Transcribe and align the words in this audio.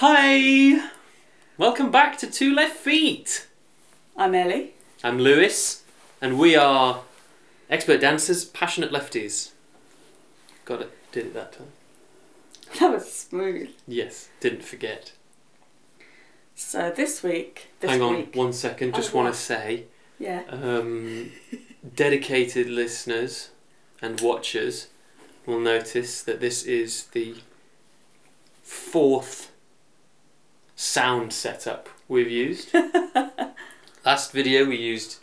Hi! 0.00 0.90
Welcome 1.56 1.90
back 1.90 2.18
to 2.18 2.28
Two 2.28 2.54
Left 2.54 2.76
Feet. 2.76 3.48
I'm 4.16 4.32
Ellie. 4.32 4.74
I'm 5.02 5.18
Lewis, 5.18 5.82
and 6.20 6.38
we 6.38 6.54
are 6.54 7.00
expert 7.68 8.00
dancers, 8.00 8.44
passionate 8.44 8.92
lefties. 8.92 9.50
Got 10.64 10.82
it, 10.82 10.92
did 11.10 11.26
it 11.26 11.34
that 11.34 11.54
time. 11.54 11.72
That 12.78 12.92
was 12.92 13.12
smooth. 13.12 13.70
Yes, 13.88 14.28
didn't 14.38 14.62
forget. 14.62 15.10
So 16.54 16.92
this 16.94 17.24
week, 17.24 17.66
this 17.80 17.90
Hang 17.90 18.00
on 18.00 18.14
week, 18.18 18.36
one 18.36 18.52
second, 18.52 18.94
just 18.94 19.12
Oh, 19.12 19.16
want 19.18 19.34
to 19.34 19.40
say 19.40 19.86
yeah, 20.20 20.44
um, 20.48 21.32
dedicated 21.96 22.68
listeners 22.68 23.50
and 24.00 24.20
watchers 24.20 24.86
will 25.44 25.58
notice 25.58 26.22
that 26.22 26.38
this 26.38 26.62
is 26.62 27.06
the 27.06 27.34
fourth 28.62 29.50
sound 30.78 31.32
setup 31.32 31.88
we've 32.06 32.30
used. 32.30 32.72
Last 34.04 34.30
video 34.30 34.64
we 34.64 34.76
used 34.76 35.16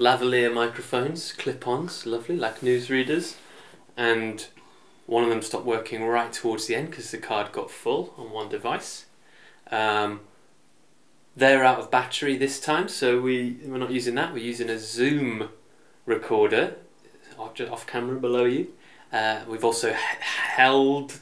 lavalier 0.00 0.52
microphones, 0.52 1.30
clip-ons, 1.30 2.06
lovely, 2.06 2.36
like 2.36 2.58
newsreaders, 2.58 3.36
and 3.96 4.48
one 5.06 5.22
of 5.22 5.30
them 5.30 5.42
stopped 5.42 5.64
working 5.64 6.02
right 6.02 6.32
towards 6.32 6.66
the 6.66 6.74
end 6.74 6.90
because 6.90 7.12
the 7.12 7.18
card 7.18 7.52
got 7.52 7.70
full 7.70 8.14
on 8.18 8.32
one 8.32 8.48
device. 8.48 9.06
Um, 9.70 10.22
they're 11.36 11.62
out 11.62 11.78
of 11.78 11.92
battery 11.92 12.36
this 12.36 12.58
time, 12.58 12.88
so 12.88 13.20
we 13.20 13.58
we're 13.64 13.78
not 13.78 13.92
using 13.92 14.16
that. 14.16 14.32
We're 14.32 14.42
using 14.42 14.68
a 14.68 14.78
Zoom 14.80 15.50
recorder, 16.04 16.74
off, 17.38 17.86
camera 17.86 18.18
below 18.18 18.44
you. 18.44 18.72
Uh, 19.12 19.42
we've 19.46 19.64
also 19.64 19.92
held 19.92 21.20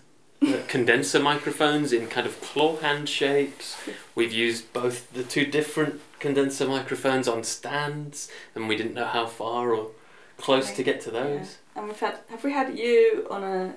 condenser 0.69 1.21
microphones 1.21 1.93
in 1.93 2.07
kind 2.09 2.27
of 2.27 2.41
claw 2.41 2.77
hand 2.79 3.09
shapes. 3.09 3.77
We've 4.15 4.33
used 4.33 4.73
both 4.73 5.13
the 5.13 5.23
two 5.23 5.47
different 5.47 6.01
condenser 6.19 6.67
microphones 6.67 7.29
on 7.29 7.45
stands, 7.45 8.31
and 8.55 8.69
we 8.69 8.77
didn't 8.77 8.95
know 8.95 9.07
how 9.07 9.27
far 9.27 9.73
or 9.75 9.91
close 10.39 10.73
to 10.73 10.83
get 10.83 11.01
to 11.03 11.11
those. 11.11 11.59
yeah. 11.75 11.81
And 11.81 11.87
we've 11.89 12.01
had 12.01 12.19
have 12.31 12.45
we 12.45 12.53
had 12.53 12.79
you 12.79 13.27
on 13.31 13.43
a 13.45 13.75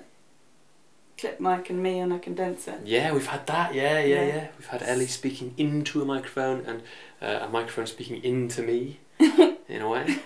clip 1.18 1.40
mic 1.40 1.70
and 1.70 1.82
me 1.82 2.00
on 2.00 2.12
a 2.12 2.18
condenser? 2.18 2.78
Yeah, 2.84 3.12
we've 3.12 3.26
had 3.26 3.46
that. 3.46 3.74
Yeah, 3.74 3.98
yeah, 4.00 4.14
Yeah. 4.22 4.26
yeah. 4.26 4.48
We've 4.58 4.68
had 4.68 4.82
Ellie 4.82 5.06
speaking 5.06 5.54
into 5.56 6.02
a 6.02 6.04
microphone 6.04 6.64
and 6.66 6.82
uh, 7.22 7.46
a 7.46 7.48
microphone 7.48 7.86
speaking 7.86 8.22
into 8.22 8.62
me, 8.62 8.98
in 9.18 9.80
a 9.82 9.88
way. 9.88 10.18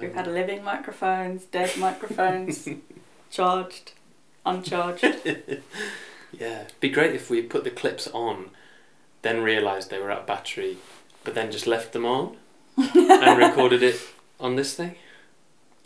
We've 0.00 0.10
Um, 0.10 0.14
had 0.16 0.26
living 0.26 0.62
microphones, 0.64 1.44
dead 1.44 1.70
microphones, 1.78 2.68
charged, 3.30 3.92
uncharged. 4.48 5.04
yeah, 6.32 6.64
be 6.80 6.88
great 6.88 7.14
if 7.14 7.30
we 7.30 7.42
put 7.42 7.64
the 7.64 7.70
clips 7.70 8.08
on, 8.08 8.50
then 9.22 9.42
realised 9.42 9.90
they 9.90 9.98
were 9.98 10.10
out 10.10 10.20
of 10.20 10.26
battery, 10.26 10.78
but 11.24 11.34
then 11.34 11.52
just 11.52 11.66
left 11.66 11.92
them 11.92 12.04
on 12.04 12.36
and 12.76 13.38
recorded 13.38 13.82
it 13.82 14.00
on 14.40 14.56
this 14.56 14.74
thing. 14.74 14.94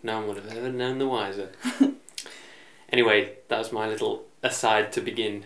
No 0.02 0.18
one 0.18 0.28
would 0.28 0.36
have 0.38 0.56
ever 0.56 0.70
known 0.70 0.98
the 0.98 1.06
wiser. 1.06 1.50
anyway, 2.90 3.34
that 3.48 3.58
was 3.58 3.72
my 3.72 3.88
little 3.88 4.24
aside 4.42 4.92
to 4.92 5.00
begin. 5.00 5.44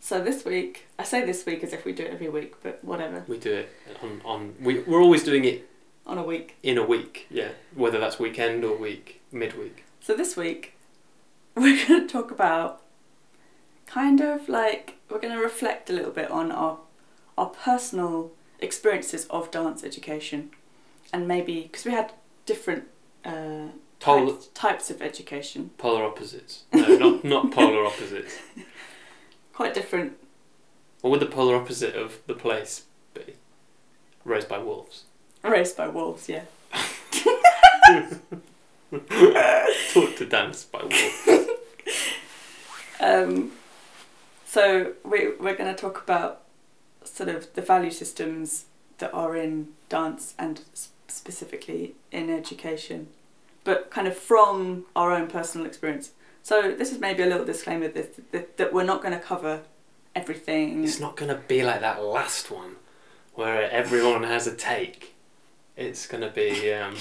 so 0.00 0.22
this 0.22 0.44
week, 0.44 0.86
I 0.98 1.04
say 1.04 1.24
this 1.26 1.44
week 1.44 1.64
as 1.64 1.72
if 1.72 1.84
we 1.84 1.92
do 1.92 2.04
it 2.04 2.12
every 2.12 2.28
week, 2.28 2.54
but 2.62 2.82
whatever. 2.82 3.24
We 3.26 3.38
do 3.38 3.52
it 3.52 3.68
on, 4.02 4.20
on 4.24 4.54
we, 4.60 4.80
we're 4.80 5.02
always 5.02 5.24
doing 5.24 5.44
it 5.44 5.68
On 6.06 6.18
a 6.18 6.22
week. 6.22 6.56
in 6.62 6.78
a 6.78 6.84
week, 6.84 7.26
yeah. 7.30 7.48
Whether 7.74 7.98
that's 7.98 8.18
weekend 8.18 8.64
or 8.64 8.76
week, 8.76 9.20
midweek. 9.32 9.84
So 10.00 10.14
this 10.14 10.36
week, 10.36 10.74
we're 11.56 11.84
going 11.86 12.06
to 12.06 12.12
talk 12.12 12.30
about 12.30 12.82
kind 13.86 14.20
of 14.20 14.48
like 14.48 14.94
we're 15.10 15.18
going 15.20 15.34
to 15.36 15.42
reflect 15.42 15.90
a 15.90 15.92
little 15.92 16.12
bit 16.12 16.30
on 16.30 16.52
our 16.52 16.78
our 17.36 17.46
personal 17.50 18.30
experiences 18.60 19.26
of 19.26 19.50
dance 19.50 19.82
education, 19.84 20.50
and 21.12 21.26
maybe 21.26 21.62
because 21.62 21.84
we 21.84 21.90
had 21.92 22.12
different 22.46 22.84
uh, 23.24 23.68
Pol- 23.98 24.28
types, 24.30 24.46
types 24.54 24.90
of 24.90 25.02
education, 25.02 25.70
polar 25.76 26.04
opposites. 26.04 26.64
No, 26.72 26.96
not, 26.96 27.24
not 27.34 27.52
polar 27.52 27.84
opposites. 27.84 28.36
quite 29.52 29.74
different. 29.74 30.16
What 31.00 31.10
would 31.10 31.20
the 31.20 31.26
polar 31.26 31.56
opposite 31.56 31.94
of 31.96 32.18
the 32.26 32.34
place 32.34 32.84
be? 33.12 33.34
Raised 34.24 34.48
by 34.48 34.58
wolves. 34.58 35.04
Raised 35.48 35.76
by 35.76 35.88
wolves, 35.88 36.28
yeah. 36.28 36.42
Taught 39.92 40.16
to 40.16 40.26
dance 40.28 40.64
by 40.64 40.82
wolves. 40.82 41.48
Um, 43.00 43.52
so 44.44 44.94
we 45.04 45.32
we're 45.38 45.54
going 45.54 45.72
to 45.72 45.80
talk 45.80 46.02
about 46.02 46.42
sort 47.04 47.28
of 47.28 47.52
the 47.54 47.62
value 47.62 47.90
systems 47.90 48.64
that 48.98 49.12
are 49.12 49.36
in 49.36 49.68
dance 49.88 50.34
and 50.38 50.62
specifically 51.08 51.94
in 52.10 52.30
education, 52.30 53.08
but 53.64 53.90
kind 53.90 54.08
of 54.08 54.16
from 54.16 54.86
our 54.94 55.12
own 55.12 55.28
personal 55.28 55.66
experience. 55.66 56.12
So 56.42 56.74
this 56.74 56.92
is 56.92 56.98
maybe 56.98 57.22
a 57.22 57.26
little 57.26 57.44
disclaimer 57.44 57.88
that 57.88 58.32
that, 58.32 58.56
that 58.56 58.72
we're 58.72 58.84
not 58.84 59.02
going 59.02 59.14
to 59.14 59.20
cover 59.20 59.62
everything. 60.14 60.84
It's 60.84 61.00
not 61.00 61.16
going 61.16 61.28
to 61.28 61.40
be 61.46 61.62
like 61.62 61.80
that 61.80 62.02
last 62.02 62.50
one 62.50 62.76
where 63.34 63.70
everyone 63.70 64.22
has 64.22 64.46
a 64.46 64.54
take. 64.54 65.15
It's 65.76 66.06
going 66.06 66.22
to 66.22 66.30
be 66.30 66.72
um, 66.72 66.94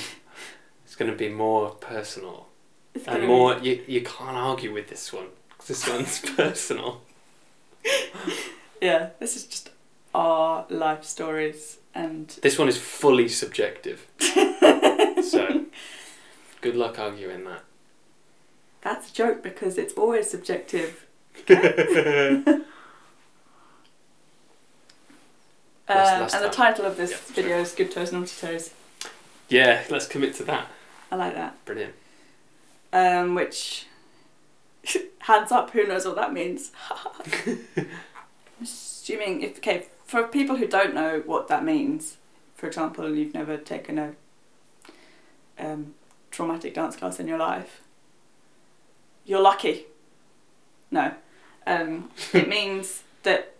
it's 0.83 0.95
to 1.11 1.15
be 1.17 1.29
more 1.29 1.69
personal 1.71 2.47
It's 2.93 3.07
and 3.07 3.17
gonna 3.17 3.27
more 3.27 3.57
you, 3.59 3.83
you 3.87 4.01
can't 4.01 4.35
argue 4.37 4.73
with 4.73 4.87
this 4.89 5.11
one 5.13 5.27
'cause 5.57 5.67
this 5.67 5.87
one's 5.89 6.19
personal. 6.35 7.01
yeah, 8.81 9.09
this 9.19 9.35
is 9.35 9.45
just 9.45 9.69
our 10.13 10.65
life 10.69 11.03
stories 11.03 11.77
and 11.93 12.27
This 12.41 12.57
one 12.59 12.67
is 12.67 12.77
fully 12.77 13.27
subjective. 13.29 14.05
so 14.19 15.65
good 16.61 16.75
luck 16.75 16.99
arguing 16.99 17.43
that. 17.45 17.63
that's 18.81 19.09
a 19.11 19.13
joke 19.13 19.41
because 19.43 19.77
it's 19.77 19.93
always 19.93 20.29
subjective. 20.29 21.05
Uh, 25.87 25.93
last 25.93 26.33
and 26.35 26.43
the 26.43 26.49
time? 26.49 26.73
title 26.73 26.85
of 26.85 26.97
this 26.97 27.11
Yeah, 27.11 27.17
video 27.35 27.59
is 27.59 27.73
Good 27.73 27.91
Toes, 27.91 28.11
Naughty 28.11 28.33
Toes. 28.39 28.71
yeah, 29.49 29.83
let's 29.89 30.07
commit 30.07 30.33
to 30.35 30.43
that. 30.45 30.67
I 31.11 31.15
like 31.15 31.35
that. 31.35 31.63
Brilliant. 31.65 31.93
Um, 32.91 33.35
which, 33.35 33.85
hands 35.19 35.51
up, 35.51 35.71
who 35.71 35.85
knows 35.85 36.05
what 36.05 36.15
that 36.15 36.33
means? 36.33 36.71
Assuming, 38.61 39.41
if, 39.41 39.57
okay, 39.57 39.87
for 40.05 40.23
people 40.27 40.55
who 40.55 40.67
don't 40.67 40.95
know 40.95 41.21
what 41.25 41.47
that 41.49 41.63
means, 41.63 42.17
for 42.55 42.67
example, 42.67 43.13
you've 43.15 43.33
never 43.33 43.57
taken 43.57 43.99
a 43.99 44.13
um, 45.59 45.93
traumatic 46.31 46.73
dance 46.73 46.95
class 46.95 47.19
in 47.19 47.27
your 47.27 47.37
life, 47.37 47.81
you're 49.25 49.41
lucky. 49.41 49.85
No. 50.89 51.13
Um, 51.67 52.09
it 52.33 52.47
means 52.49 53.03
that 53.23 53.54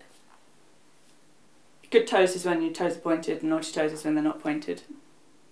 good 1.90 2.08
toes 2.08 2.36
is 2.36 2.46
when 2.46 2.62
your 2.62 2.74
toes 2.74 2.98
are 2.98 3.00
pointed 3.00 3.42
and 3.42 3.50
naughty 3.50 3.72
toes 3.72 3.92
is 3.92 4.04
when 4.04 4.16
they're 4.16 4.24
not 4.24 4.42
pointed. 4.42 4.84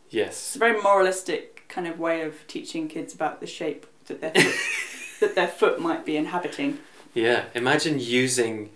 Yes. 0.10 0.32
It's 0.32 0.56
a 0.56 0.60
very 0.60 0.82
moralistic 0.82 1.66
kind 1.70 1.88
of 1.88 2.00
way 2.00 2.22
of 2.22 2.46
teaching 2.48 2.88
kids 2.88 3.14
about 3.14 3.40
the 3.40 3.48
shape 3.48 3.86
that 4.06 4.22
their 4.22 4.32
foot, 4.34 4.56
that 5.20 5.36
their 5.36 5.48
foot 5.48 5.80
might 5.80 6.06
be 6.06 6.18
inhabiting. 6.18 6.80
Yeah, 7.14 7.46
imagine 7.54 8.00
using 8.00 8.70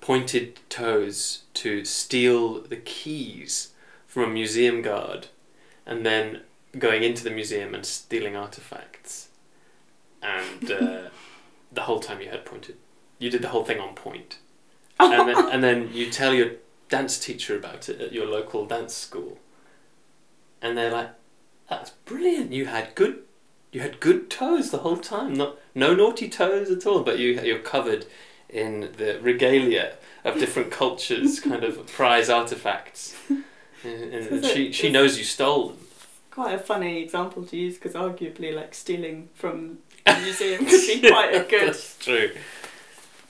pointed 0.00 0.60
toes 0.68 1.44
to 1.54 1.84
steal 1.84 2.60
the 2.60 2.76
keys 2.76 3.72
from 4.06 4.24
a 4.24 4.26
museum 4.28 4.82
guard 4.82 5.28
and 5.86 6.04
then 6.04 6.42
going 6.78 7.02
into 7.02 7.24
the 7.24 7.30
museum 7.30 7.74
and 7.74 7.86
stealing 7.86 8.36
artifacts. 8.36 9.28
And 10.22 10.70
uh, 10.70 11.02
the 11.72 11.82
whole 11.82 12.00
time 12.00 12.20
you 12.20 12.30
had 12.30 12.44
pointed. 12.44 12.76
You 13.18 13.30
did 13.30 13.42
the 13.42 13.48
whole 13.48 13.64
thing 13.64 13.80
on 13.80 13.94
point. 13.94 14.38
And 15.00 15.28
then, 15.28 15.48
and 15.50 15.64
then 15.64 15.90
you 15.92 16.08
tell 16.08 16.32
your 16.32 16.52
dance 16.94 17.18
teacher 17.18 17.56
about 17.56 17.88
it 17.88 18.00
at 18.00 18.12
your 18.12 18.26
local 18.26 18.66
dance 18.66 18.94
school. 18.94 19.38
And 20.62 20.78
they're 20.78 20.92
like, 20.92 21.10
that's 21.68 21.90
brilliant. 21.90 22.52
You 22.52 22.66
had 22.66 22.94
good 22.94 23.22
you 23.72 23.80
had 23.80 23.98
good 23.98 24.30
toes 24.30 24.70
the 24.70 24.78
whole 24.78 24.98
time. 24.98 25.34
Not 25.34 25.56
no 25.74 25.92
naughty 25.92 26.28
toes 26.28 26.70
at 26.70 26.86
all, 26.86 27.02
but 27.02 27.18
you 27.18 27.40
you're 27.40 27.58
covered 27.58 28.06
in 28.48 28.92
the 28.96 29.18
regalia 29.20 29.96
of 30.24 30.38
different 30.38 30.70
cultures, 30.82 31.40
kind 31.40 31.64
of 31.64 31.84
prize 31.88 32.30
artifacts. 32.30 33.16
And, 33.86 34.14
and 34.14 34.46
she 34.46 34.72
she 34.72 34.90
knows 34.90 35.18
you 35.18 35.24
stole 35.24 35.68
them. 35.68 35.86
Quite 36.30 36.54
a 36.54 36.58
funny 36.58 37.02
example 37.02 37.44
to 37.44 37.54
use 37.54 37.74
because 37.74 37.92
arguably, 37.92 38.50
like 38.54 38.72
stealing 38.74 39.28
from 39.34 39.80
a 40.06 40.18
museum 40.20 40.64
could 40.64 40.86
be 40.86 41.06
quite 41.06 41.34
a 41.34 41.44
good, 41.44 41.68
That's 41.68 41.98
true. 41.98 42.30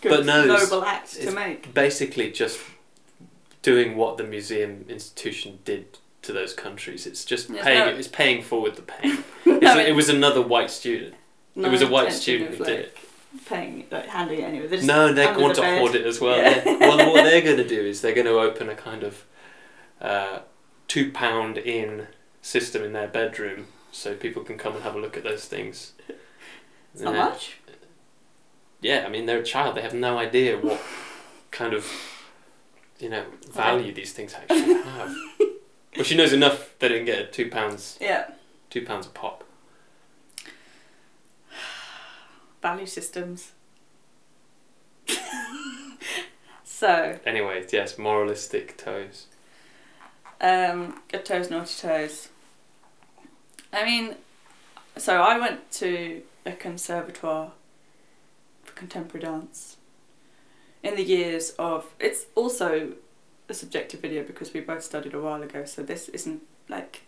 good 0.01 0.11
But 0.11 0.27
no, 0.27 0.45
noble 0.47 0.85
act 0.85 1.21
to 1.21 1.33
make. 1.33 1.75
Basically, 1.75 2.31
just 2.31 2.61
doing 3.65 3.97
what 3.97 4.17
the 4.19 4.23
museum 4.25 4.85
institution 4.89 5.59
did 5.65 5.99
to 6.23 6.33
those 6.33 6.53
countries. 6.55 7.07
It's 7.07 7.25
just 7.25 7.51
Yes, 7.51 7.65
paying. 7.65 7.79
no. 7.81 7.89
It's 7.89 8.07
paying 8.09 8.43
forward 8.43 8.77
the 8.77 8.83
pain. 8.83 9.25
No, 9.47 9.57
It's- 9.57 9.89
it 9.89 9.95
was 9.95 10.09
another 10.09 10.41
white 10.41 10.71
student. 10.71 11.15
no 11.57 11.69
was 11.71 11.83
a 11.83 11.87
white 11.89 12.13
student 12.13 12.55
who 12.55 12.65
did 12.65 12.85
like, 12.85 13.45
paying 13.47 13.87
like 13.91 14.07
handing 14.07 14.41
it 14.41 14.45
anyway. 14.45 14.67
They're 14.69 14.83
No, 14.83 15.13
they 15.13 15.27
want 15.27 15.57
the 15.57 15.63
to 15.63 15.79
hoard 15.79 15.95
it 15.95 16.07
as 16.07 16.21
well. 16.21 16.37
Yeah. 16.39 16.63
Well, 16.79 17.13
what 17.13 17.25
they're 17.25 17.41
going 17.49 17.57
to 17.59 17.67
do 17.69 17.81
is 17.81 18.01
they're 18.01 18.15
going 18.15 18.27
to 18.27 18.39
open 18.39 18.69
a 18.69 18.75
kind 18.75 19.03
of 19.03 19.25
uh, 20.01 20.41
two 20.89 21.11
pound 21.13 21.59
in 21.59 22.07
system 22.43 22.83
in 22.85 22.93
their 22.93 23.09
bedroom, 23.09 23.67
so 23.93 24.15
people 24.15 24.43
can 24.45 24.57
come 24.59 24.75
and 24.75 24.83
have 24.83 24.95
a 24.95 24.99
look 24.99 25.17
at 25.17 25.25
those 25.25 25.45
things. 25.47 25.93
It's 26.93 27.03
not 27.03 27.15
much. 27.15 27.57
Yeah, 28.81 29.05
I 29.07 29.09
mean 29.09 29.27
they're 29.27 29.39
a 29.41 29.45
child; 29.45 29.77
they 29.77 29.83
have 29.83 29.95
no 29.95 30.19
idea 30.19 30.59
what 30.59 30.81
kind 31.51 31.73
of 31.75 31.87
you 32.99 33.09
know 33.09 33.25
value 33.51 33.93
these 33.93 34.13
things 34.13 34.35
actually 34.35 34.75
have. 34.75 35.15
well, 35.97 36.05
she 36.05 36.17
knows 36.17 36.33
enough 36.33 36.79
that 36.79 36.93
it 36.93 36.97
can 36.99 37.07
get 37.07 37.33
two 37.33 37.51
pounds, 37.51 37.99
Yeah. 38.01 38.31
two 38.71 38.85
pounds 38.85 39.07
a 39.07 39.11
pop. 39.11 39.45
Value 42.63 42.87
systems. 42.87 43.53
so, 46.65 47.19
Anyway, 47.27 47.67
yes, 47.73 47.99
moralistic 47.99 48.77
toes. 48.77 49.27
um, 50.41 51.01
good 51.09 51.25
toes, 51.25 51.51
naughty 51.51 51.75
toes. 51.81 52.29
I 53.73 53.85
mean, 53.85 54.15
so 54.97 55.21
I 55.21 55.39
went 55.39 55.71
to 55.73 56.23
a 56.47 56.53
conservatoire 56.53 57.53
for 58.63 58.73
contemporary 58.73 59.25
dance 59.27 59.74
in 60.85 60.95
the 60.95 61.03
years 61.03 61.51
of. 61.59 61.87
It's 61.99 62.27
also 62.37 62.93
a 63.49 63.55
subjective 63.55 64.01
video 64.01 64.23
because 64.23 64.53
we 64.53 64.61
both 64.61 64.85
studied 64.85 65.15
a 65.15 65.21
while 65.21 65.43
ago, 65.43 65.65
so 65.65 65.83
this 65.83 66.09
isn't 66.11 66.43
like. 66.69 67.03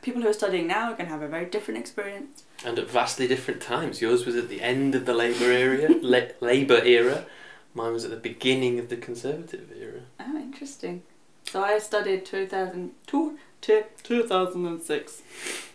People 0.00 0.22
who 0.22 0.28
are 0.28 0.32
studying 0.32 0.66
now 0.66 0.90
are 0.90 0.96
going 0.96 1.06
to 1.06 1.12
have 1.12 1.22
a 1.22 1.28
very 1.28 1.44
different 1.44 1.78
experience. 1.78 2.42
And 2.64 2.76
at 2.76 2.90
vastly 2.90 3.28
different 3.28 3.62
times. 3.62 4.00
Yours 4.00 4.26
was 4.26 4.34
at 4.34 4.48
the 4.48 4.60
end 4.60 4.96
of 4.96 5.06
the 5.06 5.14
Labour 5.14 5.44
era, 5.44 5.94
la- 6.02 6.32
Labour 6.40 6.82
era. 6.84 7.24
Mine 7.72 7.92
was 7.92 8.04
at 8.04 8.10
the 8.10 8.16
beginning 8.16 8.80
of 8.80 8.88
the 8.88 8.96
Conservative 8.96 9.70
era. 9.80 10.00
Oh, 10.18 10.36
interesting. 10.38 11.04
So 11.44 11.62
I 11.62 11.78
studied 11.78 12.26
2002 12.26 13.38
to 13.60 13.84
2006 14.02 15.22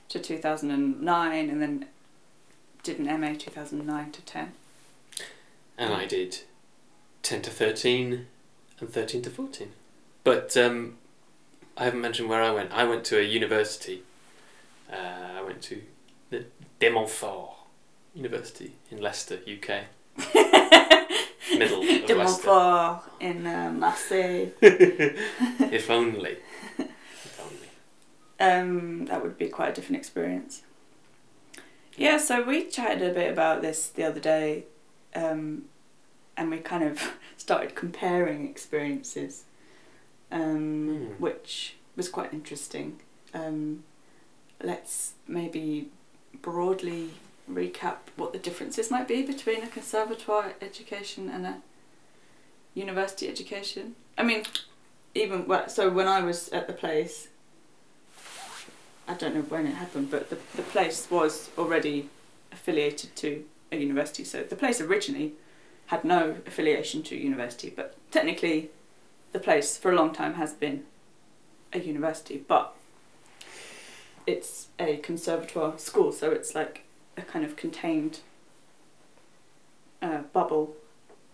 to 0.10 0.20
2009 0.20 1.50
and 1.50 1.62
then 1.62 1.86
did 2.84 3.00
an 3.00 3.22
MA 3.22 3.34
2009 3.38 4.12
to 4.12 4.22
10. 4.22 4.52
And 5.78 5.94
I 5.94 6.06
did 6.06 6.40
10 7.24 7.42
to 7.44 7.50
13 7.50 8.28
and 8.80 8.90
13 8.90 9.22
to 9.24 9.30
14. 9.30 9.72
But 10.24 10.56
um, 10.58 10.98
I 11.76 11.86
haven't 11.86 12.02
mentioned 12.02 12.30
where 12.30 12.42
I 12.42 12.52
went. 12.52 12.72
I 12.72 12.84
went 12.84 13.06
to 13.06 13.20
a 13.20 13.24
university. 13.24 14.04
Uh, 14.92 15.38
I 15.38 15.42
went 15.42 15.62
to 15.64 15.82
the 16.30 16.46
De 16.80 16.90
Montfort 16.90 17.52
University 18.14 18.74
in 18.92 19.02
Leicester, 19.02 19.36
UK. 19.36 19.86
Middle 21.58 21.82
of 21.82 21.88
De 22.06 22.16
Leicester. 22.16 22.48
Montfort 22.48 23.04
in 23.20 23.46
uh, 23.46 23.72
Marseille. 23.72 24.50
if 24.62 25.90
only. 25.90 26.38
If 26.80 27.42
only. 27.42 27.70
Um, 28.40 29.06
that 29.06 29.22
would 29.22 29.38
be 29.38 29.48
quite 29.48 29.70
a 29.70 29.74
different 29.74 29.98
experience. 29.98 30.64
Yeah, 31.96 32.18
so 32.18 32.44
we 32.44 32.66
chatted 32.66 33.02
a 33.10 33.14
bit 33.14 33.32
about 33.32 33.62
this 33.62 33.88
the 33.88 34.04
other 34.04 34.20
day, 34.20 34.66
um, 35.16 35.64
and 36.38 36.52
we 36.52 36.60
kind 36.60 36.84
of 36.84 37.14
started 37.38 37.76
comparing 37.76 38.48
experiences, 38.48 39.44
um, 40.32 40.88
Hmm. 40.88 41.22
which 41.22 41.76
was 41.96 42.10
quite 42.10 42.32
interesting. 42.34 43.00
Um, 43.34 43.84
let's 44.64 45.14
maybe 45.28 45.90
broadly 46.42 47.12
recap 47.52 47.98
what 48.16 48.34
the 48.34 48.40
differences 48.40 48.92
might 48.92 49.08
be 49.08 49.24
between 49.24 49.64
a 49.64 49.68
conservatoire 49.68 50.54
education 50.62 51.30
and 51.30 51.46
a 51.46 51.62
university 52.74 53.28
education. 53.28 53.96
I 54.18 54.24
mean, 54.24 54.44
even 55.16 55.48
well, 55.48 55.68
so 55.70 55.90
when 55.90 56.08
I 56.08 56.22
was 56.22 56.50
at 56.50 56.68
the 56.68 56.74
place, 56.74 57.30
I 59.08 59.14
don't 59.14 59.34
know 59.36 59.42
when 59.44 59.66
it 59.66 59.76
happened, 59.76 60.12
but 60.12 60.30
the 60.30 60.38
the 60.56 60.64
place 60.64 61.08
was 61.10 61.50
already 61.58 62.10
affiliated 62.52 63.16
to 63.18 63.46
a 63.72 63.78
university. 63.78 64.24
So 64.24 64.44
the 64.44 64.56
place 64.56 64.82
originally 64.82 65.34
had 65.88 66.04
no 66.04 66.38
affiliation 66.46 67.04
to 67.04 67.16
university, 67.16 67.72
but 67.76 67.96
technically, 68.12 68.70
the 69.32 69.40
place 69.40 69.78
for 69.78 69.92
a 69.92 69.96
long 69.96 70.14
time 70.14 70.36
has 70.36 70.54
been 70.54 70.84
a 71.74 71.80
university, 71.80 72.44
but 72.48 72.74
it's 74.26 74.68
a 74.80 74.98
conservatoire 74.98 75.78
school, 75.78 76.12
so 76.12 76.32
it's 76.32 76.54
like 76.56 76.84
a 77.16 77.22
kind 77.22 77.44
of 77.46 77.56
contained 77.56 78.20
uh, 80.02 80.20
bubble 80.34 80.76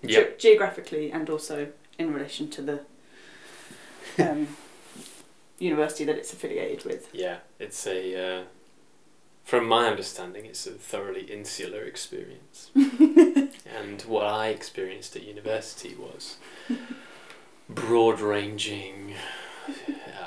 Yep. 0.06 0.38
ge- 0.38 0.42
geographically 0.42 1.12
and 1.12 1.30
also 1.30 1.70
in 1.98 2.14
relation 2.14 2.50
to 2.50 2.62
the 2.62 2.80
um, 4.20 4.48
university 5.60 6.04
that 6.04 6.18
it's 6.18 6.34
affiliated 6.34 6.84
with. 6.86 7.10
Yeah, 7.14 7.38
it's 7.60 7.88
a. 7.88 8.40
Uh, 8.40 8.44
from 9.46 9.68
my 9.68 9.88
understanding, 9.88 10.46
it's 10.46 10.66
a 10.68 10.72
thoroughly 10.72 11.22
insular 11.24 11.84
experience. 11.84 12.70
and 13.76 14.02
what 14.04 14.26
I 14.26 14.48
experienced 14.50 15.16
at 15.16 15.24
university 15.24 15.96
was 15.96 16.38
broad 17.70 18.20
ranging, 18.20 19.16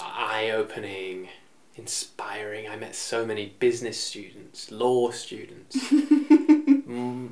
eye 0.00 0.50
opening, 0.52 1.28
inspiring. 1.76 2.68
I 2.68 2.76
met 2.76 2.94
so 2.94 3.24
many 3.26 3.54
business 3.58 4.00
students, 4.00 4.70
law 4.70 5.10
students. 5.10 5.76
mm, 5.76 7.28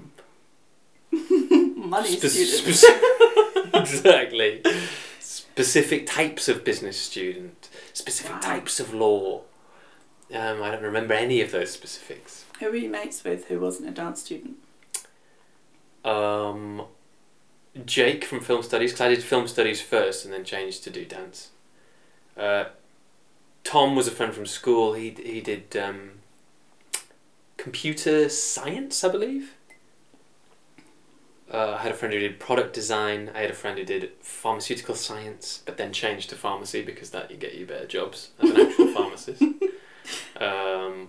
Money 1.77 2.17
Spe- 2.17 2.27
students. 2.27 2.81
spec- 2.81 3.75
exactly. 3.75 4.63
Specific 5.21 6.07
types 6.07 6.49
of 6.49 6.65
business 6.65 6.97
student, 6.97 7.69
specific 7.93 8.33
Wow. 8.35 8.41
types 8.41 8.81
of 8.81 8.93
law. 8.93 9.43
Um, 10.35 10.63
I 10.63 10.71
don't 10.71 10.83
remember 10.83 11.15
any 11.15 11.41
of 11.41 11.53
those 11.53 11.71
specifics. 11.71 12.45
Who 12.59 12.67
were 12.71 12.77
you 12.77 12.89
mates 12.89 13.23
with 13.23 13.47
who 13.47 13.61
wasn't 13.61 13.89
a 13.89 13.93
dance 13.93 14.21
student? 14.23 14.57
Um, 16.05 16.83
Jake 17.87 18.25
from 18.25 18.41
film 18.41 18.63
studies, 18.63 18.93
because 18.93 19.07
I 19.07 19.09
did 19.09 19.23
film 19.23 19.49
studies 19.49 19.81
first 19.81 20.25
and 20.25 20.33
then 20.33 20.45
changed 20.45 20.85
to 20.85 20.91
do 20.91 21.05
dance. 21.05 21.51
Uh, 22.37 22.67
Tom 23.65 23.97
was 23.97 24.07
a 24.07 24.11
friend 24.11 24.33
from 24.33 24.47
school. 24.47 24.93
He 24.93 25.11
he 25.11 25.41
did 25.41 25.77
um, 25.77 26.11
computer 27.57 28.29
science, 28.29 29.03
I 29.03 29.09
believe. 29.09 29.55
Uh, 31.53 31.77
I 31.79 31.83
had 31.83 31.93
a 31.93 31.95
friend 31.95 32.13
who 32.13 32.21
did 32.21 32.41
product 32.41 32.75
design. 32.75 33.31
I 33.35 33.43
had 33.43 33.51
a 33.51 33.55
friend 33.55 33.79
who 33.79 33.85
did 33.85 34.11
pharmaceutical 34.21 34.95
science, 34.95 35.63
but 35.65 35.77
then 35.77 35.93
changed 35.93 36.31
to 36.31 36.37
pharmacy 36.37 36.83
because 36.83 37.11
that 37.11 37.31
you 37.31 37.37
get 37.37 37.55
you 37.55 37.67
better 37.67 37.87
jobs 37.87 38.31
as 38.41 38.51
an 38.51 38.61
actual 38.61 38.87
pharmacist. 38.95 39.43
Um, 40.41 41.09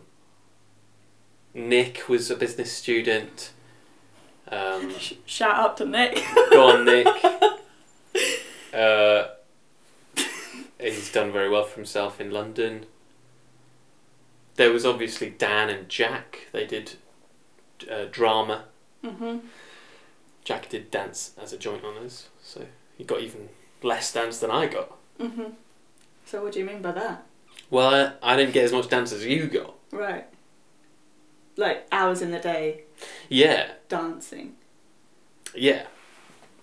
Nick 1.53 2.07
was 2.07 2.29
a 2.29 2.35
business 2.35 2.71
student. 2.71 3.51
Um, 4.51 4.91
Sh- 4.99 5.13
shout 5.25 5.55
out 5.55 5.77
to 5.77 5.85
Nick. 5.85 6.23
Go 6.51 6.67
on, 6.69 6.85
Nick. 6.85 7.07
Uh, 8.73 9.29
he's 10.81 11.09
done 11.09 11.31
very 11.31 11.49
well 11.49 11.63
for 11.63 11.75
himself 11.77 12.19
in 12.19 12.29
London. 12.29 12.85
There 14.55 14.69
was 14.71 14.85
obviously 14.85 15.29
Dan 15.29 15.69
and 15.69 15.87
Jack. 15.87 16.47
They 16.51 16.65
did 16.65 16.95
uh, 17.89 18.05
drama. 18.11 18.65
hmm 19.01 19.37
Jack 20.43 20.67
did 20.69 20.91
dance 20.91 21.31
as 21.41 21.53
a 21.53 21.57
joint 21.57 21.85
honours, 21.85 22.27
so 22.43 22.65
he 22.97 23.05
got 23.05 23.21
even 23.21 23.47
less 23.81 24.11
dance 24.13 24.39
than 24.39 24.51
I 24.51 24.65
got. 24.67 24.91
hmm 25.21 25.43
So 26.25 26.43
what 26.43 26.51
do 26.51 26.59
you 26.59 26.65
mean 26.65 26.81
by 26.81 26.91
that? 26.91 27.23
Well, 27.69 28.13
I 28.21 28.35
didn't 28.35 28.53
get 28.53 28.65
as 28.65 28.73
much 28.73 28.89
dance 28.89 29.13
as 29.13 29.25
you 29.25 29.47
got. 29.47 29.73
Right. 29.91 30.25
Like 31.55 31.87
hours 31.93 32.21
in 32.21 32.31
the 32.31 32.39
day 32.39 32.81
Yeah, 33.29 33.71
dancing. 33.95 34.55
yeah, 35.55 35.85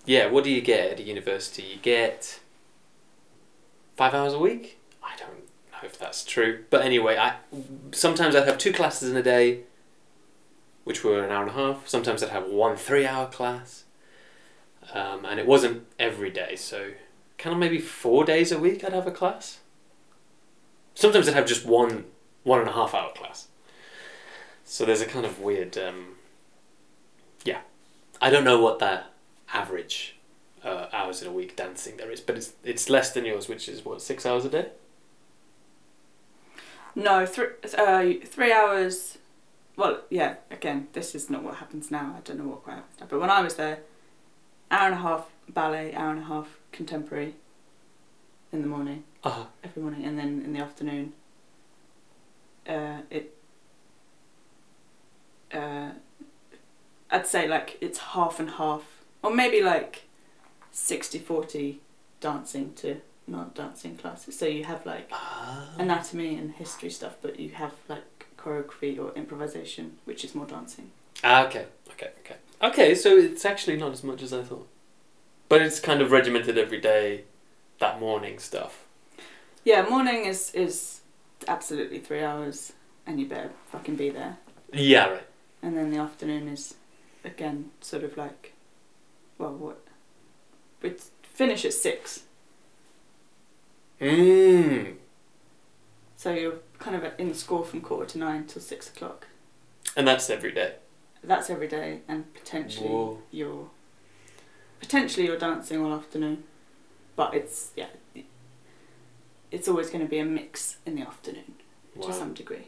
yeah. 0.05 0.27
What 0.27 0.43
do 0.43 0.51
you 0.51 0.61
get 0.61 0.91
at 0.91 0.99
a 0.99 1.03
university? 1.03 1.63
You 1.63 1.77
get 1.81 2.39
five 3.95 4.13
hours 4.13 4.33
a 4.33 4.39
week. 4.39 4.79
I 5.03 5.15
don't 5.17 5.47
know 5.71 5.79
if 5.83 5.97
that's 5.97 6.23
true, 6.23 6.65
but 6.69 6.81
anyway, 6.83 7.17
I 7.17 7.35
sometimes 7.91 8.35
I'd 8.35 8.47
have 8.47 8.57
two 8.57 8.73
classes 8.73 9.09
in 9.09 9.17
a 9.17 9.23
day, 9.23 9.61
which 10.83 11.03
were 11.03 11.23
an 11.23 11.31
hour 11.31 11.41
and 11.41 11.51
a 11.51 11.53
half. 11.53 11.87
Sometimes 11.87 12.23
I'd 12.23 12.29
have 12.29 12.47
one 12.49 12.75
three-hour 12.75 13.27
class, 13.27 13.83
um, 14.93 15.25
and 15.25 15.39
it 15.39 15.47
wasn't 15.47 15.85
every 15.99 16.29
day. 16.29 16.55
So, 16.55 16.91
kind 17.37 17.53
of 17.53 17.59
maybe 17.59 17.79
four 17.79 18.23
days 18.25 18.51
a 18.51 18.59
week 18.59 18.83
I'd 18.83 18.93
have 18.93 19.07
a 19.07 19.11
class. 19.11 19.59
Sometimes 20.95 21.27
I'd 21.27 21.33
have 21.33 21.47
just 21.47 21.65
one 21.65 22.05
one 22.43 22.59
and 22.59 22.69
a 22.69 22.73
half 22.73 22.93
hour 22.93 23.11
class. 23.13 23.47
So 24.65 24.85
there's 24.85 25.01
a 25.01 25.05
kind 25.05 25.25
of 25.25 25.39
weird. 25.39 25.77
Um, 25.77 26.15
yeah, 27.43 27.61
I 28.21 28.29
don't 28.29 28.43
know 28.43 28.61
what 28.61 28.79
the 28.79 29.03
average 29.53 30.15
uh, 30.63 30.87
hours 30.91 31.21
in 31.21 31.27
a 31.27 31.31
week 31.31 31.55
dancing 31.55 31.97
there 31.97 32.11
is, 32.11 32.21
but 32.21 32.35
it's 32.35 32.53
it's 32.63 32.89
less 32.89 33.11
than 33.11 33.25
yours, 33.25 33.47
which 33.47 33.67
is 33.67 33.85
what 33.85 34.01
six 34.01 34.25
hours 34.25 34.45
a 34.45 34.49
day. 34.49 34.67
No, 36.95 37.25
three 37.25 37.47
uh, 37.77 38.05
three 38.25 38.51
hours 38.51 39.17
well, 39.75 40.01
yeah. 40.09 40.35
Again, 40.51 40.87
this 40.93 41.15
is 41.15 41.29
not 41.29 41.43
what 41.43 41.55
happens 41.55 41.89
now. 41.89 42.15
I 42.17 42.21
don't 42.21 42.37
know 42.37 42.47
what 42.47 42.63
quite 42.63 42.75
happens 42.75 42.99
now. 42.99 43.07
But 43.09 43.19
when 43.19 43.29
I 43.29 43.41
was 43.41 43.55
there, 43.55 43.79
hour 44.69 44.87
and 44.87 44.95
a 44.95 44.99
half 44.99 45.29
ballet, 45.49 45.93
hour 45.93 46.11
and 46.11 46.19
a 46.19 46.25
half 46.25 46.59
contemporary. 46.71 47.35
In 48.51 48.61
the 48.61 48.67
morning, 48.67 49.03
uh-huh. 49.23 49.45
every 49.63 49.81
morning, 49.81 50.05
and 50.05 50.19
then 50.19 50.43
in 50.45 50.53
the 50.53 50.59
afternoon. 50.59 51.13
Uh, 52.69 52.97
it. 53.09 53.35
Uh, 55.51 55.89
I'd 57.13 57.27
say 57.27 57.47
like 57.47 57.77
it's 57.79 57.99
half 57.99 58.39
and 58.39 58.49
half, 58.49 58.83
or 59.21 59.33
maybe 59.33 59.61
like 59.61 60.03
60-40 60.73 61.77
dancing 62.19 62.73
to 62.77 63.01
not 63.27 63.53
dancing 63.53 63.95
classes. 63.95 64.37
So 64.37 64.45
you 64.47 64.63
have 64.63 64.85
like 64.85 65.09
ah. 65.11 65.69
anatomy 65.77 66.35
and 66.35 66.51
history 66.51 66.89
stuff, 66.89 67.15
but 67.21 67.39
you 67.39 67.49
have 67.51 67.73
like 67.87 68.27
choreography 68.37 68.99
or 68.99 69.13
improvisation, 69.13 69.97
which 70.05 70.25
is 70.25 70.33
more 70.35 70.47
dancing. 70.47 70.91
Ah, 71.23 71.45
okay, 71.45 71.67
okay, 71.91 72.09
okay. 72.19 72.35
Okay, 72.61 72.95
so 72.95 73.15
it's 73.15 73.45
actually 73.45 73.77
not 73.77 73.91
as 73.91 74.03
much 74.03 74.21
as 74.21 74.33
I 74.33 74.41
thought. 74.41 74.67
But 75.47 75.61
it's 75.61 75.79
kind 75.79 76.01
of 76.01 76.11
regimented 76.11 76.57
every 76.57 76.81
day, 76.81 77.25
that 77.79 77.99
morning 77.99 78.39
stuff. 78.39 78.85
Yeah, 79.63 79.87
morning 79.87 80.25
is 80.25 80.51
is 80.53 81.01
absolutely 81.47 81.99
three 81.99 82.23
hours, 82.23 82.73
and 83.05 83.19
you 83.19 83.27
better 83.27 83.51
fucking 83.71 83.95
be 83.95 84.09
there. 84.09 84.37
Yeah, 84.73 85.09
right. 85.09 85.27
And 85.61 85.77
then 85.77 85.91
the 85.91 85.97
afternoon 85.97 86.47
is, 86.47 86.75
again, 87.23 87.71
sort 87.81 88.03
of 88.03 88.17
like, 88.17 88.53
well, 89.37 89.53
what? 89.53 89.79
We 90.81 90.93
finish 91.23 91.63
at 91.65 91.73
six, 91.73 92.23
Mmm. 94.01 94.95
so 96.17 96.33
you're 96.33 96.55
kind 96.79 96.95
of 96.95 97.11
in 97.17 97.33
school 97.33 97.63
from 97.63 97.81
quarter 97.81 98.05
to 98.11 98.17
nine 98.17 98.45
till 98.45 98.61
six 98.61 98.89
o'clock. 98.89 99.27
And 99.95 100.07
that's 100.07 100.29
every 100.29 100.51
day. 100.51 100.75
That's 101.23 101.49
every 101.49 101.67
day, 101.67 102.01
and 102.07 102.33
potentially 102.33 102.89
Whoa. 102.89 103.19
you're 103.31 103.69
potentially 104.81 105.25
you're 105.27 105.37
dancing 105.37 105.79
all 105.83 105.93
afternoon, 105.93 106.43
but 107.15 107.33
it's 107.33 107.71
yeah, 107.77 107.87
it's 109.51 109.67
always 109.69 109.89
going 109.89 110.03
to 110.03 110.09
be 110.09 110.19
a 110.19 110.25
mix 110.25 110.77
in 110.85 110.95
the 110.95 111.01
afternoon 111.01 111.53
Wow. 111.95 112.07
to 112.07 112.13
some 112.13 112.33
degree. 112.33 112.67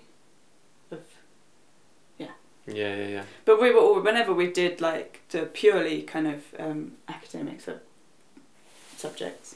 Yeah, 2.67 2.95
yeah, 2.95 3.07
yeah. 3.07 3.24
but 3.45 3.62
we 3.62 3.72
were 3.72 3.79
all 3.79 4.01
whenever 4.01 4.34
we 4.34 4.51
did 4.51 4.81
like 4.81 5.22
the 5.29 5.43
purely 5.43 6.01
kind 6.01 6.27
of 6.27 6.43
um, 6.57 6.93
academic 7.07 7.62
sub- 7.62 7.81
subjects. 8.98 9.55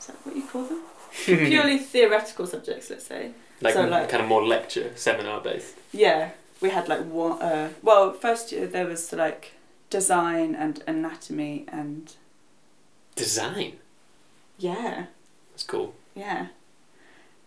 Is 0.00 0.06
that 0.06 0.16
what 0.24 0.34
you 0.36 0.42
call 0.42 0.64
them? 0.64 0.80
purely 1.24 1.78
theoretical 1.78 2.46
subjects, 2.46 2.88
let's 2.90 3.06
say. 3.06 3.32
like, 3.60 3.74
so, 3.74 3.82
like- 3.86 4.08
kind 4.08 4.22
of 4.22 4.28
more 4.28 4.44
lecture, 4.46 4.92
seminar 4.96 5.40
based. 5.40 5.74
Yeah, 5.92 6.30
we 6.60 6.70
had 6.70 6.88
like 6.88 7.04
one. 7.04 7.40
Uh, 7.42 7.70
well, 7.82 8.12
first 8.12 8.52
year 8.52 8.66
there 8.66 8.86
was 8.86 9.12
like 9.12 9.52
design 9.90 10.54
and 10.54 10.82
anatomy 10.86 11.64
and 11.68 12.14
Design. 13.14 13.74
yeah, 14.58 15.06
That's 15.52 15.62
cool. 15.62 15.94
yeah, 16.14 16.48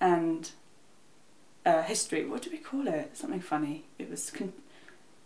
and 0.01 0.51
uh, 1.65 1.83
history. 1.83 2.25
What 2.25 2.41
do 2.43 2.49
we 2.51 2.57
call 2.57 2.87
it? 2.87 3.15
Something 3.17 3.41
funny. 3.41 3.83
It 3.99 4.09
was 4.09 4.31
con- 4.31 4.53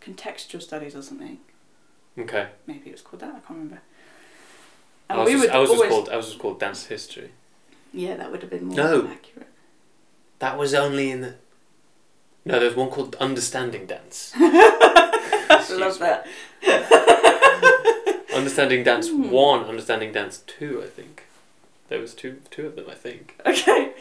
contextual 0.06 0.62
studies 0.62 0.96
or 0.96 1.02
something. 1.02 1.40
Okay. 2.18 2.48
Maybe 2.68 2.90
it 2.90 2.94
was 2.94 3.02
called 3.02 3.22
that. 3.22 3.30
I 3.30 3.40
can't 3.40 3.50
remember. 3.50 3.82
I 5.10 5.14
And 5.14 5.20
was, 5.22 5.28
we 5.28 5.34
just, 5.34 5.44
would 5.48 5.56
I 5.56 5.60
was 5.60 5.70
always. 5.70 5.82
just 5.84 5.92
called. 5.92 6.10
I 6.10 6.18
was 6.18 6.26
just 6.28 6.40
called 6.40 6.60
dance 6.60 6.86
history. 6.86 7.32
Yeah, 7.94 8.16
that 8.18 8.32
would 8.32 8.42
have 8.42 8.50
been 8.52 8.66
more 8.66 8.76
No. 8.78 9.08
accurate. 9.08 9.48
That 10.40 10.58
was 10.58 10.74
only 10.74 11.10
in 11.12 11.22
the. 11.22 11.36
No, 12.46 12.60
there's 12.60 12.76
one 12.76 12.90
called 12.90 13.16
understanding 13.16 13.86
dance. 13.86 14.34
I 14.36 15.66
love 15.72 15.98
that. 16.00 16.28
Understanding 18.36 18.84
dance 18.84 19.10
Hmm. 19.10 19.30
one, 19.30 19.64
understanding 19.66 20.12
dance 20.12 20.40
two. 20.48 20.82
I 20.84 20.88
think 20.88 21.24
there 21.88 22.00
was 22.00 22.14
two, 22.16 22.42
two 22.50 22.66
of 22.66 22.76
them. 22.76 22.86
I 22.90 22.96
think. 22.96 23.40
Okay. 23.46 23.94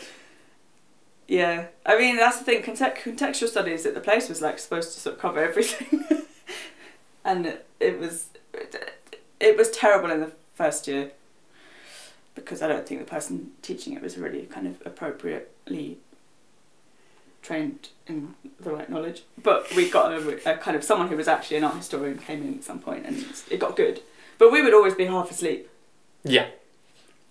Yeah, 1.32 1.68
I 1.86 1.96
mean 1.98 2.16
that's 2.16 2.38
the 2.38 2.44
thing. 2.44 2.62
Context- 2.62 3.02
contextual 3.04 3.48
studies 3.48 3.86
at 3.86 3.94
the 3.94 4.00
place 4.00 4.28
was 4.28 4.42
like 4.42 4.58
supposed 4.58 4.92
to 4.92 5.00
sort 5.00 5.14
of 5.16 5.22
cover 5.22 5.42
everything, 5.42 6.04
and 7.24 7.46
it, 7.46 7.66
it 7.80 7.98
was 7.98 8.26
it 9.40 9.56
was 9.56 9.70
terrible 9.70 10.10
in 10.10 10.20
the 10.20 10.32
first 10.54 10.86
year 10.86 11.12
because 12.34 12.60
I 12.60 12.68
don't 12.68 12.86
think 12.86 13.00
the 13.00 13.06
person 13.06 13.52
teaching 13.62 13.94
it 13.94 14.02
was 14.02 14.18
really 14.18 14.42
kind 14.42 14.66
of 14.66 14.82
appropriately 14.84 15.96
trained 17.40 17.88
in 18.06 18.34
the 18.60 18.70
right 18.70 18.90
knowledge. 18.90 19.22
But 19.42 19.74
we 19.74 19.88
got 19.88 20.12
a, 20.12 20.50
a 20.52 20.56
kind 20.58 20.76
of 20.76 20.84
someone 20.84 21.08
who 21.08 21.16
was 21.16 21.28
actually 21.28 21.56
an 21.58 21.64
art 21.64 21.76
historian 21.76 22.18
came 22.18 22.42
in 22.42 22.54
at 22.58 22.64
some 22.64 22.78
point 22.78 23.06
and 23.06 23.24
it 23.50 23.58
got 23.58 23.74
good. 23.74 24.02
But 24.38 24.52
we 24.52 24.62
would 24.62 24.74
always 24.74 24.94
be 24.94 25.06
half 25.06 25.30
asleep, 25.30 25.70
Yeah. 26.24 26.48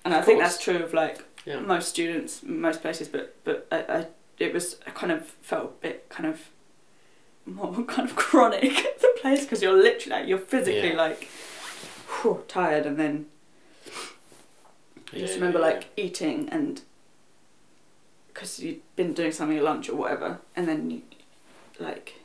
and 0.03 0.13
I 0.15 0.22
think 0.24 0.39
that's 0.39 0.58
true 0.58 0.77
of 0.84 0.91
like 0.93 1.24
Yeah. 1.45 1.60
most 1.60 1.89
students, 1.89 2.41
most 2.43 2.81
places, 2.81 3.07
but 3.07 3.36
but 3.43 3.67
I, 3.71 3.77
I 4.00 4.07
it 4.39 4.53
was 4.53 4.77
I 4.88 4.91
kind 4.91 5.12
of 5.12 5.25
felt 5.41 5.65
a 5.65 5.81
bit 5.81 6.10
kind 6.10 6.27
of 6.29 6.50
more 7.45 7.83
kind 7.88 8.07
of 8.10 8.15
chronic 8.15 8.63
at 8.86 9.00
the 9.00 9.13
place 9.21 9.41
because 9.43 9.62
you're 9.62 9.75
literally 9.77 10.19
like, 10.19 10.27
you're 10.29 10.38
physically 10.39 10.91
Yeah. 10.91 10.98
like 10.98 11.27
whew, 12.21 12.43
tired, 12.48 12.86
and 12.86 12.98
then 12.98 13.25
I 15.13 15.17
just 15.17 15.33
Yeah, 15.33 15.39
remember 15.39 15.60
like 15.60 15.86
eating 15.98 16.48
and 16.50 16.81
because 18.27 18.60
you'd 18.60 18.81
been 18.95 19.13
doing 19.13 19.31
something 19.31 19.57
at 19.57 19.63
lunch 19.63 19.89
or 19.89 19.95
whatever, 19.95 20.39
and 20.55 20.67
then 20.67 20.89
you 20.91 21.01
like. 21.79 22.15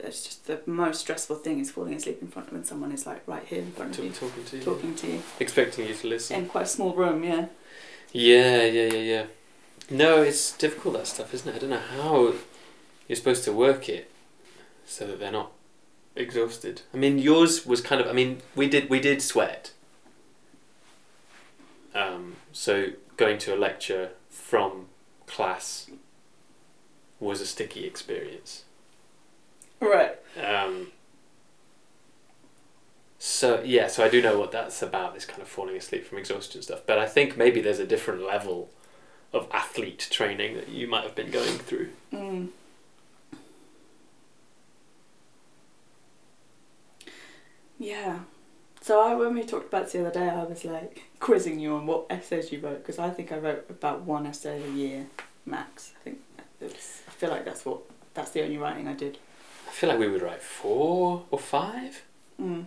It's 0.00 0.24
just 0.24 0.46
the 0.46 0.60
most 0.66 1.00
stressful 1.00 1.36
thing 1.36 1.60
is 1.60 1.70
falling 1.70 1.94
asleep 1.94 2.18
in 2.20 2.28
front 2.28 2.48
of 2.48 2.54
when 2.54 2.64
someone 2.64 2.92
is 2.92 3.06
like 3.06 3.22
right 3.26 3.44
here 3.44 3.60
in 3.60 3.72
front 3.72 3.98
of 3.98 4.04
you, 4.04 4.10
talking 4.10 4.44
to 4.44 4.56
you. 4.56 4.62
talking 4.62 4.94
to 4.96 5.06
you 5.06 5.22
Expecting 5.38 5.86
you 5.86 5.94
to 5.94 6.06
listen. 6.08 6.36
in 6.36 6.46
quite 6.48 6.64
a 6.64 6.68
small 6.68 6.94
room. 6.94 7.22
Yeah. 7.24 7.46
Yeah, 8.12 8.64
yeah, 8.64 8.86
yeah, 8.92 8.98
yeah. 8.98 9.24
No, 9.88 10.22
it's 10.22 10.52
difficult 10.56 10.94
that 10.94 11.06
stuff, 11.06 11.32
isn't 11.34 11.48
it? 11.48 11.54
I 11.54 11.58
don't 11.58 11.70
know 11.70 11.78
how 11.78 12.34
you're 13.08 13.16
supposed 13.16 13.44
to 13.44 13.52
work 13.52 13.88
it 13.88 14.10
so 14.84 15.06
that 15.06 15.20
they're 15.20 15.30
not 15.32 15.52
exhausted. 16.16 16.82
I 16.92 16.96
mean, 16.96 17.18
yours 17.18 17.64
was 17.64 17.80
kind 17.80 18.00
of. 18.00 18.06
I 18.08 18.12
mean, 18.12 18.40
we 18.56 18.68
did 18.68 18.90
we 18.90 18.98
did 19.00 19.22
sweat. 19.22 19.72
Um, 21.94 22.36
so 22.52 22.90
going 23.16 23.38
to 23.38 23.54
a 23.54 23.58
lecture 23.58 24.10
from 24.28 24.86
class 25.26 25.90
was 27.18 27.40
a 27.40 27.46
sticky 27.46 27.84
experience. 27.84 28.64
Right. 29.80 30.16
Um, 30.42 30.88
so 33.18 33.62
yeah, 33.64 33.86
so 33.86 34.04
I 34.04 34.08
do 34.08 34.22
know 34.22 34.38
what 34.38 34.52
that's 34.52 34.82
about. 34.82 35.14
This 35.14 35.24
kind 35.24 35.42
of 35.42 35.48
falling 35.48 35.76
asleep 35.76 36.06
from 36.06 36.18
exhaustion 36.18 36.62
stuff. 36.62 36.82
But 36.86 36.98
I 36.98 37.06
think 37.06 37.36
maybe 37.36 37.60
there's 37.60 37.78
a 37.78 37.86
different 37.86 38.22
level 38.22 38.70
of 39.32 39.46
athlete 39.52 40.08
training 40.10 40.56
that 40.56 40.68
you 40.68 40.86
might 40.86 41.04
have 41.04 41.14
been 41.14 41.30
going 41.30 41.58
through. 41.58 41.90
Mm. 42.12 42.48
Yeah. 47.78 48.20
So 48.82 49.00
I, 49.00 49.14
when 49.14 49.34
we 49.34 49.42
talked 49.42 49.68
about 49.68 49.84
this 49.84 49.92
the 49.92 50.00
other 50.00 50.10
day, 50.10 50.28
I 50.28 50.44
was 50.44 50.64
like 50.64 51.02
quizzing 51.18 51.58
you 51.58 51.74
on 51.74 51.86
what 51.86 52.06
essays 52.10 52.50
you 52.52 52.60
wrote 52.60 52.78
because 52.78 52.98
I 52.98 53.10
think 53.10 53.32
I 53.32 53.38
wrote 53.38 53.66
about 53.68 54.02
one 54.02 54.26
essay 54.26 54.62
a 54.62 54.70
year 54.70 55.06
max. 55.44 55.92
I 56.00 56.04
think 56.04 56.18
it's, 56.60 57.02
I 57.06 57.10
feel 57.10 57.30
like 57.30 57.44
that's 57.44 57.64
what 57.64 57.80
that's 58.14 58.30
the 58.30 58.42
only 58.42 58.58
writing 58.58 58.88
I 58.88 58.94
did. 58.94 59.18
I 59.70 59.72
feel 59.72 59.88
like 59.88 59.98
we 60.00 60.08
would 60.08 60.20
write 60.22 60.42
four 60.42 61.24
or 61.30 61.38
five 61.38 62.02
Mm. 62.40 62.66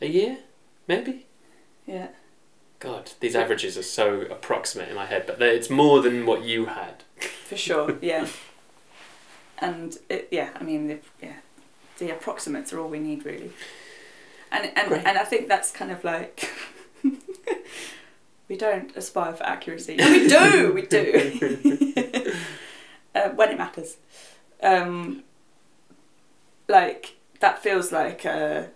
a 0.00 0.06
year, 0.06 0.38
maybe. 0.86 1.26
Yeah. 1.86 2.08
God, 2.80 3.12
these 3.20 3.34
averages 3.36 3.78
are 3.78 3.82
so 3.82 4.22
approximate 4.22 4.88
in 4.88 4.94
my 4.96 5.06
head, 5.06 5.24
but 5.26 5.40
it's 5.40 5.70
more 5.70 6.02
than 6.02 6.26
what 6.26 6.42
you 6.44 6.66
had. 6.66 7.02
For 7.48 7.56
sure. 7.56 7.96
Yeah. 8.02 8.26
and 9.58 9.96
it, 10.08 10.28
yeah, 10.32 10.50
I 10.58 10.62
mean, 10.64 10.88
the, 10.88 10.98
yeah, 11.22 11.36
the 11.98 12.10
approximates 12.10 12.72
are 12.72 12.80
all 12.80 12.88
we 12.88 12.98
need 12.98 13.24
really. 13.24 13.52
And 14.50 14.70
and 14.76 14.88
Great. 14.88 15.06
and 15.06 15.16
I 15.16 15.24
think 15.24 15.48
that's 15.48 15.70
kind 15.70 15.90
of 15.90 16.04
like. 16.04 16.48
We 18.48 18.58
don't 18.58 18.94
aspire 18.96 19.32
for 19.32 19.44
accuracy. 19.44 19.96
No, 19.96 20.10
we 20.10 20.26
do. 20.36 20.72
We 20.74 20.82
do. 20.82 22.32
uh, 23.14 23.28
when 23.30 23.48
it 23.50 23.56
matters. 23.56 23.96
Um, 24.62 25.22
like 26.72 27.14
that 27.40 27.62
feels 27.62 27.92
like 27.92 28.24
a 28.24 28.70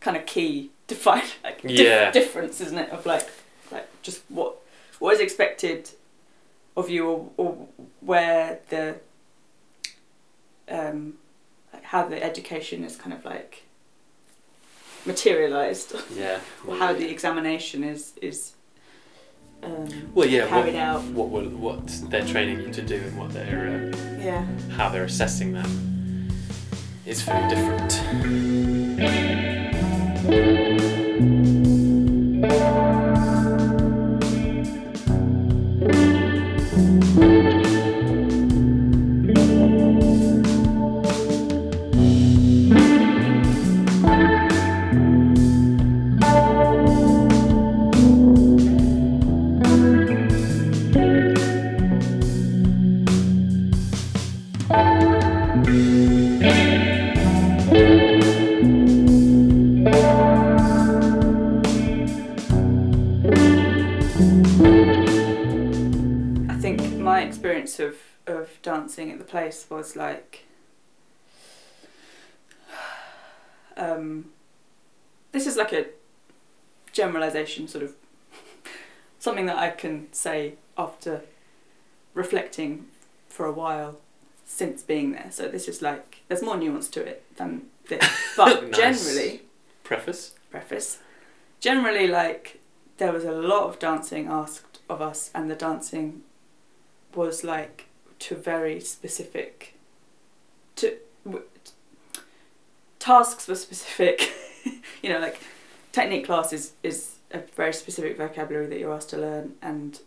kind 0.00 0.16
of 0.16 0.26
key 0.26 0.70
define 0.86 1.28
like 1.44 1.62
dif- 1.62 1.70
Yeah. 1.80 2.10
difference, 2.10 2.60
isn't 2.60 2.78
it? 2.78 2.90
Of 2.90 3.06
like 3.06 3.26
like 3.72 3.86
just 4.02 4.22
what 4.28 4.56
what 4.98 5.14
is 5.14 5.20
expected 5.20 5.90
of 6.76 6.90
you, 6.90 7.06
or, 7.08 7.28
or 7.38 7.68
where 8.00 8.58
the 8.68 8.96
um, 10.68 11.14
like 11.72 11.84
how 11.84 12.06
the 12.08 12.22
education 12.22 12.84
is 12.84 12.96
kind 12.96 13.12
of 13.14 13.24
like 13.24 13.62
materialized 15.06 15.94
Yeah. 16.16 16.40
or 16.66 16.76
how 16.76 16.92
the 16.92 17.08
examination 17.10 17.84
is 17.84 18.12
is 18.20 18.52
um, 19.62 19.88
Well, 20.14 20.28
yeah. 20.28 20.46
carried 20.48 20.74
What, 20.74 20.82
out. 20.82 21.02
what 21.04 21.46
what 21.66 21.86
they're 22.10 22.26
training 22.26 22.60
you 22.60 22.72
to 22.72 22.82
do 22.82 22.96
and 22.96 23.16
what 23.18 23.30
they're 23.32 23.92
uh, 23.94 23.96
Yeah. 24.18 24.24
Yeah. 24.24 24.46
how 24.76 24.88
they're 24.90 25.04
assessing 25.04 25.52
that 25.52 25.68
is 27.06 27.22
very 27.22 27.48
different. 27.48 29.55
Dancing 68.66 69.10
at 69.12 69.18
the 69.18 69.24
place 69.24 69.66
was 69.70 69.94
like 69.96 70.44
um, 73.76 74.26
this 75.32 75.46
is 75.46 75.56
like 75.56 75.72
a 75.72 75.86
generalization 76.92 77.68
sort 77.68 77.84
of 77.84 77.94
something 79.18 79.46
that 79.46 79.56
I 79.58 79.70
can 79.70 80.12
say 80.12 80.54
after 80.76 81.22
reflecting 82.14 82.86
for 83.28 83.46
a 83.46 83.52
while 83.52 83.98
since 84.46 84.82
being 84.82 85.12
there. 85.12 85.28
So 85.30 85.48
this 85.48 85.68
is 85.68 85.82
like 85.82 86.22
there's 86.28 86.42
more 86.42 86.56
nuance 86.56 86.88
to 86.88 87.02
it 87.04 87.22
than 87.36 87.66
this. 87.88 88.02
But 88.36 88.70
Nice. 88.70 88.76
generally 89.04 89.42
Preface? 89.84 90.34
preface. 90.50 90.98
Generally, 91.60 92.08
like 92.08 92.60
there 92.98 93.12
was 93.12 93.24
a 93.24 93.32
lot 93.32 93.68
of 93.68 93.78
dancing 93.78 94.26
asked 94.26 94.80
of 94.88 95.00
us, 95.02 95.30
and 95.34 95.50
the 95.50 95.54
dancing 95.54 96.22
was 97.14 97.44
like 97.44 97.86
to 98.20 98.34
very 98.34 98.80
specific. 98.80 99.74
To 100.76 100.96
w- 101.24 101.44
tasks 102.98 103.48
were 103.48 103.54
specific. 103.54 104.32
you 105.02 105.08
know, 105.10 105.18
like 105.18 105.40
technique 105.92 106.26
class 106.26 106.52
is 106.52 106.72
is 106.82 107.16
a 107.30 107.40
very 107.54 107.72
specific 107.72 108.16
vocabulary 108.16 108.66
that 108.66 108.78
you're 108.78 108.92
asked 108.92 109.10
to 109.10 109.18
learn, 109.18 109.54
and 109.62 110.00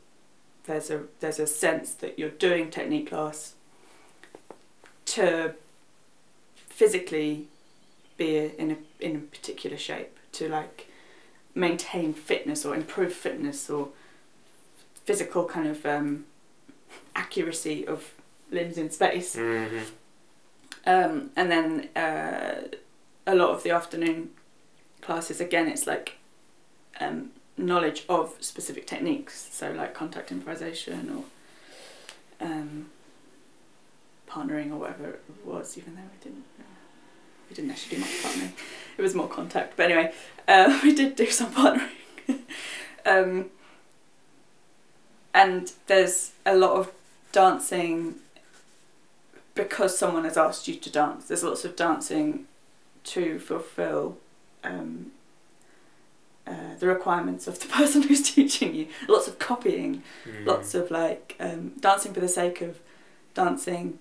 there's 0.66 0.90
a 0.90 1.04
there's 1.20 1.40
a 1.40 1.48
sense 1.48 1.94
that 1.94 2.18
you're 2.20 2.30
doing 2.30 2.70
technique 2.70 3.10
class 3.10 3.54
to 5.06 5.56
physically 6.54 7.48
be 8.18 8.52
in 8.58 8.72
a 8.72 8.78
in 9.00 9.16
a 9.16 9.20
particular 9.20 9.78
shape 9.78 10.18
to 10.32 10.48
like 10.48 10.88
maintain 11.56 12.14
fitness 12.14 12.66
or 12.66 12.76
improve 12.76 13.14
fitness 13.14 13.70
or 13.70 13.90
physical 15.06 15.46
kind 15.46 15.68
of 15.68 15.86
um, 15.86 16.26
accuracy 17.16 17.86
of 17.86 18.14
limbs 18.52 18.78
in 18.78 18.90
space. 18.90 19.36
Mm-hmm. 19.36 19.78
Um, 20.86 21.32
and 21.36 21.52
then 21.52 21.90
uh, 21.96 22.62
a 23.28 23.36
lot 23.36 23.50
of 23.50 23.64
the 23.64 23.72
afternoon 23.72 24.32
classes, 25.02 25.40
again, 25.40 25.68
it's 25.68 25.86
like 25.86 26.18
um, 27.00 27.32
knowledge 27.58 28.06
of 28.10 28.36
specific 28.40 28.88
techniques, 28.88 29.50
so 29.52 29.72
like 29.72 29.94
contact 29.94 30.32
improvisation 30.32 31.10
or 32.42 32.46
um, 32.46 32.88
partnering 34.28 34.72
or 34.72 34.78
whatever 34.78 35.10
it 35.10 35.22
was, 35.44 35.78
even 35.78 35.96
though 35.96 36.02
we 36.02 36.24
didn't. 36.24 36.46
We 37.50 37.56
didn't 37.56 37.72
actually 37.72 37.98
do 37.98 38.02
much 38.02 38.12
partnering. 38.22 38.52
It 38.96 39.02
was 39.02 39.16
more 39.16 39.28
contact, 39.28 39.76
but 39.76 39.88
anyway, 39.88 40.14
uh, 40.48 40.80
we 40.84 40.94
did 40.94 41.16
do 41.16 41.26
some 41.32 41.52
partnering. 41.52 41.90
and 45.34 45.72
there's 45.88 46.32
a 46.46 46.56
lot 46.56 46.72
of 46.78 46.92
dancing 47.32 48.16
because 49.56 49.98
someone 49.98 50.24
has 50.24 50.38
asked 50.38 50.68
you 50.68 50.76
to 50.76 50.90
dance. 50.92 51.26
There's 51.28 51.44
lots 51.44 51.66
of 51.66 51.76
dancing 51.76 52.46
to 53.06 53.40
fulfill 53.40 54.18
um, 54.64 55.12
uh, 56.48 56.76
the 56.80 56.88
requirements 56.88 57.48
of 57.48 57.60
the 57.60 57.68
person 57.80 58.04
who's 58.04 58.34
teaching 58.34 58.74
you. 58.74 58.88
Lots 59.08 59.28
of 59.28 59.38
copying, 59.40 60.04
Mm. 60.26 60.46
lots 60.46 60.74
of 60.76 60.90
like 60.92 61.36
um, 61.40 61.74
dancing 61.80 62.14
for 62.14 62.20
the 62.20 62.28
sake 62.28 62.62
of 62.62 62.80
dancing 63.34 64.00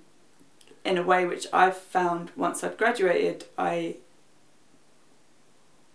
in 0.84 0.96
a 0.96 1.02
way 1.02 1.26
which 1.26 1.46
I've 1.52 1.76
found 1.76 2.30
once 2.36 2.62
I'd 2.64 2.78
graduated, 2.78 3.44
I 3.58 3.96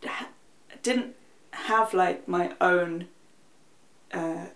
ha- 0.06 0.30
didn't 0.84 1.16
have 1.52 1.94
like 1.94 2.28
my 2.28 2.54
own 2.62 3.08
uh, 4.14 4.48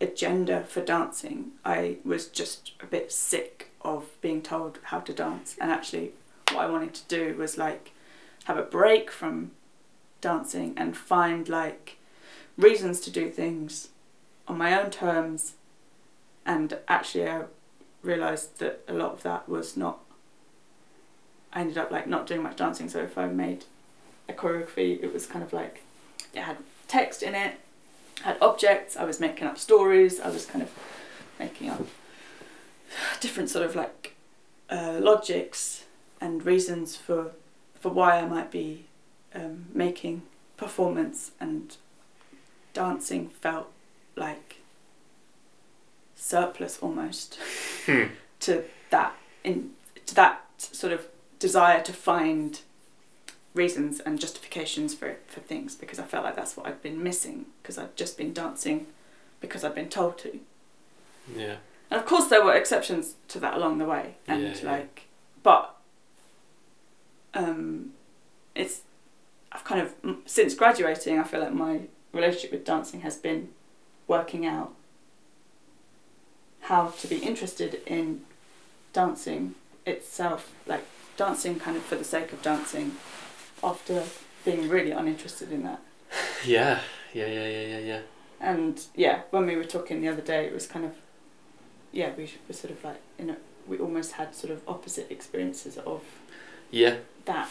agenda 0.00 0.64
for 0.64 0.80
dancing. 0.80 1.52
I 1.64 1.96
was 2.04 2.28
just 2.28 2.72
a 2.80 2.86
bit 2.86 3.12
sick 3.12 3.70
of 3.82 4.06
being 4.20 4.42
told 4.42 4.78
how 4.84 5.00
to 5.00 5.12
dance, 5.12 5.56
and 5.60 5.70
actually, 5.70 6.12
what 6.52 6.64
I 6.64 6.70
wanted 6.70 6.94
to 6.94 7.08
do 7.08 7.36
was 7.36 7.58
like 7.58 7.92
have 8.44 8.56
a 8.56 8.62
break 8.62 9.10
from 9.10 9.52
dancing 10.20 10.74
and 10.76 10.96
find 10.96 11.48
like 11.48 11.98
reasons 12.56 13.00
to 13.00 13.10
do 13.10 13.30
things 13.30 13.88
on 14.46 14.58
my 14.58 14.78
own 14.80 14.90
terms. 14.90 15.54
And 16.46 16.78
actually, 16.88 17.28
I 17.28 17.42
realized 18.02 18.58
that 18.58 18.82
a 18.86 18.92
lot 18.92 19.12
of 19.12 19.22
that 19.22 19.48
was 19.48 19.76
not. 19.76 20.00
I 21.52 21.60
ended 21.60 21.78
up 21.78 21.90
like 21.90 22.06
not 22.06 22.26
doing 22.26 22.42
much 22.42 22.56
dancing. 22.56 22.88
So 22.88 23.00
if 23.00 23.16
I 23.16 23.26
made 23.26 23.64
a 24.28 24.32
choreography, 24.32 25.02
it 25.02 25.12
was 25.12 25.26
kind 25.26 25.44
of 25.44 25.52
like 25.52 25.82
it 26.34 26.40
had 26.40 26.58
text 26.88 27.22
in 27.22 27.34
it, 27.34 27.58
had 28.24 28.38
objects. 28.40 28.96
I 28.96 29.04
was 29.04 29.20
making 29.20 29.46
up 29.46 29.58
stories. 29.58 30.18
I 30.18 30.28
was 30.30 30.46
kind 30.46 30.62
of 30.62 30.70
making 31.38 31.68
up 31.68 31.86
different 33.20 33.50
sort 33.50 33.64
of 33.66 33.76
like 33.76 34.16
uh, 34.70 34.98
logics 35.00 35.84
and 36.20 36.44
reasons 36.44 36.96
for 36.96 37.32
for 37.78 37.90
why 37.90 38.18
I 38.18 38.26
might 38.26 38.50
be 38.50 38.86
um, 39.34 39.66
making 39.74 40.22
performance 40.56 41.32
and 41.38 41.76
dancing 42.72 43.28
felt 43.28 43.70
like 44.16 44.56
surplus 46.16 46.78
almost 46.80 47.38
Hmm. 47.84 48.04
to 48.40 48.64
that 48.90 49.14
in 49.42 49.70
to 50.06 50.14
that 50.14 50.40
sort 50.56 50.92
of 50.94 51.06
desire 51.38 51.82
to 51.82 51.92
find 51.92 52.60
reasons 53.54 54.00
and 54.00 54.18
justifications 54.20 54.94
for 54.94 55.16
for 55.26 55.40
things 55.40 55.74
because 55.74 55.98
I 55.98 56.04
felt 56.04 56.24
like 56.24 56.36
that's 56.36 56.56
what 56.56 56.66
I'd 56.66 56.82
been 56.82 57.02
missing 57.02 57.46
because 57.62 57.78
I'd 57.78 57.96
just 57.96 58.18
been 58.18 58.32
dancing 58.32 58.86
because 59.40 59.64
I'd 59.64 59.74
been 59.74 59.88
told 59.88 60.18
to. 60.18 60.40
Yeah. 61.34 61.56
And 61.90 62.00
of 62.00 62.06
course, 62.06 62.26
there 62.28 62.44
were 62.44 62.54
exceptions 62.54 63.14
to 63.28 63.38
that 63.40 63.54
along 63.54 63.78
the 63.78 63.84
way, 63.84 64.16
and 64.26 64.42
Yeah, 64.42 64.54
yeah. 64.60 64.70
like, 64.70 65.02
but 65.42 65.76
um, 67.34 67.90
it's 68.54 68.80
I've 69.52 69.64
kind 69.64 69.80
of 69.80 69.94
since 70.26 70.54
graduating, 70.54 71.18
I 71.18 71.22
feel 71.24 71.40
like 71.40 71.54
my 71.54 71.82
relationship 72.12 72.52
with 72.52 72.64
dancing 72.64 73.02
has 73.02 73.16
been 73.16 73.50
working 74.08 74.44
out 74.46 74.72
how 76.62 76.88
to 76.88 77.06
be 77.06 77.16
interested 77.18 77.80
in 77.86 78.22
dancing 78.92 79.54
itself, 79.86 80.52
like 80.66 80.84
dancing 81.16 81.60
kind 81.60 81.76
of 81.76 81.82
for 81.82 81.96
the 81.96 82.04
sake 82.04 82.32
of 82.32 82.42
dancing, 82.42 82.92
after 83.64 84.02
being 84.44 84.68
really 84.68 84.90
uninterested 84.92 85.50
in 85.52 85.62
that. 85.64 85.80
Yeah. 86.46 86.80
Yeah. 87.12 87.26
Yeah. 87.26 87.46
Yeah. 87.48 87.66
Yeah. 87.66 87.78
Yeah. 87.78 88.00
And 88.40 88.80
yeah, 88.94 89.22
when 89.30 89.46
we 89.46 89.56
were 89.56 89.64
talking 89.64 90.00
the 90.02 90.08
other 90.08 90.20
day, 90.22 90.46
it 90.46 90.52
was 90.52 90.66
kind 90.66 90.84
of, 90.84 90.92
yeah, 91.92 92.10
we 92.16 92.30
were 92.46 92.54
sort 92.54 92.72
of 92.72 92.84
like, 92.84 93.00
you 93.18 93.24
know, 93.26 93.36
we 93.66 93.78
almost 93.78 94.12
had 94.12 94.34
sort 94.34 94.52
of 94.52 94.60
opposite 94.68 95.10
experiences 95.10 95.78
of 95.78 96.02
Yeah. 96.70 96.96
that 97.24 97.48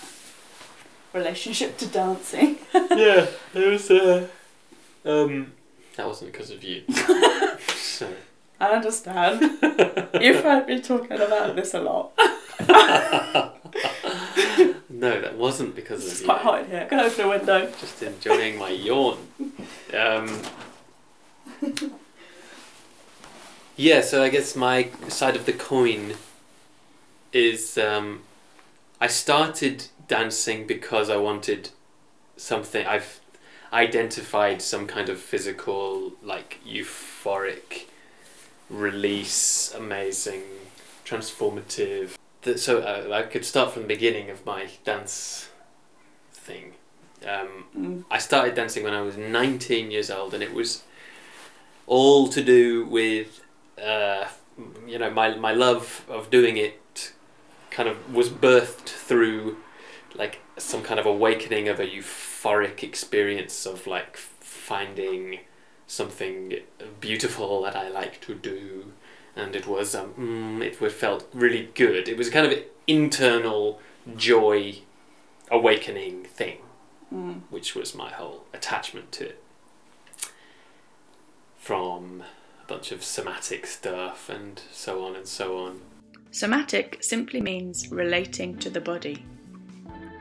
relationship 1.14 1.78
to 1.80 1.88
dancing. 1.88 2.58
yeah. 2.74 3.26
It 3.54 3.68
was. 3.68 3.90
Uh, 3.92 4.28
um. 5.06 5.54
That 5.98 6.08
wasn't 6.08 6.32
because 6.32 6.52
of 6.52 6.64
you. 6.64 6.84
I 8.60 8.68
understand. 8.76 9.42
You've 10.22 10.44
heard 10.44 10.68
me 10.68 10.82
talking 10.82 11.12
about 11.22 11.56
this 11.56 11.74
a 11.74 11.80
lot. 11.82 12.14
No, 15.04 15.20
that 15.20 15.36
wasn't 15.38 15.76
because 15.76 16.02
It's 16.06 16.14
of 16.16 16.22
you. 16.22 16.26
quite 16.28 16.42
hot 16.42 16.60
in 16.62 16.68
here. 16.70 16.86
Can 16.86 16.98
I 17.02 17.08
open 17.08 17.26
a 17.26 17.28
window? 17.28 17.70
Just 17.82 18.02
enjoying 18.02 18.58
my 18.58 18.70
yawn. 18.70 19.18
Um, 19.94 20.42
yeah, 23.76 24.00
so 24.00 24.24
I 24.24 24.30
guess 24.30 24.56
my 24.56 24.88
side 25.10 25.36
of 25.36 25.46
the 25.46 25.52
coin 25.52 26.14
is 27.34 27.78
um, 27.78 28.22
I 29.02 29.08
started 29.08 29.88
dancing 30.08 30.66
because 30.68 31.10
I 31.10 31.18
wanted 31.18 31.72
something. 32.38 32.88
I've 32.88 33.20
identified 33.74 34.62
some 34.62 34.88
kind 34.88 35.10
of 35.10 35.20
physical, 35.20 36.14
like 36.24 36.60
euphoric 36.66 37.88
release, 38.70 39.74
amazing 39.76 40.44
transformative. 41.06 42.12
That 42.44 42.60
so 42.60 42.80
uh, 42.80 43.10
I 43.14 43.24
could 43.24 43.46
start 43.46 43.72
from 43.72 43.84
the 43.84 43.88
beginning 43.88 44.30
of 44.30 44.46
my 44.46 44.68
dance 44.84 45.50
thing. 46.34 46.74
Um, 47.26 47.66
Mm. 47.76 48.04
I 48.12 48.20
started 48.20 48.54
dancing 48.54 48.84
when 48.84 48.94
I 48.94 49.02
was 49.02 49.18
19 49.18 49.90
years 49.90 50.12
old, 50.12 50.34
and 50.34 50.44
it 50.44 50.54
was 50.54 50.84
all 51.88 52.28
to 52.28 52.44
do 52.44 52.86
with, 52.86 53.42
uh, 53.82 54.26
you 54.88 55.00
know, 55.00 55.10
my 55.10 55.36
my 55.36 55.54
love 55.54 56.06
of 56.10 56.30
doing 56.30 56.58
it. 56.58 57.14
Kind 57.72 57.90
of 57.90 58.14
was 58.14 58.30
birthed 58.30 58.88
through, 59.08 59.58
like 60.14 60.40
some 60.58 60.84
kind 60.84 61.00
of 61.00 61.08
awakening 61.08 61.68
of 61.68 61.80
a 61.80 61.88
euphoric 61.88 62.84
experience 62.84 63.66
of 63.66 63.88
like 63.88 64.16
finding 64.18 65.40
something 65.88 66.54
beautiful 67.00 67.64
that 67.64 67.76
I 67.76 67.90
like 67.90 68.22
to 68.22 68.36
do, 68.36 68.94
and 69.36 69.56
it 69.56 69.68
was 69.68 69.96
um, 69.96 70.14
mm, 70.14 70.62
it 70.62 70.76
felt 70.92 71.28
really 71.34 71.70
good. 71.76 72.08
It 72.08 72.18
was 72.18 72.30
kind 72.30 72.46
of 72.52 72.58
internal 72.88 73.80
joy 74.16 74.80
awakening 75.52 76.24
thing 76.26 76.58
Mm. 77.14 77.42
which 77.52 77.76
was 77.76 77.94
my 77.94 78.10
whole 78.10 78.46
attachment 78.54 79.12
to 79.12 79.26
it. 79.26 79.44
From 81.58 82.24
a 82.64 82.68
bunch 82.68 82.92
of 82.92 83.04
somatic 83.04 83.68
stuff 83.68 84.30
and 84.30 84.60
so 84.72 85.06
on 85.06 85.16
and 85.16 85.28
so 85.28 85.60
on. 85.60 85.82
Somatic 86.32 86.98
simply 87.04 87.40
means 87.40 87.92
relating 87.92 88.58
to 88.58 88.70
the 88.72 88.82
body. 88.82 89.24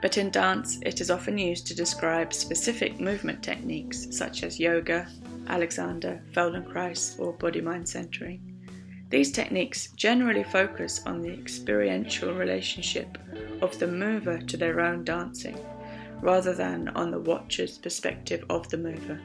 But 0.02 0.18
in 0.18 0.30
dance, 0.30 0.78
it 0.82 1.00
is 1.00 1.10
often 1.10 1.38
used 1.38 1.66
to 1.68 1.74
describe 1.74 2.34
specific 2.34 3.00
movement 3.00 3.42
techniques 3.42 4.08
such 4.10 4.42
as 4.42 4.60
yoga, 4.60 5.08
Alexander, 5.46 6.20
Feldenkrais, 6.34 7.18
or 7.18 7.32
body 7.32 7.60
mind 7.62 7.88
centering. 7.88 8.51
These 9.12 9.30
techniques 9.32 9.88
generally 9.88 10.42
focus 10.42 11.02
on 11.04 11.20
the 11.20 11.34
experiential 11.34 12.32
relationship 12.32 13.18
of 13.60 13.78
the 13.78 13.86
mover 13.86 14.38
to 14.38 14.56
their 14.56 14.80
own 14.80 15.04
dancing, 15.04 15.58
rather 16.22 16.54
than 16.54 16.88
on 16.88 17.10
the 17.10 17.20
watcher's 17.20 17.76
perspective 17.76 18.42
of 18.48 18.70
the 18.70 18.78
mover. 18.78 19.20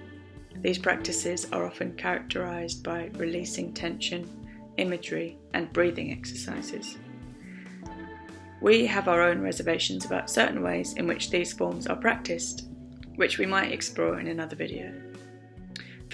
These 0.58 0.80
practices 0.80 1.48
are 1.54 1.66
often 1.66 1.96
characterized 1.96 2.84
by 2.84 3.12
releasing 3.14 3.74
tension, 3.74 4.30
imagery, 4.76 5.38
and 5.54 5.72
breathing 5.72 6.12
exercises. 6.12 6.98
We 8.60 8.88
have 8.88 9.08
our 9.08 9.22
own 9.22 9.40
reservations 9.40 10.04
about 10.04 10.30
certain 10.30 10.62
ways 10.62 10.96
in 10.96 11.08
which 11.08 11.30
these 11.30 11.54
forms 11.54 11.88
are 11.88 11.96
practiced, 11.96 12.68
which 13.16 13.38
we 13.38 13.46
might 13.46 13.72
explore 13.72 14.20
in 14.20 14.28
another 14.28 14.58
video. 14.58 14.92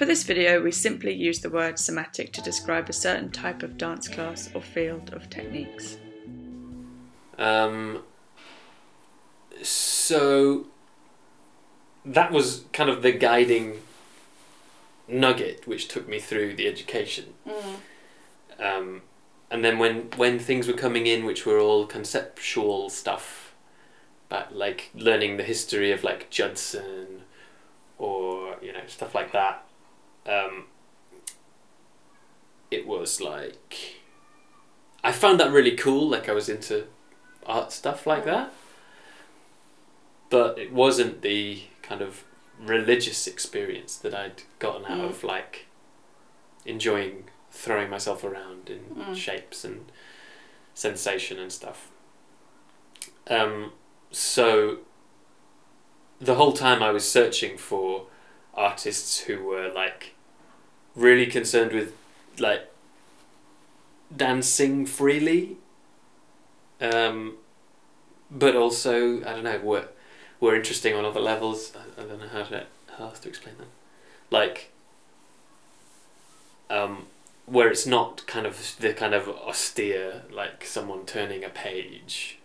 For 0.04 0.08
this 0.08 0.24
video, 0.26 0.62
we 0.62 0.74
simply 0.74 1.14
use 1.14 1.40
the 1.40 1.50
word 1.50 1.80
somatic 1.80 2.34
to 2.34 2.42
describe 2.42 2.90
a 2.90 2.94
certain 2.94 3.32
type 3.32 3.64
of 3.64 3.78
dance 3.78 4.10
class 4.10 4.50
or 4.54 4.62
field 4.62 5.14
of 5.14 5.30
techniques. 5.30 5.96
Um, 7.38 8.04
so 9.62 10.66
that 12.04 12.34
was 12.34 12.66
kind 12.74 12.90
of 12.90 13.02
the 13.02 13.14
guiding 13.14 13.80
nugget 15.08 15.66
which 15.68 15.88
took 15.88 16.10
me 16.10 16.20
through 16.20 16.58
the 16.58 16.68
education. 16.68 17.36
Mm. 17.48 17.76
Um, 18.60 19.02
and 19.50 19.64
then 19.64 19.80
when 19.80 20.10
when 20.18 20.38
things 20.38 20.68
were 20.68 20.74
coming 20.74 21.08
in, 21.08 21.24
which 21.24 21.46
were 21.46 21.60
all 21.60 21.86
conceptual 21.86 22.90
stuff, 22.90 23.56
but 24.28 24.54
like 24.54 24.90
learning 24.94 25.38
the 25.38 25.44
history 25.44 25.94
of 25.94 26.04
like 26.04 26.30
Judson, 26.30 27.22
or 27.98 28.58
you 28.62 28.74
know 28.74 28.86
stuff 28.88 29.16
like 29.16 29.32
that, 29.32 29.64
um, 30.26 30.66
it 32.72 32.88
was 32.88 33.22
like 33.22 33.98
I 35.04 35.12
found 35.12 35.40
that 35.40 35.52
really 35.52 35.76
cool. 35.76 36.10
Like 36.10 36.30
I 36.30 36.34
was 36.34 36.50
into 36.50 36.86
art 37.46 37.72
stuff 37.72 38.08
like 38.08 38.26
that, 38.26 38.54
but 40.30 40.58
it 40.58 40.72
wasn't 40.72 41.22
the 41.22 41.64
kind 41.82 42.02
of 42.02 42.24
religious 42.60 43.28
experience 43.28 43.98
that 43.98 44.14
I'd 44.14 44.44
gotten 44.60 44.86
out 44.86 45.00
Mm. 45.00 45.10
of 45.10 45.24
like 45.24 45.66
enjoying 46.66 47.26
throwing 47.52 47.90
myself 47.90 48.24
around 48.24 48.70
in 48.70 48.96
Mm. 48.96 49.16
shapes 49.16 49.64
and 49.66 49.92
sensation 50.74 51.38
and 51.38 51.52
stuff. 51.52 51.90
Um, 53.28 53.74
so 54.12 54.80
the 56.20 56.36
whole 56.36 56.54
time 56.54 56.82
I 56.82 56.92
was 56.92 57.10
searching 57.10 57.58
for 57.58 58.08
artists 58.54 59.20
who 59.22 59.44
were 59.44 59.70
like 59.70 60.13
really 60.96 61.26
concerned 61.26 61.72
with 61.72 61.94
like 62.40 62.70
dancing 64.16 64.86
freely, 64.86 65.58
um, 66.82 67.36
but 68.30 68.56
also 68.56 69.22
I 69.22 69.34
don't 69.34 69.44
know 69.44 69.60
we're, 69.64 69.88
we're 70.40 70.56
interesting 70.56 70.94
on 70.96 71.06
other 71.06 71.20
levels. 71.20 71.74
I, 71.76 72.02
I 72.02 72.06
don't 72.06 72.20
know 72.20 72.28
how 72.28 72.44
to 72.44 72.66
how 72.98 73.10
to 73.10 73.30
explain 73.30 73.56
that. 73.58 73.68
Like 74.30 74.72
um, 76.70 77.08
where 77.46 77.70
it's 77.70 77.86
not 77.86 78.26
kind 78.26 78.46
of 78.46 78.76
the 78.80 78.94
kind 78.94 79.14
of 79.14 79.28
austere 79.30 80.24
like 80.32 80.66
someone 80.66 81.06
turning 81.06 81.44
a 81.44 81.50
page 81.50 82.40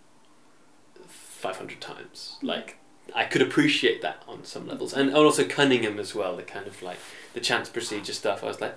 500 1.06 1.80
times 1.80 2.36
like 2.42 2.76
i 3.14 3.24
could 3.24 3.42
appreciate 3.42 4.02
that 4.02 4.22
on 4.28 4.44
some 4.44 4.66
levels. 4.68 4.92
And 4.92 5.14
also 5.14 5.44
cunningham 5.46 5.98
as 5.98 6.14
well 6.14 6.36
the 6.36 6.42
kind 6.42 6.66
of 6.66 6.82
like 6.82 6.98
the 7.34 7.40
chance 7.40 7.68
procedure 7.68 8.12
stuff. 8.12 8.42
I 8.42 8.46
was 8.46 8.60
like 8.60 8.74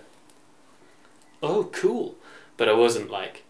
oh 1.43 1.65
cool. 1.71 2.15
But 2.57 2.69
i 2.69 2.73
wasn't 2.73 3.09
like 3.09 3.43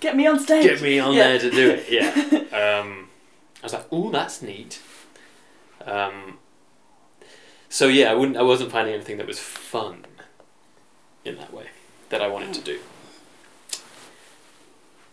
Get 0.00 0.16
me 0.16 0.26
on 0.26 0.38
stage. 0.38 0.64
get 0.64 0.80
me 0.82 0.98
on 0.98 1.14
Yeah. 1.14 1.28
there 1.28 1.38
to 1.40 1.50
do 1.50 1.70
it. 1.70 1.86
Yeah. 1.90 2.10
Um, 2.82 3.08
i 3.62 3.64
was 3.66 3.72
like 3.72 3.86
oh 3.90 4.10
that's 4.10 4.42
neat. 4.42 4.80
Um, 5.84 6.38
so 7.68 7.88
yeah 7.88 8.10
i 8.10 8.14
wouldn't 8.14 8.36
i 8.36 8.42
wasn't 8.42 8.70
finding 8.70 8.94
anything 8.94 9.16
that 9.16 9.26
was 9.26 9.38
fun 9.38 10.04
in 11.24 11.36
that 11.38 11.52
way 11.52 11.66
that 12.10 12.20
I 12.20 12.28
wanted 12.28 12.52
to 12.54 12.60
do. 12.60 12.78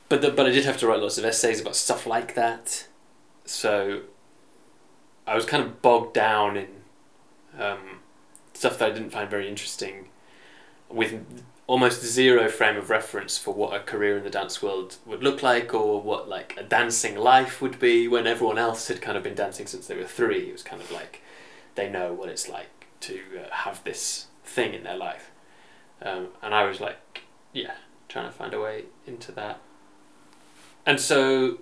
But 0.10 0.22
the, 0.22 0.32
but 0.32 0.46
I 0.48 0.50
did 0.50 0.66
have 0.66 0.78
to 0.80 0.88
write 0.88 1.00
lots 1.02 1.18
of 1.18 1.24
essays 1.26 1.62
about 1.62 1.76
stuff 1.76 2.06
like 2.08 2.34
that, 2.36 2.88
so 3.46 4.02
I 5.30 5.36
was 5.36 5.46
kind 5.46 5.64
of 5.64 5.82
bogged 5.84 6.16
down 6.16 6.58
in 6.58 6.68
um, 7.60 8.00
stuff 8.54 8.80
that 8.80 8.92
I 8.92 8.94
didn't 8.94 9.12
find 9.12 9.30
very 9.30 9.48
interesting, 9.48 10.10
with 10.90 11.24
almost 11.68 12.04
zero 12.04 12.50
frame 12.50 12.78
of 12.78 12.90
reference 12.90 13.38
for 13.38 13.54
what 13.54 13.76
a 13.76 13.80
career 13.80 14.18
in 14.18 14.24
the 14.24 14.30
dance 14.32 14.60
world 14.64 14.98
would 15.06 15.22
look 15.22 15.44
like 15.44 15.72
or 15.72 16.02
what 16.02 16.28
like 16.28 16.56
a 16.58 16.64
dancing 16.64 17.16
life 17.16 17.62
would 17.62 17.78
be 17.80 18.08
when 18.08 18.26
everyone 18.26 18.58
else 18.58 18.88
had 18.88 19.04
kind 19.04 19.16
of 19.16 19.22
been 19.22 19.36
dancing 19.36 19.68
since 19.68 19.86
they 19.86 19.96
were 19.96 20.04
three. 20.04 20.50
It 20.50 20.52
was 20.52 20.64
kind 20.64 20.82
of 20.82 20.92
like 20.92 21.22
they 21.76 21.88
know 21.88 22.12
what 22.12 22.30
it's 22.30 22.50
like 22.50 22.88
to 23.02 23.20
uh, 23.38 23.54
have 23.54 23.84
this 23.84 24.28
thing 24.44 24.74
in 24.74 24.84
their 24.84 24.98
life. 24.98 25.30
Um, 26.02 26.30
and 26.42 26.56
I 26.56 26.64
was 26.64 26.80
like, 26.80 27.22
yeah, 27.54 27.76
trying 28.08 28.26
to 28.26 28.32
find 28.32 28.52
a 28.52 28.60
way 28.60 28.86
into 29.06 29.32
that. 29.34 29.60
And 30.88 31.00
so, 31.00 31.60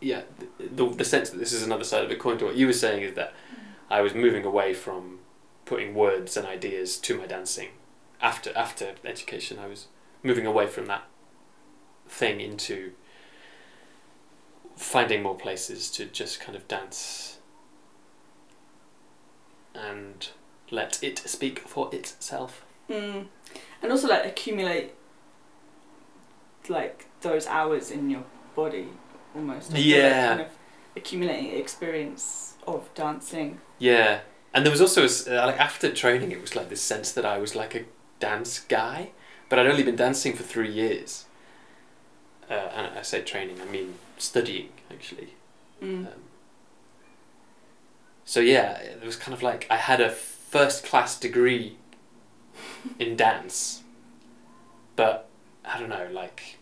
yeah, 0.00 0.22
the, 0.58 0.84
the, 0.84 0.96
the 0.96 1.04
sense 1.04 1.30
that 1.30 1.38
this 1.38 1.52
is 1.52 1.62
another 1.62 1.84
side 1.84 2.02
of 2.02 2.08
the 2.08 2.16
coin 2.16 2.38
to 2.38 2.46
what 2.46 2.56
you 2.56 2.66
were 2.66 2.72
saying 2.72 3.02
is 3.02 3.14
that 3.14 3.34
I 3.90 4.00
was 4.00 4.14
moving 4.14 4.44
away 4.44 4.74
from 4.74 5.20
putting 5.64 5.94
words 5.94 6.36
and 6.36 6.46
ideas 6.46 6.96
to 6.98 7.18
my 7.18 7.26
dancing. 7.26 7.70
After 8.20 8.56
after 8.56 8.94
education, 9.04 9.58
I 9.58 9.66
was 9.66 9.86
moving 10.22 10.46
away 10.46 10.66
from 10.66 10.86
that 10.86 11.04
thing 12.08 12.40
into 12.40 12.92
finding 14.76 15.22
more 15.22 15.36
places 15.36 15.90
to 15.90 16.06
just 16.06 16.40
kind 16.40 16.56
of 16.56 16.66
dance 16.68 17.38
and 19.74 20.28
let 20.70 21.02
it 21.02 21.18
speak 21.18 21.60
for 21.60 21.92
itself. 21.94 22.64
Mm. 22.88 23.26
And 23.82 23.92
also 23.92 24.08
like 24.08 24.24
accumulate 24.24 24.94
like 26.68 27.06
those 27.20 27.46
hours 27.46 27.90
in 27.90 28.10
your 28.10 28.24
body 28.54 28.88
almost. 29.38 29.72
Yeah. 29.72 30.28
kind 30.28 30.40
of 30.42 30.48
accumulating 30.96 31.58
experience 31.58 32.56
of 32.66 32.92
dancing. 32.94 33.60
Yeah, 33.78 34.20
and 34.52 34.64
there 34.64 34.70
was 34.70 34.80
also 34.80 35.04
uh, 35.04 35.46
like 35.46 35.58
after 35.58 35.92
training, 35.92 36.32
it 36.32 36.40
was 36.40 36.54
like 36.56 36.68
this 36.68 36.82
sense 36.82 37.12
that 37.12 37.24
I 37.24 37.38
was 37.38 37.54
like 37.54 37.74
a 37.74 37.84
dance 38.20 38.60
guy, 38.60 39.12
but 39.48 39.58
I'd 39.58 39.66
only 39.66 39.82
been 39.82 39.96
dancing 39.96 40.34
for 40.34 40.42
three 40.42 40.70
years. 40.70 41.24
Uh, 42.50 42.54
and 42.74 42.98
I 42.98 43.02
say 43.02 43.22
training, 43.22 43.60
I 43.60 43.66
mean 43.66 43.94
studying 44.16 44.70
actually. 44.90 45.34
Mm. 45.82 46.06
Um, 46.06 46.12
so 48.24 48.40
yeah, 48.40 48.78
it 48.78 49.04
was 49.04 49.16
kind 49.16 49.34
of 49.34 49.42
like 49.42 49.66
I 49.70 49.76
had 49.76 50.00
a 50.00 50.10
first 50.10 50.84
class 50.84 51.18
degree 51.18 51.76
in 52.98 53.16
dance, 53.16 53.82
but 54.96 55.28
I 55.64 55.78
don't 55.78 55.90
know, 55.90 56.08
like 56.10 56.57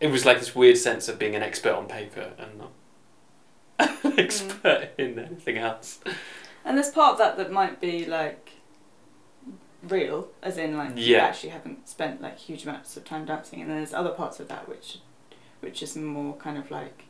it 0.00 0.08
was 0.10 0.24
like 0.24 0.38
this 0.38 0.54
weird 0.54 0.78
sense 0.78 1.08
of 1.08 1.18
being 1.18 1.34
an 1.36 1.42
expert 1.42 1.72
on 1.74 1.86
paper 1.86 2.32
and 2.38 2.58
not 2.58 2.72
an 4.04 4.14
expert 4.18 4.90
in 4.98 5.18
anything 5.18 5.58
else. 5.58 6.00
And 6.64 6.76
there's 6.76 6.90
part 6.90 7.12
of 7.12 7.18
that 7.18 7.36
that 7.36 7.52
might 7.52 7.80
be 7.80 8.04
like 8.06 8.50
real, 9.82 10.28
as 10.42 10.58
in 10.58 10.76
like 10.76 10.96
you 10.96 11.14
Yeah. 11.16 11.24
actually 11.26 11.50
haven't 11.50 11.88
spent 11.88 12.20
like 12.20 12.38
huge 12.38 12.64
amounts 12.64 12.96
of 12.96 13.04
time 13.04 13.24
dancing, 13.24 13.60
and 13.60 13.70
then 13.70 13.78
there's 13.78 13.94
other 13.94 14.10
parts 14.10 14.40
of 14.40 14.48
that 14.48 14.68
which, 14.68 14.98
which 15.60 15.82
is 15.82 15.96
more 15.96 16.34
kind 16.36 16.58
of 16.58 16.70
like, 16.70 17.04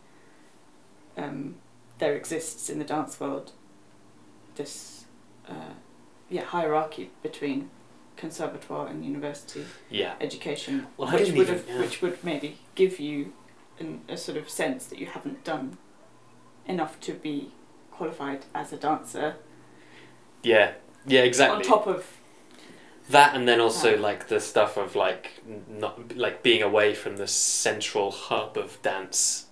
um, 1.16 1.56
there 1.98 2.14
exists 2.14 2.70
in 2.70 2.78
the 2.78 2.84
dance 2.84 3.18
world, 3.20 3.52
this, 4.54 5.04
uh, 5.48 5.74
yeah, 6.28 6.44
hierarchy 6.44 7.10
between 7.22 7.70
conservatoire 8.16 8.86
and 8.86 9.04
university 9.04 9.64
Yeah. 9.88 10.14
education, 10.20 10.86
Well, 10.96 11.10
which 11.12 11.32
would 11.32 11.48
have, 11.48 11.64
yeah. 11.68 11.80
which 11.80 12.02
would 12.02 12.22
maybe 12.22 12.58
give 12.80 12.98
you 13.00 13.32
an, 13.78 14.00
a 14.08 14.16
sort 14.16 14.38
of 14.38 14.48
sense 14.48 14.86
that 14.86 14.98
you 14.98 15.06
haven't 15.06 15.44
done 15.44 15.76
enough 16.66 16.94
to 17.00 17.12
be 17.12 17.52
qualified 17.90 18.42
as 18.54 18.72
a 18.72 18.76
dancer. 18.76 19.34
Yeah. 20.42 20.72
Yeah. 21.06 21.22
Exactly. 21.30 21.56
On 21.58 21.62
top 21.62 21.86
of 21.86 22.00
That 23.10 23.34
and 23.36 23.46
then 23.48 23.60
also 23.60 23.96
like 23.98 24.28
the 24.28 24.40
stuff 24.40 24.76
of 24.78 24.94
like 24.96 25.26
not 25.68 26.16
like 26.16 26.42
being 26.42 26.62
away 26.62 26.94
from 26.94 27.16
the 27.16 27.26
central 27.26 28.10
hub 28.10 28.56
of 28.56 28.80
dance, 28.82 29.46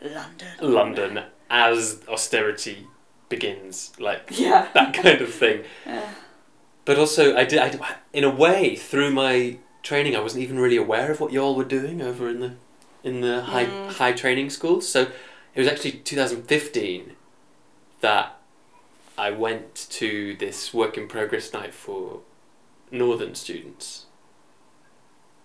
London. 0.00 0.48
London, 0.60 1.12
as 1.50 2.00
austerity 2.08 2.86
begins, 3.28 3.92
like 4.00 4.22
Yeah. 4.46 4.68
that 4.74 4.94
kind 4.94 5.20
of 5.20 5.32
thing. 5.42 5.58
Uh, 5.86 6.00
But 6.84 6.96
also, 6.98 7.36
I 7.36 7.44
did. 7.44 7.58
I, 7.60 7.96
in 8.12 8.24
a 8.24 8.34
way, 8.44 8.74
through 8.76 9.10
my 9.10 9.58
training, 9.88 10.14
I 10.14 10.20
wasn't 10.20 10.42
even 10.42 10.58
really 10.58 10.76
aware 10.76 11.10
of 11.10 11.18
what 11.20 11.32
y'all 11.32 11.54
were 11.54 11.64
doing 11.64 12.02
over 12.02 12.28
in 12.28 12.40
the 12.40 12.52
in 13.02 13.20
the 13.22 13.40
high 13.42 13.64
Mm. 13.66 13.88
high 13.92 14.12
training 14.12 14.50
schools. 14.50 14.86
So 14.86 15.02
it 15.54 15.58
was 15.62 15.66
actually 15.68 15.92
2015 15.92 17.12
that 18.00 18.36
I 19.16 19.30
went 19.30 19.86
to 19.90 20.36
this 20.36 20.74
work 20.74 20.98
in 20.98 21.08
progress 21.08 21.52
night 21.52 21.72
for 21.74 22.20
northern 22.90 23.34
students. 23.34 24.04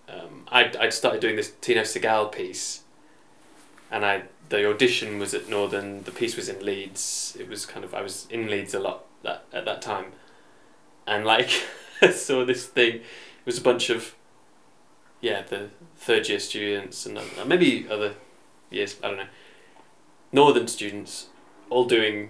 Um, 0.09 0.45
I'd, 0.51 0.75
I'd 0.75 0.93
started 0.93 1.21
doing 1.21 1.37
this 1.37 1.53
Tino 1.61 1.81
Sehgal 1.81 2.31
piece, 2.31 2.81
and 3.89 4.05
I 4.05 4.23
the 4.49 4.69
audition 4.69 5.19
was 5.19 5.33
at 5.33 5.47
Northern. 5.49 6.03
The 6.03 6.11
piece 6.11 6.35
was 6.35 6.49
in 6.49 6.63
Leeds. 6.63 7.35
It 7.39 7.47
was 7.47 7.65
kind 7.65 7.85
of 7.85 7.93
I 7.93 8.01
was 8.01 8.27
in 8.29 8.47
Leeds 8.47 8.73
a 8.73 8.79
lot 8.79 9.05
that 9.23 9.45
at 9.53 9.63
that 9.65 9.81
time, 9.81 10.07
and 11.07 11.23
like 11.25 11.49
I 12.01 12.11
saw 12.11 12.43
this 12.45 12.65
thing. 12.65 12.95
It 12.97 13.45
was 13.45 13.57
a 13.57 13.61
bunch 13.61 13.89
of 13.89 14.13
yeah 15.23 15.41
the 15.41 15.69
third 15.95 16.27
year 16.29 16.39
students 16.39 17.05
and 17.05 17.17
uh, 17.17 17.23
maybe 17.47 17.87
other 17.89 18.13
years 18.69 18.97
I 19.01 19.07
don't 19.07 19.17
know 19.17 19.27
Northern 20.31 20.67
students 20.67 21.27
all 21.69 21.85
doing 21.85 22.29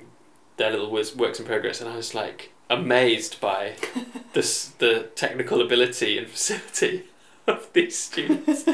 their 0.58 0.72
little 0.72 0.92
works 0.92 1.16
works 1.16 1.40
in 1.40 1.46
progress, 1.46 1.82
and 1.82 1.90
I 1.90 1.96
was 1.96 2.14
like 2.14 2.52
amazed 2.70 3.42
by 3.42 3.74
this 4.34 4.68
the 4.78 5.10
technical 5.16 5.62
ability 5.62 6.18
and 6.18 6.28
facility 6.28 7.06
of 7.48 7.72
these 7.74 7.98
students. 7.98 8.66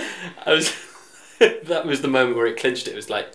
I 0.45 0.51
was 0.51 0.75
that 1.39 1.86
was 1.86 2.01
the 2.01 2.08
moment 2.08 2.36
where 2.36 2.47
it 2.47 2.60
clinched 2.60 2.88
it. 2.88 2.91
It 2.91 2.95
was 2.95 3.10
like 3.10 3.32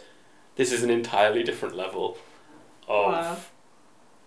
this 0.57 0.71
is 0.73 0.83
an 0.83 0.91
entirely 0.91 1.43
different 1.43 1.75
level 1.77 2.19
of 2.87 3.13
Wow. 3.13 3.37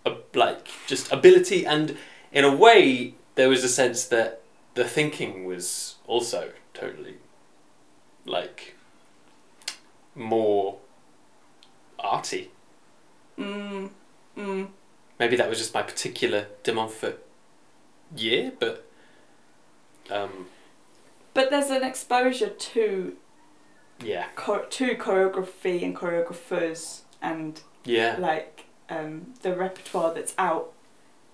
a, 0.05 0.15
like 0.33 0.67
just 0.87 1.11
ability 1.11 1.65
and 1.65 1.95
in 2.31 2.43
a 2.43 2.55
way 2.55 3.13
there 3.35 3.49
was 3.49 3.63
a 3.63 3.69
sense 3.69 4.05
that 4.05 4.41
the 4.73 4.83
thinking 4.83 5.45
was 5.45 5.96
also 6.07 6.51
totally 6.73 7.15
like 8.25 8.75
more 10.15 10.77
arty. 11.99 12.49
mm, 13.37 13.89
mm. 14.37 14.67
Maybe 15.19 15.35
that 15.35 15.49
was 15.49 15.57
just 15.57 15.73
my 15.73 15.81
particular 15.81 16.47
De 16.63 16.73
Montfort 16.73 17.23
year, 18.15 18.51
but 18.59 18.85
um, 20.09 20.47
But 21.33 21.49
there's 21.49 21.69
an 21.69 21.83
exposure 21.83 22.49
to 22.49 23.17
yeah, 24.03 24.27
cho- 24.43 24.65
to 24.69 24.95
choreography 24.95 25.83
and 25.83 25.95
choreographers 25.95 27.01
and 27.21 27.59
yeah, 27.83 28.15
like 28.19 28.65
um, 28.89 29.33
the 29.41 29.55
repertoire 29.55 30.13
that's 30.13 30.35
out 30.37 30.71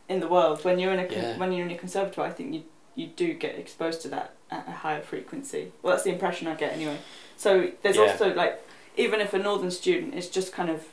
in 0.08 0.20
the 0.22 0.28
world. 0.30 0.64
When 0.64 0.80
you're 0.80 0.94
in 0.94 1.00
a 1.00 1.06
con- 1.08 1.18
Yeah. 1.18 1.38
when 1.38 1.52
you're 1.52 1.66
in 1.66 1.72
a 1.72 1.78
conservatoire, 1.78 2.28
I 2.28 2.32
think 2.32 2.54
you 2.54 2.64
you 2.96 3.08
do 3.08 3.34
get 3.34 3.56
exposed 3.60 4.02
to 4.04 4.08
that 4.10 4.34
at 4.54 4.68
a 4.68 4.72
higher 4.72 5.02
frequency. 5.02 5.72
Well, 5.82 5.94
that's 5.94 6.04
the 6.04 6.12
impression 6.12 6.48
I 6.48 6.56
get 6.56 6.74
anyway. 6.74 6.98
So 7.38 7.72
there's 7.82 7.96
Yeah. 7.98 8.04
also 8.04 8.34
like 8.34 8.66
even 8.96 9.20
if 9.20 9.34
a 9.34 9.40
northern 9.40 9.72
student 9.72 10.14
is 10.14 10.30
just 10.30 10.54
kind 10.54 10.70
of 10.70 10.86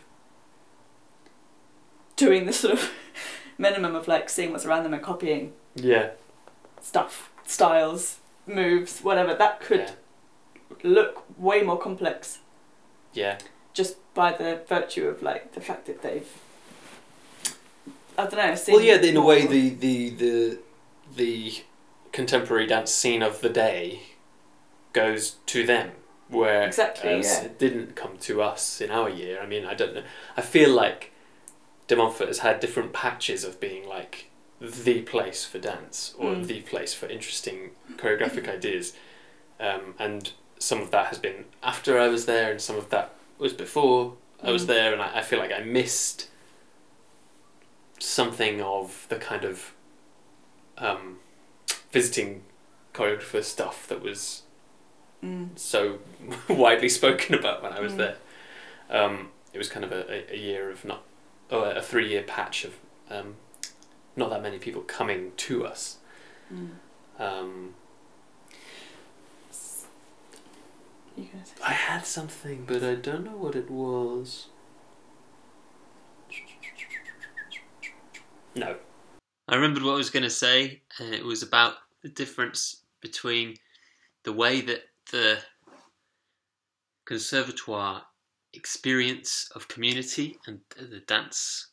doing 2.16 2.46
the 2.46 2.52
sort 2.52 2.74
of 2.74 2.90
minimum 3.58 3.94
of 3.94 4.08
like 4.08 4.28
seeing 4.28 4.52
what's 4.52 4.64
around 4.66 4.84
them 4.84 4.94
and 4.94 5.02
copying 5.02 5.52
yeah, 5.74 6.10
stuff, 6.80 7.30
styles, 7.46 8.18
moves, 8.46 9.00
whatever, 9.00 9.34
that 9.34 9.60
could 9.60 9.80
yeah, 9.80 9.92
look 10.82 11.24
way 11.38 11.62
more 11.62 11.78
complex 11.78 12.38
yeah, 13.12 13.38
just 13.72 13.96
by 14.14 14.32
the 14.32 14.60
virtue 14.68 15.06
of 15.08 15.22
like 15.22 15.52
the 15.54 15.60
fact 15.60 15.86
that 15.86 16.02
they've 16.02 16.28
I 18.18 18.26
don't 18.26 18.36
know. 18.36 18.54
Seen 18.54 18.74
Well, 18.74 18.84
yeah, 18.84 18.96
in 19.00 19.16
a 19.16 19.22
way, 19.24 19.46
the 19.46 19.70
the 19.70 20.10
the 20.10 20.58
the 21.16 21.62
contemporary 22.12 22.66
dance 22.66 22.90
scene 22.92 23.22
of 23.22 23.40
the 23.40 23.48
day 23.48 24.00
goes 24.92 25.36
to 25.46 25.64
them, 25.66 25.92
where 26.28 26.64
Exactly, 26.66 27.10
yeah. 27.22 27.42
it 27.42 27.58
didn't 27.58 27.94
come 27.96 28.18
to 28.18 28.42
us 28.42 28.80
in 28.80 28.90
our 28.90 29.08
year. 29.08 29.40
I 29.40 29.46
mean, 29.46 29.64
I 29.64 29.74
don't 29.74 29.94
know. 29.94 30.02
I 30.36 30.40
feel 30.42 30.70
like 30.70 31.12
De 31.86 31.96
Montfort 31.96 32.28
has 32.28 32.38
had 32.40 32.60
different 32.60 32.92
patches 32.92 33.44
of 33.44 33.60
being 33.60 33.86
like 33.88 34.26
the 34.60 35.02
place 35.02 35.44
for 35.44 35.58
dance 35.58 36.14
or 36.18 36.32
Mm. 36.34 36.46
the 36.46 36.60
place 36.62 36.92
for 36.94 37.06
interesting 37.06 37.70
choreographic 37.96 38.48
ideas, 38.56 38.92
um, 39.58 39.94
and 39.98 40.32
some 40.58 40.80
of 40.80 40.90
that 40.90 41.06
has 41.06 41.18
been 41.18 41.46
after 41.62 41.98
I 41.98 42.08
was 42.08 42.26
there, 42.26 42.50
and 42.50 42.60
some 42.60 42.76
of 42.76 42.90
that 42.90 43.14
was 43.38 43.52
before 43.52 44.14
I 44.42 44.50
was 44.50 44.64
Mm. 44.64 44.68
there, 44.68 44.92
and 44.92 45.00
I, 45.02 45.18
I 45.18 45.22
feel 45.22 45.38
like 45.38 45.52
I 45.52 45.60
missed 45.60 46.28
something 47.98 48.60
of 48.62 49.06
the 49.08 49.16
kind 49.16 49.44
of 49.44 49.72
um, 50.78 51.18
visiting 51.92 52.42
choreographer 52.94 53.42
stuff 53.44 53.86
that 53.88 54.02
was 54.02 54.42
Mm. 55.22 55.50
so 55.58 55.98
widely 56.48 56.88
spoken 56.88 57.34
about 57.34 57.62
when 57.62 57.72
I 57.74 57.80
was 57.80 57.92
Mm. 57.92 57.96
there. 57.98 58.16
Um, 58.88 59.30
it 59.52 59.58
was 59.58 59.68
kind 59.68 59.84
of 59.84 59.92
a, 59.92 60.10
a, 60.10 60.34
a 60.34 60.38
year 60.38 60.70
of 60.70 60.84
not, 60.84 61.02
oh, 61.50 61.62
a 61.62 61.82
three 61.82 62.08
year 62.08 62.22
patch 62.22 62.64
of 62.64 62.74
um, 63.10 63.36
not 64.16 64.30
that 64.30 64.42
many 64.42 64.58
people 64.58 64.80
coming 64.82 65.32
to 65.36 65.66
us. 65.66 65.98
Mm. 66.52 66.70
Um, 67.18 67.74
You 71.16 71.26
gonna 71.32 71.44
say? 71.44 71.52
I 71.62 71.72
had 71.72 72.06
something, 72.06 72.64
but 72.66 72.82
I 72.82 72.94
don't 72.94 73.24
know 73.24 73.36
what 73.36 73.54
it 73.56 73.68
was. 73.70 74.46
No. 78.54 78.76
I 79.48 79.54
remembered 79.54 79.82
what 79.82 79.92
I 79.92 79.96
was 79.96 80.10
going 80.10 80.22
to 80.22 80.30
say, 80.30 80.82
and 81.00 81.12
it 81.14 81.24
was 81.24 81.42
about 81.42 81.74
the 82.02 82.08
difference 82.08 82.82
between 83.00 83.56
the 84.22 84.32
way 84.32 84.60
that 84.60 84.82
the 85.10 85.38
conservatoire 87.04 88.02
experience 88.52 89.50
of 89.54 89.66
community 89.68 90.38
and 90.46 90.60
the 90.76 91.00
dance 91.06 91.70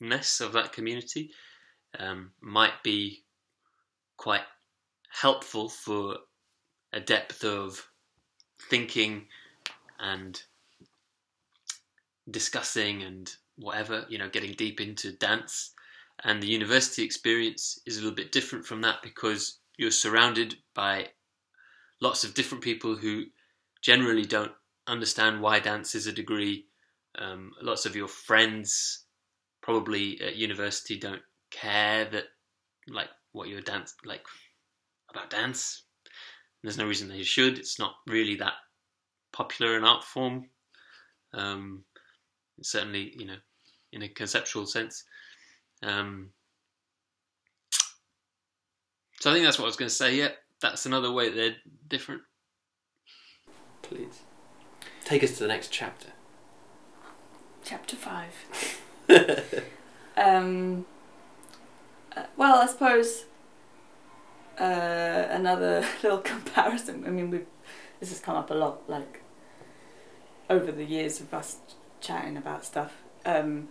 ness 0.00 0.40
of 0.40 0.52
that 0.52 0.72
community 0.72 1.30
um, 1.98 2.32
might 2.40 2.82
be 2.82 3.22
quite 4.16 4.42
helpful 5.10 5.68
for 5.68 6.16
a 6.92 7.00
depth 7.00 7.44
of 7.44 7.88
thinking 8.70 9.26
and 10.00 10.42
discussing 12.30 13.02
and 13.02 13.34
whatever, 13.56 14.06
you 14.08 14.18
know, 14.18 14.28
getting 14.28 14.52
deep 14.52 14.80
into 14.80 15.12
dance. 15.12 15.73
And 16.22 16.42
the 16.42 16.48
university 16.48 17.02
experience 17.02 17.78
is 17.86 17.96
a 17.96 18.00
little 18.00 18.14
bit 18.14 18.32
different 18.32 18.64
from 18.64 18.82
that 18.82 19.02
because 19.02 19.58
you're 19.76 19.90
surrounded 19.90 20.54
by 20.74 21.08
lots 22.00 22.24
of 22.24 22.34
different 22.34 22.62
people 22.62 22.96
who 22.96 23.24
generally 23.82 24.24
don't 24.24 24.52
understand 24.86 25.40
why 25.40 25.58
dance 25.58 25.94
is 25.94 26.06
a 26.06 26.12
degree. 26.12 26.66
Um, 27.18 27.52
lots 27.60 27.86
of 27.86 27.96
your 27.96 28.08
friends 28.08 29.04
probably 29.62 30.20
at 30.20 30.36
university 30.36 30.98
don't 30.98 31.22
care 31.50 32.04
that 32.04 32.24
like 32.88 33.08
what 33.32 33.48
your 33.48 33.60
dance 33.60 33.94
like 34.04 34.24
about 35.10 35.30
dance. 35.30 35.84
There's 36.62 36.78
no 36.78 36.86
reason 36.86 37.08
they 37.08 37.22
should. 37.22 37.58
It's 37.58 37.78
not 37.78 37.94
really 38.06 38.36
that 38.36 38.54
popular 39.32 39.76
an 39.76 39.84
art 39.84 40.04
form. 40.04 40.48
Um, 41.32 41.84
certainly, 42.62 43.12
you 43.16 43.26
know, 43.26 43.36
in 43.92 44.02
a 44.02 44.08
conceptual 44.08 44.66
sense. 44.66 45.04
Um, 45.84 46.30
so 49.20 49.30
I 49.30 49.34
think 49.34 49.44
that's 49.44 49.58
what 49.58 49.64
I 49.64 49.68
was 49.68 49.76
going 49.76 49.88
to 49.88 49.94
say. 49.94 50.16
Yeah, 50.16 50.28
that's 50.60 50.86
another 50.86 51.12
way 51.12 51.28
they're 51.28 51.56
different. 51.88 52.22
Please 53.82 54.22
take 55.04 55.22
us 55.22 55.32
to 55.32 55.40
the 55.40 55.48
next 55.48 55.68
chapter. 55.70 56.08
Chapter 57.64 57.96
five. 57.96 58.32
um, 60.16 60.86
Uh, 62.16 62.24
well, 62.36 62.56
I 62.62 62.66
suppose 62.66 63.24
uh, 64.58 65.26
another 65.30 65.84
little 66.02 66.18
comparison. 66.18 67.04
I 67.06 67.10
mean, 67.10 67.30
we 67.30 67.40
this 68.00 68.10
has 68.10 68.20
come 68.20 68.36
up 68.36 68.50
a 68.50 68.54
lot, 68.54 68.88
like 68.88 69.22
over 70.48 70.70
the 70.70 70.84
years 70.84 71.20
of 71.20 71.32
us 71.34 71.58
chatting 72.00 72.36
about 72.36 72.64
stuff. 72.64 73.02
Um, 73.24 73.68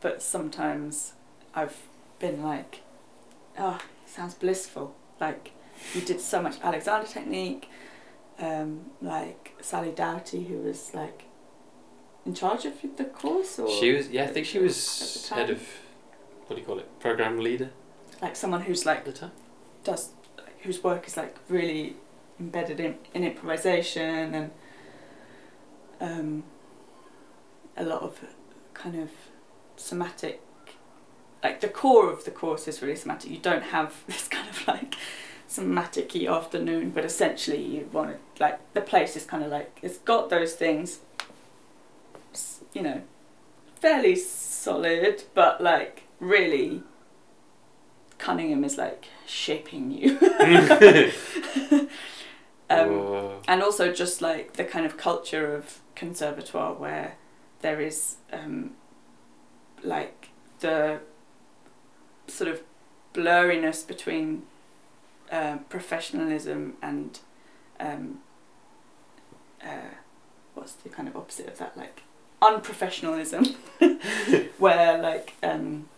but 0.00 0.22
sometimes 0.22 1.12
I've 1.54 1.76
been 2.18 2.42
like, 2.42 2.80
oh, 3.58 3.80
sounds 4.06 4.34
blissful. 4.34 4.94
Like 5.20 5.52
you 5.94 6.00
did 6.00 6.20
so 6.20 6.42
much 6.42 6.58
Alexander 6.62 7.06
technique. 7.06 7.68
Um, 8.40 8.90
like 9.02 9.54
Sally 9.60 9.90
Doughty, 9.90 10.44
who 10.44 10.58
was 10.58 10.94
like 10.94 11.24
in 12.24 12.34
charge 12.34 12.64
of 12.64 12.74
the 12.96 13.04
course, 13.04 13.58
or 13.58 13.68
She 13.68 13.92
was, 13.92 14.10
yeah, 14.10 14.24
I 14.24 14.26
think 14.28 14.46
she 14.46 14.60
was 14.60 15.28
head 15.28 15.50
of, 15.50 15.60
what 16.46 16.54
do 16.54 16.60
you 16.60 16.66
call 16.66 16.78
it, 16.78 17.00
program 17.00 17.40
leader 17.40 17.70
like 18.20 18.36
someone 18.36 18.62
who's 18.62 18.84
like 18.84 19.06
does 19.84 20.10
whose 20.62 20.82
work 20.82 21.06
is 21.06 21.16
like 21.16 21.36
really 21.48 21.96
embedded 22.40 22.80
in, 22.80 22.96
in 23.14 23.24
improvisation 23.24 24.34
and 24.34 24.50
um, 26.00 26.42
a 27.76 27.84
lot 27.84 28.02
of 28.02 28.20
kind 28.74 28.96
of 29.00 29.10
somatic 29.78 30.42
like 31.42 31.60
the 31.60 31.68
core 31.68 32.10
of 32.10 32.24
the 32.24 32.30
course 32.30 32.66
is 32.66 32.82
really 32.82 32.96
somatic. 32.96 33.30
You 33.30 33.38
don't 33.38 33.62
have 33.64 33.94
this 34.06 34.28
kind 34.28 34.48
of 34.48 34.66
like 34.66 34.96
somatic 35.46 36.12
y 36.14 36.26
afternoon 36.26 36.90
but 36.90 37.04
essentially 37.04 37.62
you 37.62 37.88
want 37.90 38.10
to 38.10 38.42
like 38.42 38.60
the 38.74 38.82
place 38.82 39.16
is 39.16 39.24
kind 39.24 39.42
of 39.42 39.50
like 39.50 39.78
it's 39.80 39.96
got 39.98 40.28
those 40.28 40.52
things 40.52 40.98
you 42.74 42.82
know 42.82 43.00
fairly 43.76 44.14
solid 44.14 45.22
but 45.32 45.62
like 45.62 46.02
really 46.20 46.82
Cunningham 48.18 48.64
is 48.64 48.76
like 48.76 49.06
shaping 49.26 49.90
you. 49.90 50.18
Um, 52.70 53.40
and 53.48 53.62
also 53.62 53.92
just 53.94 54.20
like 54.20 54.54
the 54.54 54.64
kind 54.64 54.84
of 54.84 54.98
culture 54.98 55.54
of 55.54 55.80
conservatoire 55.94 56.74
where 56.74 57.14
there 57.62 57.80
is 57.80 58.16
um, 58.30 58.72
like 59.82 60.28
the 60.60 61.00
sort 62.26 62.50
of 62.50 62.62
blurriness 63.14 63.86
between 63.86 64.42
um 65.30 65.60
professionalism 65.68 66.76
and 66.82 67.20
um, 67.80 68.18
uh, 69.62 69.94
what's 70.54 70.72
the 70.72 70.88
kind 70.88 71.08
of 71.08 71.16
opposite 71.16 71.46
of 71.48 71.58
that 71.58 71.76
like 71.76 72.02
unprofessionalism 72.42 73.54
where 74.58 75.00
like 75.00 75.34
um, 75.42 75.88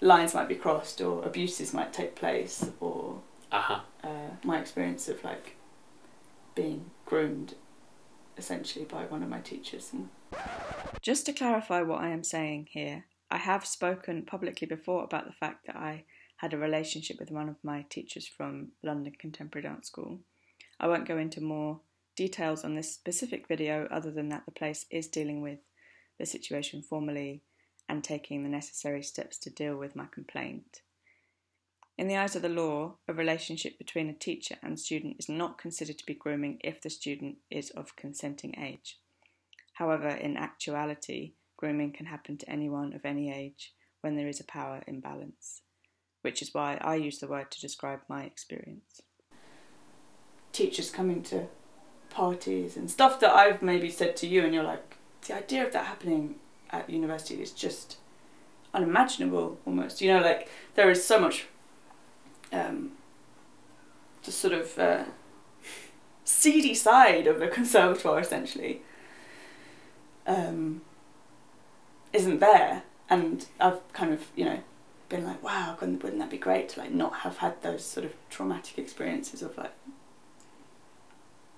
lines 0.00 0.34
might 0.34 0.48
be 0.48 0.54
crossed 0.54 1.00
or 1.00 1.24
abuses 1.24 1.72
might 1.72 1.92
take 1.92 2.14
place 2.14 2.70
or 2.80 3.20
Aha. 3.52 3.84
uh, 4.02 4.08
my 4.44 4.60
experience 4.60 5.08
of 5.08 5.22
like 5.24 5.56
being 6.54 6.90
groomed 7.06 7.54
essentially 8.36 8.84
by 8.84 9.04
one 9.04 9.22
of 9.22 9.28
my 9.28 9.40
teachers 9.40 9.90
and 9.92 10.08
Just 11.02 11.26
to 11.26 11.32
clarify 11.32 11.82
what 11.82 12.02
I 12.02 12.08
am 12.10 12.22
saying 12.22 12.68
here, 12.70 13.06
I 13.30 13.38
have 13.38 13.64
spoken 13.64 14.24
publicly 14.26 14.66
before 14.66 15.04
about 15.04 15.26
the 15.26 15.32
fact 15.32 15.66
that 15.66 15.76
I 15.76 16.04
had 16.36 16.52
a 16.52 16.58
relationship 16.58 17.18
with 17.18 17.30
one 17.30 17.48
of 17.48 17.56
my 17.62 17.86
teachers 17.90 18.26
from 18.26 18.72
London 18.82 19.12
Contemporary 19.18 19.66
Dance 19.66 19.86
School. 19.86 20.20
I 20.78 20.88
won't 20.88 21.08
go 21.08 21.18
into 21.18 21.40
more 21.40 21.80
details 22.16 22.64
on 22.64 22.74
this 22.74 22.92
specific 22.92 23.48
video 23.48 23.88
other 23.90 24.10
than 24.10 24.28
that 24.28 24.44
the 24.44 24.52
place 24.52 24.86
is 24.90 25.08
dealing 25.08 25.40
with 25.42 25.58
the 26.18 26.26
situation 26.26 26.82
formally 26.82 27.42
and 27.88 28.04
taking 28.04 28.42
the 28.42 28.48
necessary 28.48 29.02
steps 29.02 29.38
to 29.38 29.50
deal 29.50 29.76
with 29.76 29.96
my 29.96 30.06
complaint. 30.12 30.82
In 31.98 32.08
the 32.08 32.16
eyes 32.16 32.36
of 32.36 32.42
the 32.42 32.48
law, 32.48 32.96
a 33.08 33.12
relationship 33.12 33.76
between 33.76 34.08
a 34.08 34.14
teacher 34.14 34.56
and 34.62 34.78
student 34.78 35.16
is 35.18 35.28
not 35.28 35.58
considered 35.58 35.98
to 35.98 36.06
be 36.06 36.14
grooming 36.14 36.58
if 36.62 36.80
the 36.80 36.88
student 36.88 37.38
is 37.50 37.70
of 37.70 37.96
consenting 37.96 38.54
age. 38.58 38.99
However, 39.80 40.08
in 40.08 40.36
actuality, 40.36 41.32
grooming 41.56 41.92
can 41.92 42.04
happen 42.04 42.36
to 42.36 42.50
anyone 42.50 42.92
of 42.92 43.06
any 43.06 43.32
age 43.32 43.72
when 44.02 44.14
there 44.14 44.28
is 44.28 44.38
a 44.38 44.44
power 44.44 44.82
imbalance, 44.86 45.62
which 46.20 46.42
is 46.42 46.52
why 46.52 46.78
I 46.82 46.96
use 46.96 47.18
the 47.18 47.26
word 47.26 47.50
to 47.50 47.60
describe 47.62 48.00
my 48.06 48.24
experience. 48.24 49.00
teachers 50.52 50.90
coming 50.90 51.22
to 51.22 51.46
parties 52.10 52.76
and 52.76 52.90
stuff 52.90 53.20
that 53.20 53.34
I've 53.34 53.62
maybe 53.62 53.88
said 53.88 54.16
to 54.16 54.26
you 54.26 54.44
and 54.44 54.52
you're 54.52 54.64
like 54.64 54.96
the 55.26 55.36
idea 55.36 55.64
of 55.64 55.72
that 55.72 55.86
happening 55.86 56.34
at 56.70 56.90
university 56.90 57.40
is 57.40 57.52
just 57.52 57.96
unimaginable 58.74 59.58
almost 59.64 60.00
you 60.02 60.12
know 60.12 60.20
like 60.20 60.50
there 60.74 60.90
is 60.90 61.02
so 61.04 61.20
much 61.20 61.46
um, 62.52 62.92
the 64.24 64.32
sort 64.32 64.52
of 64.52 64.76
uh, 64.76 65.04
seedy 66.24 66.74
side 66.74 67.26
of 67.26 67.38
the 67.38 67.48
conservatoire 67.58 68.20
essentially 68.20 68.82
um, 70.26 70.82
isn't 72.12 72.40
there 72.40 72.82
and 73.08 73.46
I've 73.60 73.80
kind 73.92 74.12
of 74.12 74.26
you 74.36 74.44
know 74.44 74.60
been 75.08 75.24
like 75.24 75.42
wow 75.42 75.74
couldn't- 75.78 76.02
wouldn't 76.02 76.20
that 76.20 76.30
be 76.30 76.38
great 76.38 76.68
to 76.70 76.80
like 76.80 76.92
not 76.92 77.16
have 77.20 77.38
had 77.38 77.60
those 77.62 77.84
sort 77.84 78.06
of 78.06 78.12
traumatic 78.30 78.78
experiences 78.78 79.42
of 79.42 79.56
like 79.58 79.72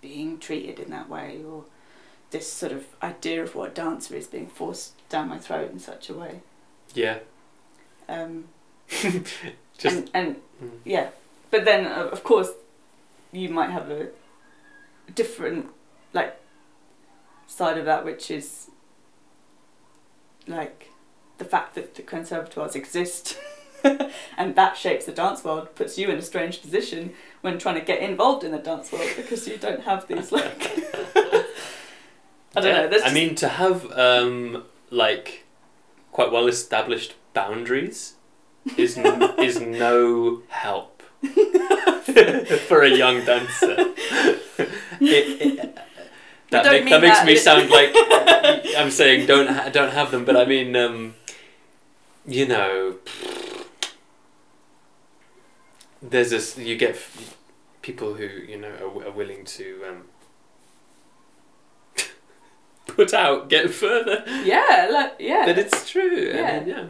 being 0.00 0.38
treated 0.38 0.78
in 0.80 0.90
that 0.90 1.08
way 1.08 1.40
or 1.46 1.64
this 2.30 2.50
sort 2.50 2.72
of 2.72 2.86
idea 3.02 3.42
of 3.42 3.54
what 3.54 3.70
a 3.70 3.74
dancer 3.74 4.14
is 4.16 4.26
being 4.26 4.46
forced 4.48 4.94
down 5.08 5.28
my 5.28 5.38
throat 5.38 5.70
in 5.70 5.78
such 5.78 6.08
a 6.08 6.14
way 6.14 6.40
Yeah. 6.94 7.18
um, 8.08 8.44
Just. 8.88 9.84
and, 9.84 10.10
and 10.14 10.36
Mm. 10.62 10.70
yeah 10.84 11.08
but 11.50 11.64
then 11.64 11.86
uh, 11.86 12.08
of 12.12 12.22
course 12.22 12.50
you 13.32 13.48
might 13.48 13.70
have 13.70 13.90
a 13.90 14.10
different 15.12 15.66
like 16.12 16.36
side 17.46 17.78
of 17.78 17.84
that 17.84 18.04
which 18.04 18.30
is 18.30 18.70
like 20.46 20.88
the 21.38 21.44
fact 21.44 21.74
that 21.74 21.94
the 21.94 22.02
conservatoires 22.02 22.74
exist 22.74 23.38
and 24.36 24.54
that 24.54 24.76
shapes 24.76 25.06
the 25.06 25.12
dance 25.12 25.44
world 25.44 25.74
puts 25.74 25.98
you 25.98 26.08
in 26.08 26.18
a 26.18 26.22
strange 26.22 26.62
position 26.62 27.12
when 27.40 27.58
trying 27.58 27.74
to 27.74 27.80
get 27.80 28.00
involved 28.00 28.44
in 28.44 28.52
the 28.52 28.58
dance 28.58 28.92
world 28.92 29.08
because 29.16 29.46
you 29.48 29.56
don't 29.56 29.82
have 29.82 30.06
these 30.08 30.32
like 30.32 30.72
I 32.54 32.60
don't 32.60 32.74
know. 32.74 32.88
There's 32.88 33.02
I 33.02 33.12
mean, 33.12 33.34
to 33.36 33.48
have 33.48 33.90
um, 33.92 34.64
like 34.90 35.44
quite 36.12 36.30
well 36.30 36.46
established 36.46 37.14
boundaries 37.32 38.14
is 38.76 38.98
n- 38.98 39.34
is 39.38 39.60
no 39.60 40.42
help 40.48 41.02
for 42.66 42.82
a 42.82 42.90
young 42.90 43.24
dancer. 43.24 43.76
It, 45.00 45.40
it, 45.40 45.78
that, 46.52 46.64
make, 46.72 46.84
mean 46.84 46.90
that 46.92 47.00
makes 47.02 47.18
that 47.18 47.26
me 47.26 47.36
sound 47.36 47.70
like 47.78 47.94
I'm 48.78 48.90
saying 48.90 49.26
don't 49.26 49.48
ha- 49.48 49.68
don't 49.70 49.92
have 49.92 50.10
them, 50.10 50.24
but 50.24 50.36
I 50.36 50.44
mean, 50.44 50.74
um, 50.76 51.14
you 52.26 52.46
know, 52.46 52.96
there's 56.00 56.30
this 56.30 56.58
you 56.58 56.76
get 56.76 56.90
f- 56.90 57.36
people 57.82 58.14
who 58.14 58.24
you 58.26 58.58
know 58.58 58.68
are, 58.80 59.06
are 59.08 59.10
willing 59.12 59.44
to 59.44 59.82
um, 59.88 60.02
put 62.86 63.14
out, 63.14 63.48
get 63.48 63.70
further. 63.70 64.24
yeah, 64.44 64.88
like 64.92 65.14
yeah. 65.18 65.44
But 65.46 65.58
it's 65.58 65.88
true. 65.90 66.30
I 66.32 66.36
Yeah. 66.36 66.58
mean, 66.60 66.68
yeah. 66.68 66.84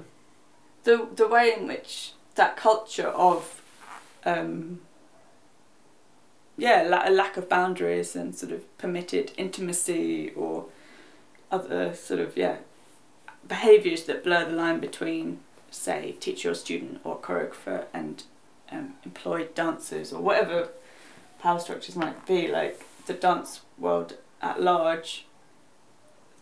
the 0.85 1.09
the 1.15 1.29
way 1.29 1.53
in 1.57 1.67
which 1.67 2.13
that 2.35 2.57
culture 2.57 3.09
of 3.09 3.61
um, 4.25 4.81
yeah 6.57 6.83
la- 6.83 7.09
a 7.09 7.11
lack 7.11 7.37
of 7.37 7.49
boundaries 7.49 8.15
and 8.15 8.35
sort 8.35 8.53
of 8.53 8.79
permitted 8.79 9.33
intimacy 9.37 10.31
or 10.31 10.67
other 11.51 11.95
sort 11.95 12.21
of 12.21 12.37
yeah 12.37 12.57
behaviors 13.47 14.05
that 14.05 14.23
blur 14.25 14.45
the 14.45 14.53
line 14.53 14.81
between 14.81 15.41
say 15.71 16.13
teacher 16.21 16.51
or 16.51 16.55
student 16.55 17.01
or 17.05 17.19
choreographer 17.19 17.85
and 17.93 18.25
um, 18.71 18.95
employed 19.05 19.55
dancers 19.55 20.13
or 20.13 20.21
whatever 20.21 20.69
power 21.41 21.59
structures 21.59 21.97
might 21.97 22.25
be 22.27 22.47
like 22.47 22.85
the 23.07 23.15
dance 23.15 23.63
world 23.79 24.17
at 24.41 24.61
large 24.63 25.27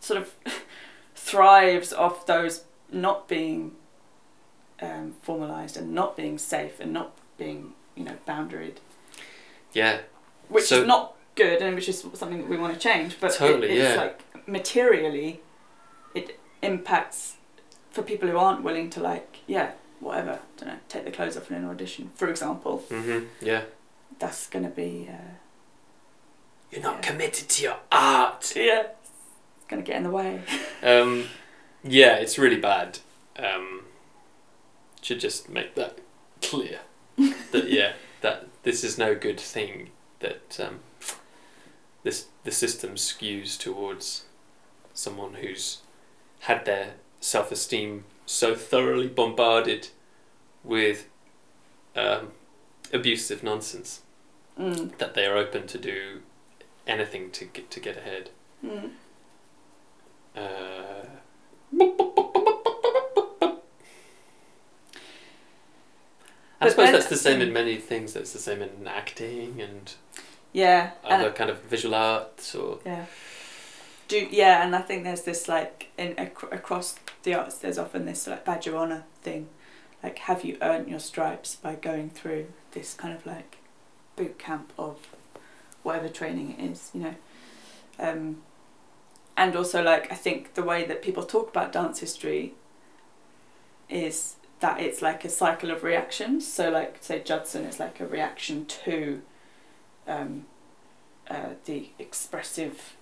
sort 0.00 0.20
of 0.20 0.34
thrives 1.14 1.92
off 1.92 2.26
those 2.26 2.64
not 2.92 3.28
being 3.28 3.72
um, 4.80 5.14
formalized 5.22 5.76
and 5.76 5.94
not 5.94 6.16
being 6.16 6.38
safe 6.38 6.80
and 6.80 6.92
not 6.92 7.12
being 7.36 7.72
you 7.94 8.04
know 8.04 8.16
boundaried, 8.26 8.76
Yeah. 9.72 10.00
which 10.48 10.64
So- 10.64 10.80
is 10.82 10.86
not 10.86 11.14
good 11.36 11.62
and 11.62 11.74
which 11.74 11.88
is 11.88 12.00
something 12.14 12.38
that 12.38 12.48
we 12.48 12.56
want 12.56 12.74
to 12.74 12.78
change. 12.80 13.16
But 13.20 13.30
it- 13.32 13.38
Totally, 13.38 13.68
it's 13.70 13.94
yeah. 13.94 14.00
like 14.02 14.46
materially, 14.48 15.40
it 16.14 16.38
impacts 16.62 17.36
for 17.90 18.02
people 18.02 18.28
who 18.28 18.36
aren't 18.36 18.62
willing 18.62 18.90
to 18.90 19.00
like 19.00 19.38
yeah 19.46 19.72
whatever 20.00 20.38
don't 20.56 20.68
know 20.68 20.78
take 20.88 21.04
the 21.04 21.10
clothes 21.10 21.36
off 21.36 21.50
in 21.50 21.56
an 21.56 21.64
audition 21.68 22.10
for 22.14 22.28
example. 22.28 22.84
Mhm. 22.88 23.28
Yeah. 23.40 23.62
That's 24.18 24.46
gonna 24.48 24.68
be 24.70 25.08
uh, 25.10 25.34
You're 26.70 26.82
not 26.82 26.96
Yeah. 26.96 27.10
committed 27.10 27.48
to 27.48 27.62
your 27.62 27.76
art. 27.90 28.52
yeah 28.56 28.80
it's 29.56 29.66
gonna 29.68 29.82
get 29.82 29.96
in 29.96 30.02
the 30.04 30.10
way. 30.10 30.42
Um, 30.82 31.28
yeah, 31.84 32.14
it's 32.14 32.38
really 32.38 32.56
bad. 32.60 32.98
Um, 33.38 33.84
should 35.02 35.20
just 35.20 35.48
make 35.48 35.74
that 35.74 35.98
clear. 36.42 36.80
that 37.52 37.68
yeah, 37.68 37.92
this 38.62 38.84
is 38.84 38.98
no 38.98 39.14
good 39.14 39.40
thing. 39.40 39.90
That 40.20 40.58
um, 40.60 40.80
this 42.02 42.26
the 42.44 42.50
system 42.52 42.94
skews 42.96 43.58
towards 43.58 44.24
someone 44.94 45.34
who's 45.34 45.78
had 46.40 46.64
their 46.64 46.94
self 47.20 47.50
esteem 47.52 48.04
so 48.26 48.54
thoroughly 48.54 49.08
bombarded 49.08 49.88
with 50.62 51.06
um, 51.96 52.28
abusive 52.92 53.42
nonsense 53.42 54.00
Mm. 54.58 54.98
that 54.98 55.14
they 55.14 55.24
are 55.24 55.38
open 55.38 55.66
to 55.68 55.78
do 55.78 56.20
anything 56.86 57.30
to 57.30 57.46
get 57.46 57.70
to 57.70 57.80
get 57.80 57.96
ahead. 57.96 58.28
Mm. 58.62 58.90
Uh, 60.36 61.06
I 66.60 66.68
suppose 66.68 66.92
that's 66.92 67.06
the 67.08 67.16
same 67.16 67.40
in 67.40 67.52
many 67.52 67.76
things. 67.76 68.12
That's 68.12 68.32
the 68.32 68.38
same 68.38 68.60
in 68.62 68.86
acting 68.86 69.60
and 69.60 69.92
Yeah. 70.52 70.90
and- 71.04 71.22
other 71.22 71.32
kind 71.32 71.48
of 71.50 71.60
visual 71.62 71.94
arts 71.94 72.54
or 72.54 72.78
Yeah. 72.84 73.06
Do 74.08 74.26
yeah, 74.30 74.64
and 74.64 74.74
I 74.74 74.82
think 74.82 75.04
there's 75.04 75.22
this 75.22 75.46
like 75.48 75.86
in 75.96 76.14
ac- 76.18 76.48
across 76.50 76.96
the 77.22 77.34
arts, 77.34 77.56
there's 77.58 77.78
often 77.78 78.06
this 78.06 78.26
like 78.26 78.44
badge 78.44 78.66
of 78.66 78.74
honor 78.74 79.04
thing, 79.22 79.48
like 80.02 80.18
have 80.20 80.44
you 80.44 80.58
earned 80.60 80.88
your 80.88 80.98
stripes 80.98 81.54
by 81.54 81.76
going 81.76 82.10
through 82.10 82.48
this 82.72 82.92
kind 82.94 83.14
of 83.14 83.24
like 83.24 83.58
boot 84.16 84.36
camp 84.38 84.72
of 84.76 84.96
whatever 85.84 86.08
training 86.08 86.56
it 86.58 86.70
is, 86.72 86.90
you 86.92 87.00
know, 87.02 87.14
um, 88.00 88.42
and 89.36 89.54
also 89.54 89.80
like 89.82 90.10
I 90.10 90.16
think 90.16 90.54
the 90.54 90.62
way 90.64 90.84
that 90.84 91.02
people 91.02 91.22
talk 91.22 91.48
about 91.48 91.70
dance 91.72 92.00
history 92.00 92.54
is 93.88 94.34
that 94.60 94.80
it's 94.80 95.02
like 95.02 95.24
a 95.24 95.28
cycle 95.28 95.70
of 95.70 95.82
reactions. 95.82 96.46
So 96.46 96.70
like 96.70 96.98
say 97.00 97.20
Judson 97.20 97.64
is 97.64 97.80
like 97.80 98.00
a 98.00 98.06
reaction 98.06 98.66
to 98.66 99.22
um, 100.06 100.44
uh, 101.28 101.50
the 101.64 101.88
expressive 101.98 102.94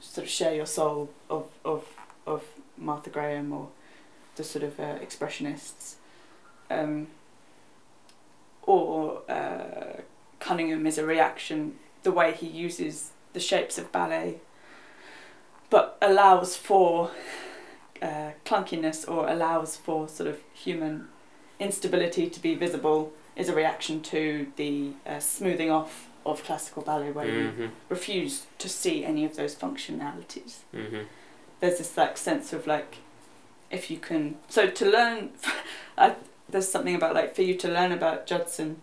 sort 0.00 0.26
of 0.26 0.30
share 0.30 0.54
your 0.54 0.66
soul 0.66 1.10
of 1.30 1.48
of 1.64 1.84
of 2.26 2.44
Martha 2.76 3.10
Graham 3.10 3.52
or 3.52 3.68
the 4.36 4.44
sort 4.44 4.64
of 4.64 4.78
uh, 4.78 4.98
expressionists, 4.98 5.94
um, 6.70 7.06
or 8.62 9.22
uh, 9.30 10.00
Cunningham 10.40 10.86
is 10.86 10.98
a 10.98 11.06
reaction 11.06 11.76
the 12.02 12.12
way 12.12 12.32
he 12.32 12.46
uses 12.46 13.10
the 13.32 13.40
shapes 13.40 13.78
of 13.78 13.90
ballet, 13.92 14.40
but 15.70 15.96
allows 16.02 16.56
for 16.56 17.10
uh, 18.02 18.30
clunkiness 18.44 19.08
or 19.08 19.28
allows 19.28 19.76
for 19.76 20.08
sort 20.08 20.28
of 20.28 20.40
human 20.54 21.08
instability 21.58 22.28
to 22.28 22.40
be 22.40 22.54
visible 22.54 23.12
is 23.34 23.48
a 23.48 23.54
reaction 23.54 24.00
to 24.02 24.46
the 24.56 24.92
uh, 25.06 25.18
smoothing 25.18 25.70
off 25.70 26.08
of 26.24 26.42
classical 26.42 26.82
ballet 26.82 27.10
where 27.12 27.26
you 27.26 27.52
Mhm, 27.52 27.70
refuse 27.88 28.46
to 28.58 28.68
see 28.68 29.04
any 29.04 29.24
of 29.24 29.36
those 29.36 29.54
functionalities. 29.54 30.58
mhm. 30.74 31.06
There's 31.60 31.78
this 31.78 31.96
like 31.96 32.16
sense 32.18 32.52
of 32.52 32.66
like, 32.66 32.96
if 33.70 33.90
you 33.90 33.98
can, 33.98 34.36
so 34.48 34.68
to 34.68 34.84
learn, 34.90 35.30
I, 35.98 36.16
there's 36.48 36.68
something 36.68 36.94
about 36.94 37.14
like 37.14 37.34
for 37.34 37.42
you 37.42 37.54
to 37.56 37.68
learn 37.68 37.92
about 37.92 38.26
Judson 38.26 38.80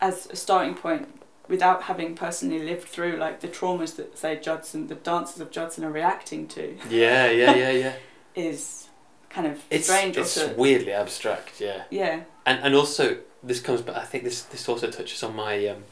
as 0.00 0.26
a 0.26 0.36
starting 0.36 0.74
point 0.74 1.08
without 1.48 1.84
having 1.84 2.14
personally 2.14 2.58
lived 2.60 2.88
through 2.88 3.16
like 3.16 3.40
the 3.40 3.48
traumas 3.48 3.96
that 3.96 4.18
say 4.18 4.38
Judson, 4.38 4.86
the 4.88 4.94
dancers 4.94 5.40
of 5.40 5.50
Judson 5.50 5.84
are 5.84 5.90
reacting 5.90 6.46
to 6.48 6.76
Yeah, 6.90 7.30
yeah, 7.30 7.54
yeah, 7.54 7.70
yeah. 7.70 7.92
is 8.34 8.88
kind 9.30 9.46
of 9.46 9.62
It's 9.70 9.86
strange. 9.86 10.16
it's 10.16 10.36
also. 10.36 10.54
weirdly 10.54 10.92
abstract. 10.92 11.60
Yeah. 11.60 11.84
yeah, 11.90 12.22
and 12.44 12.60
and 12.62 12.74
also 12.74 13.18
this 13.42 13.60
comes 13.60 13.82
but 13.82 13.96
I 13.96 14.04
think 14.04 14.24
this 14.24 14.42
this 14.42 14.68
also 14.68 14.90
touches 14.90 15.22
on 15.22 15.36
my 15.36 15.66
um, 15.68 15.84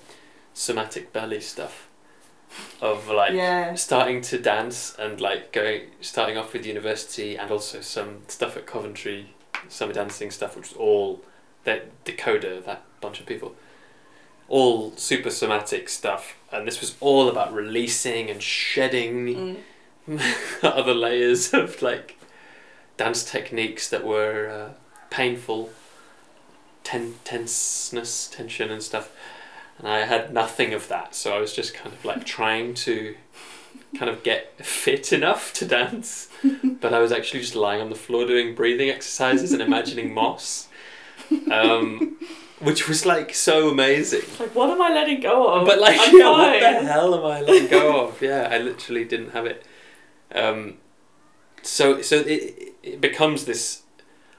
somatic 0.55 1.13
belly 1.13 1.41
stuff 1.41 1.89
of 2.81 3.09
like 3.09 3.33
yeah, 3.33 3.75
starting 3.75 4.21
to 4.23 4.39
dance 4.39 4.95
and 4.99 5.21
like 5.21 5.53
going 5.53 5.83
starting 6.01 6.37
off 6.37 6.53
with 6.53 6.65
university 6.67 7.37
and 7.37 7.51
also 7.51 7.81
some 7.81 8.23
stuff 8.29 8.57
at 8.57 8.67
Coventry 8.67 9.35
summer 9.69 9.93
dancing 9.93 10.31
stuff 10.31 10.57
which 10.57 10.71
was 10.71 10.77
all 10.77 11.23
that 11.65 12.05
Dakota 12.05 12.63
that 12.65 12.83
bunch 13.01 13.19
of 13.21 13.27
people 13.27 13.55
all 14.49 14.93
super 14.97 15.31
somatic 15.31 15.89
stuff 15.89 16.37
and 16.53 16.67
this 16.67 16.81
was 16.81 16.97
all 17.01 17.29
about 17.29 17.53
releasing 17.53 18.31
and 18.31 18.43
shedding 18.43 19.57
mm, 20.09 20.63
other 20.63 20.95
layers 20.95 21.53
of 21.53 21.83
like 21.83 22.17
dance 22.97 23.25
techniques 23.25 23.89
that 23.89 24.05
were 24.05 24.49
uh, 24.49 24.73
painful, 25.11 25.71
ten- 26.83 27.15
tenseness, 27.25 28.29
tension, 28.29 28.71
and 28.71 28.83
stuff. 28.83 29.11
And 29.79 29.89
I 29.89 30.01
had 30.05 30.33
nothing 30.33 30.73
of 30.73 30.89
that, 30.89 31.15
so 31.15 31.37
I 31.37 31.41
was 31.41 31.53
just 31.53 31.75
kind 31.75 31.93
of 31.93 32.05
like 32.05 32.25
trying 32.25 32.75
to 32.75 33.17
kind 33.99 34.11
of 34.11 34.23
get 34.23 34.65
fit 34.65 35.13
enough 35.13 35.53
to 35.55 35.67
dance, 35.67 36.29
but 36.81 36.95
I 36.95 37.01
was 37.01 37.11
actually 37.11 37.41
just 37.41 37.57
lying 37.57 37.81
on 37.81 37.91
the 37.91 37.97
floor 37.97 38.27
doing 38.27 38.55
breathing 38.55 38.91
exercises 38.91 39.53
and 39.53 39.61
imagining 39.61 40.15
moss, 40.15 40.69
um, 41.51 42.17
which 42.65 42.89
was 42.89 43.05
like 43.07 43.35
so 43.35 43.69
amazing. 43.69 44.23
like 44.41 44.55
what 44.55 44.71
am 44.71 44.81
I 44.83 44.91
letting 44.93 45.21
go 45.21 45.47
of? 45.55 45.67
But 45.67 45.79
like, 45.81 45.99
I'm 46.01 46.17
yeah, 46.19 46.31
what 46.31 46.61
the 46.61 46.87
hell 46.87 47.15
am 47.15 47.25
I 47.25 47.41
letting 47.41 47.69
go 47.69 48.05
of? 48.07 48.21
Yeah, 48.29 48.49
I 48.51 48.59
literally 48.59 49.05
didn't 49.05 49.31
have 49.31 49.47
it. 49.47 49.65
Um, 50.35 50.79
so 51.63 52.03
so 52.03 52.17
it 52.17 52.75
it 52.83 53.01
becomes 53.01 53.45
this. 53.45 53.83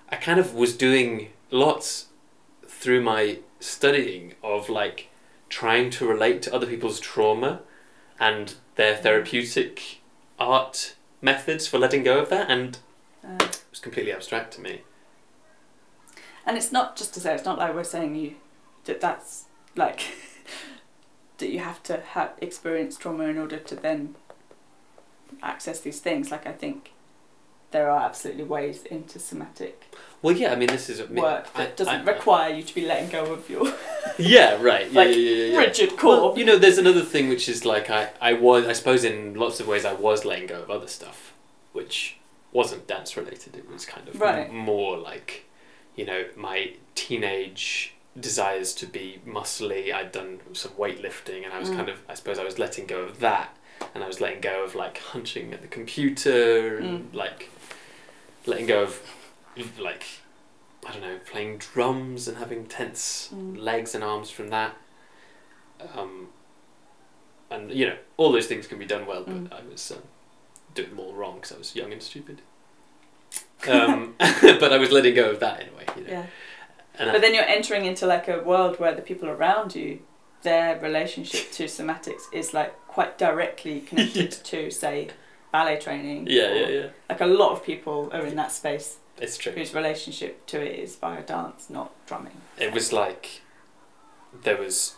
I 0.09 0.15
kind 0.17 0.39
of 0.39 0.53
was 0.53 0.76
doing 0.76 1.30
lots 1.51 2.07
through 2.67 3.01
my 3.01 3.39
studying 3.59 4.34
of 4.43 4.69
like 4.69 5.09
trying 5.49 5.89
to 5.89 6.07
relate 6.07 6.41
to 6.43 6.53
other 6.53 6.67
people's 6.67 6.99
trauma 6.99 7.61
and 8.19 8.55
their 8.76 8.95
therapeutic 8.95 10.01
art 10.39 10.95
methods 11.21 11.67
for 11.67 11.80
letting 11.80 12.03
go 12.03 12.19
of 12.19 12.30
that, 12.30 12.49
and 12.49 12.78
Uh, 13.23 13.38
it 13.41 13.63
was 13.71 13.80
completely 13.80 14.11
abstract 14.11 14.53
to 14.53 14.61
me. 14.61 14.82
And 16.45 16.57
it's 16.57 16.71
not 16.71 16.95
just 16.95 17.13
to 17.15 17.19
say 17.19 17.33
it's 17.33 17.45
not 17.45 17.57
like 17.57 17.73
we're 17.73 17.83
saying 17.83 18.15
you 18.15 18.35
that 18.85 19.01
that's 19.01 19.45
like 19.75 20.01
that 21.39 21.49
you 21.49 21.59
have 21.59 21.81
to 21.83 21.97
have 22.01 22.33
experience 22.41 22.97
trauma 22.97 23.23
in 23.25 23.37
order 23.37 23.57
to 23.57 23.75
then 23.75 24.15
access 25.41 25.79
these 25.79 25.99
things. 25.99 26.31
Like 26.31 26.45
I 26.47 26.51
think 26.51 26.91
there 27.71 27.89
are 27.89 28.03
absolutely 28.05 28.43
ways 28.43 28.83
into 28.83 29.19
somatic 29.19 29.91
Well, 30.21 30.35
yeah, 30.35 30.51
I 30.53 30.55
mean, 30.55 30.67
this 30.69 30.89
is 30.89 31.01
I 31.01 31.05
mean, 31.07 31.21
work 31.23 31.47
I- 31.55 31.57
that 31.65 31.77
doesn't 31.77 31.93
I- 31.93 32.03
require 32.03 32.53
you 32.53 32.63
to 32.63 32.75
be 32.75 32.85
letting 32.85 33.09
go 33.09 33.33
of 33.33 33.49
your 33.49 33.65
Yeah, 34.17 34.61
right. 34.61 34.89
Yeah, 34.91 34.99
like 35.01 35.09
yeah, 35.09 35.15
yeah, 35.15 35.45
yeah. 35.53 35.57
rigid 35.59 35.97
core. 35.97 36.29
Well, 36.29 36.37
you 36.39 36.45
know, 36.45 36.57
there's 36.57 36.77
another 36.77 37.01
thing 37.01 37.27
which 37.27 37.49
is 37.49 37.65
like 37.65 37.89
I, 37.89 38.11
I 38.21 38.33
was 38.33 38.65
I 38.65 38.73
suppose 38.73 39.03
in 39.03 39.33
lots 39.33 39.59
of 39.59 39.67
ways 39.67 39.83
I 39.83 39.93
was 39.93 40.23
letting 40.25 40.47
go 40.47 40.61
of 40.61 40.69
other 40.69 40.87
stuff, 40.87 41.33
which 41.73 42.17
wasn't 42.53 42.87
dance 42.87 43.17
related. 43.17 43.57
It 43.57 43.69
was 43.69 43.85
kind 43.85 44.07
of 44.07 44.21
Right. 44.21 44.47
m- 44.47 44.55
more 44.55 44.97
like, 44.97 45.43
you 45.95 46.05
know, 46.05 46.25
my 46.35 46.73
teenage 46.95 47.93
desires 48.19 48.73
to 48.75 48.85
be 48.85 49.19
muscly. 49.25 49.93
I'd 49.93 50.11
done 50.11 50.39
some 50.53 50.71
weightlifting, 50.73 51.43
and 51.43 51.53
I 51.53 51.59
was 51.59 51.69
Mm. 51.69 51.75
kind 51.77 51.89
of 51.89 52.01
I 52.09 52.13
suppose 52.13 52.39
I 52.39 52.43
was 52.43 52.57
letting 52.59 52.85
go 52.85 53.01
of 53.01 53.19
that, 53.19 53.55
and 53.93 54.03
I 54.03 54.07
was 54.07 54.21
letting 54.21 54.41
go 54.41 54.63
of 54.63 54.75
like 54.75 54.97
hunching 54.99 55.53
at 55.53 55.61
the 55.61 55.67
computer 55.67 56.77
and 56.77 57.11
Mm. 57.11 57.15
like 57.15 57.49
letting 58.45 58.65
go 58.67 58.83
of 58.83 59.01
like 59.79 60.03
I 60.85 60.91
don't 60.91 61.01
know 61.01 61.19
playing 61.25 61.57
drums 61.57 62.27
and 62.27 62.37
having 62.37 62.67
tense 62.67 63.29
Mm. 63.33 63.57
legs 63.57 63.95
and 63.95 64.03
arms 64.03 64.29
from 64.29 64.49
that. 64.49 64.75
Um, 65.95 66.29
and 67.49 67.71
you 67.71 67.87
know 67.87 67.97
all 68.17 68.31
those 68.31 68.47
things 68.47 68.67
can 68.67 68.79
be 68.79 68.85
done 68.85 69.05
well, 69.05 69.23
but 69.23 69.35
Mm. 69.35 69.53
I 69.53 69.61
was 69.69 69.91
um, 69.91 70.03
doing 70.73 70.89
them 70.91 70.99
all 70.99 71.13
wrong 71.13 71.35
because 71.35 71.51
I 71.51 71.57
was 71.57 71.75
young 71.75 71.91
and 71.91 72.01
stupid. 72.01 72.41
Um, 73.70 74.16
but 74.20 74.72
I 74.74 74.78
was 74.78 74.91
letting 74.91 75.16
go 75.16 75.30
of 75.32 75.39
that 75.39 75.62
in 75.62 75.70
a 75.70 75.72
way, 75.78 75.86
you 75.97 76.03
know. 76.03 76.10
yeah. 76.10 76.26
And 76.99 77.10
I- 77.10 77.14
But 77.14 77.22
then 77.22 77.34
you're 77.34 77.43
entering 77.43 77.86
into 77.86 78.06
like 78.06 78.28
a 78.28 78.39
world 78.41 78.80
where 78.80 78.93
the 78.95 79.01
people 79.01 79.28
around 79.30 79.76
you, 79.76 79.99
their 80.43 80.80
relationship 80.80 81.51
to 81.53 81.66
somatics 81.66 82.22
is 82.32 82.53
like 82.53 82.78
quite 82.88 83.18
directly 83.18 83.82
connected 83.89 84.32
to 84.32 84.70
say 84.72 85.10
ballet 85.51 85.80
training. 85.80 86.28
yeah, 86.30 86.43
or- 86.49 86.56
yeah, 86.56 86.68
yeah. 86.68 86.88
Like 87.10 87.22
a 87.22 87.26
lot 87.26 87.51
of 87.51 87.64
people 87.64 88.10
are 88.14 88.26
in 88.26 88.36
that 88.36 88.51
space 88.51 88.97
It's 89.20 89.38
true. 89.38 89.51
whose 89.53 89.74
relationship 89.74 90.45
to 90.47 90.62
it 90.62 90.80
is 90.80 90.95
via 90.97 91.22
dance, 91.24 91.70
not 91.70 91.91
drumming. 92.06 92.39
It 92.58 92.72
was 92.74 92.91
like 92.93 93.41
there 94.43 94.58
was. 94.58 94.95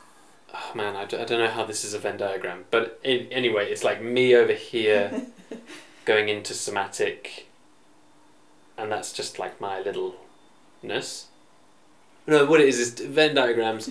Oh 0.54 0.72
man, 0.76 0.96
I, 0.96 1.04
d- 1.06 1.18
I 1.18 1.26
don't 1.26 1.40
know 1.40 1.50
how 1.52 1.66
this 1.66 1.84
is 1.84 1.94
a 1.94 2.00
Venn 2.00 2.16
diagram, 2.18 2.66
but 2.72 3.00
in, 3.04 3.28
anyway, 3.34 3.70
it's 3.70 3.84
like 3.84 4.02
me 4.02 4.34
over 4.34 4.54
here 4.54 5.26
going 6.06 6.30
into 6.30 6.54
somatic, 6.54 7.47
and 8.78 8.92
that's 8.92 9.14
just 9.14 9.40
like 9.40 9.60
my 9.60 9.82
little 9.82 10.16
ness. 10.84 11.28
No, 12.26 12.46
what 12.46 12.60
it 12.62 12.68
is 12.68 12.80
is 12.80 12.94
Venn 13.00 13.36
diagrams, 13.36 13.90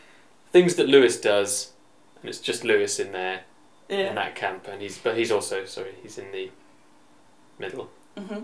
things 0.50 0.74
that 0.74 0.88
Lewis 0.88 1.20
does, 1.20 1.72
and 2.20 2.28
it's 2.28 2.40
just 2.40 2.64
Lewis 2.64 2.98
in 2.98 3.12
there 3.12 3.42
in 3.88 4.16
that 4.16 4.34
camp, 4.34 4.66
and 4.68 4.82
he's 4.82 4.98
but 4.98 5.16
he's 5.16 5.30
also 5.30 5.64
sorry 5.64 5.94
he's 6.02 6.18
in 6.18 6.32
the 6.32 6.50
middle. 7.58 7.90
hmm 8.16 8.40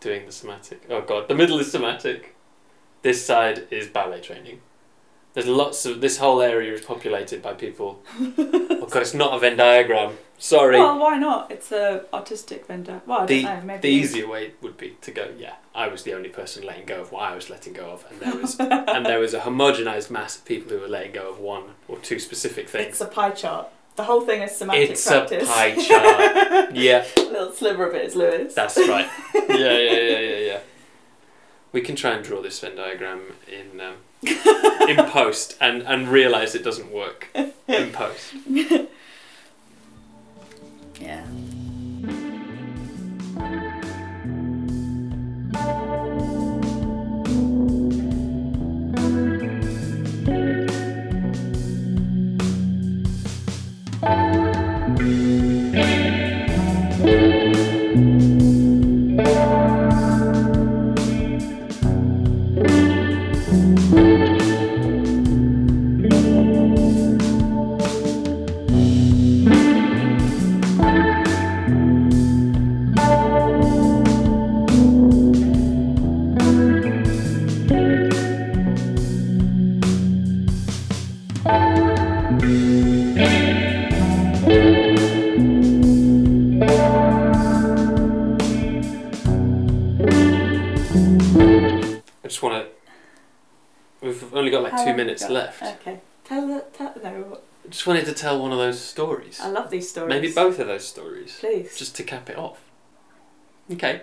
doing 0.00 0.24
the 0.24 0.32
somatic. 0.32 0.82
Oh 0.88 1.02
god, 1.02 1.28
the 1.28 1.34
middle 1.34 1.58
is 1.58 1.70
somatic. 1.70 2.34
This 3.02 3.24
side 3.24 3.66
is 3.70 3.86
ballet 3.86 4.20
training. 4.20 4.60
There's 5.32 5.46
lots 5.46 5.86
of 5.86 6.00
this 6.00 6.18
whole 6.18 6.42
area 6.42 6.72
is 6.74 6.80
populated 6.80 7.40
by 7.42 7.52
people. 7.54 8.02
oh 8.20 8.86
god, 8.90 9.02
it's 9.02 9.14
not 9.14 9.34
a 9.34 9.38
Venn 9.38 9.56
diagram. 9.56 10.18
Sorry. 10.38 10.78
Well, 10.78 10.98
why 10.98 11.18
not? 11.18 11.50
It's 11.52 11.70
a 11.70 12.04
artistic 12.12 12.66
vendor. 12.66 13.02
Well, 13.06 13.20
I 13.20 13.26
the 13.26 13.42
don't 13.42 13.60
know. 13.60 13.64
Maybe 13.66 13.80
the 13.82 13.88
easier 13.88 14.26
way 14.26 14.52
would 14.62 14.76
be 14.76 14.96
to 15.02 15.10
go. 15.10 15.28
Yeah, 15.38 15.54
I 15.74 15.86
was 15.88 16.02
the 16.02 16.14
only 16.14 16.30
person 16.30 16.64
letting 16.64 16.86
go 16.86 17.00
of 17.02 17.12
what 17.12 17.22
I 17.30 17.34
was 17.34 17.50
letting 17.50 17.74
go 17.74 17.90
of, 17.90 18.06
and 18.10 18.20
there 18.20 18.34
was 18.40 18.56
and 18.60 19.04
there 19.06 19.20
was 19.20 19.34
a 19.34 19.40
homogenized 19.40 20.10
mass 20.10 20.36
of 20.38 20.44
people 20.46 20.70
who 20.72 20.80
were 20.80 20.88
letting 20.88 21.12
go 21.12 21.28
of 21.30 21.38
one 21.38 21.64
or 21.88 21.98
two 21.98 22.18
specific 22.18 22.68
things. 22.68 22.88
It's 22.88 23.00
a 23.00 23.06
pie 23.06 23.30
chart. 23.30 23.68
The 23.96 24.04
whole 24.04 24.22
thing 24.22 24.40
is 24.40 24.56
semantic 24.56 24.90
It's 24.90 25.06
practice. 25.06 25.42
a 25.48 25.52
pie 25.52 25.74
chart. 25.74 26.72
yeah, 26.74 27.04
a 27.18 27.20
little 27.20 27.52
sliver 27.52 27.86
of 27.86 27.94
it 27.94 28.06
is 28.06 28.16
Lewis. 28.16 28.54
that's 28.54 28.78
right. 28.78 29.08
Yeah, 29.50 29.76
yeah. 29.78 29.92
We 31.72 31.80
can 31.80 31.96
try 31.96 32.12
and 32.12 32.24
draw 32.24 32.42
this 32.42 32.58
Venn 32.60 32.76
diagram 32.76 33.32
in 33.46 33.80
um, 33.80 33.96
in 34.88 34.96
post 35.10 35.56
and 35.60 35.82
and 35.82 36.08
realize 36.08 36.54
it 36.54 36.64
doesn't 36.64 36.90
work 36.92 37.28
in 37.68 37.92
post. 37.92 38.34
just 97.80 97.86
wanted 97.86 98.04
to 98.04 98.12
tell 98.12 98.38
one 98.42 98.52
of 98.52 98.58
those 98.58 98.78
stories. 98.78 99.40
I 99.40 99.48
love 99.48 99.70
these 99.70 99.88
stories. 99.88 100.10
Maybe 100.10 100.30
both 100.30 100.58
of 100.58 100.66
those 100.66 100.86
stories, 100.86 101.38
Please. 101.40 101.78
just 101.78 101.94
to 101.96 102.02
cap 102.02 102.28
it 102.28 102.36
off. 102.36 102.60
Okay. 103.72 104.02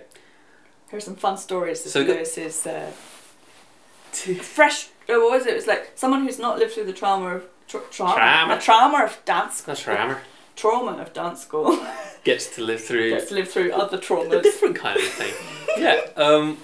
Here's 0.90 1.04
some 1.04 1.16
fun 1.16 1.38
stories 1.38 1.84
that 1.84 1.92
So 1.92 2.02
Lewis 2.02 2.40
is 2.40 2.66
uh, 2.66 2.90
fresh. 4.42 4.88
Oh, 5.08 5.22
what 5.26 5.32
was 5.38 5.46
it? 5.46 5.52
It 5.52 5.56
was 5.58 5.68
like 5.68 5.92
someone 5.94 6.24
who's 6.24 6.40
not 6.40 6.58
lived 6.58 6.74
through 6.74 6.86
the 6.86 6.92
trauma 6.94 7.36
of 7.36 7.44
tra- 7.68 7.82
trauma, 7.92 8.16
Trauma. 8.16 8.56
the 8.56 8.62
trauma 8.62 9.04
of 9.04 9.20
dance, 9.26 9.62
That's 9.62 9.86
Rammer. 9.88 10.22
trauma 10.56 10.94
of 11.00 11.14
dance 11.14 11.42
school. 11.44 11.78
Gets 12.24 12.56
to 12.56 12.64
live 12.64 12.84
through 12.84 13.12
Gets 13.12 13.26
to 13.30 13.36
live 13.36 13.48
through 13.48 13.74
other 13.74 14.00
traumas. 14.00 14.40
a 14.40 14.42
different 14.42 14.76
kind 14.76 14.98
of 14.98 15.06
thing. 15.06 15.36
yeah. 15.78 16.02
Um, 16.16 16.58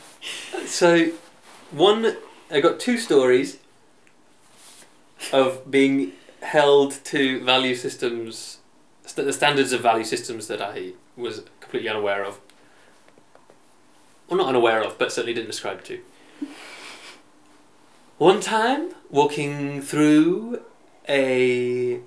so, 0.66 1.12
one, 1.70 2.18
I 2.50 2.60
got 2.60 2.80
two 2.80 2.98
stories 2.98 3.60
of 5.32 5.70
being 5.70 6.14
held 6.54 7.04
to 7.04 7.44
value 7.44 7.74
systems, 7.74 8.60
st- 9.04 9.26
the 9.26 9.34
standards 9.34 9.72
of 9.74 9.82
value 9.82 10.04
systems 10.04 10.46
that 10.48 10.62
I 10.62 10.94
was 11.18 11.42
completely 11.60 11.90
unaware 11.90 12.24
of. 12.24 12.40
Well, 14.28 14.38
not 14.38 14.50
unaware 14.50 14.84
of, 14.84 15.00
but 15.00 15.12
certainly 15.12 15.34
didn't 15.34 15.50
ascribe 15.50 15.84
to. 15.86 16.00
One 18.20 18.40
time, 18.40 18.92
walking 19.10 19.82
through 19.82 20.62
a 21.10 22.02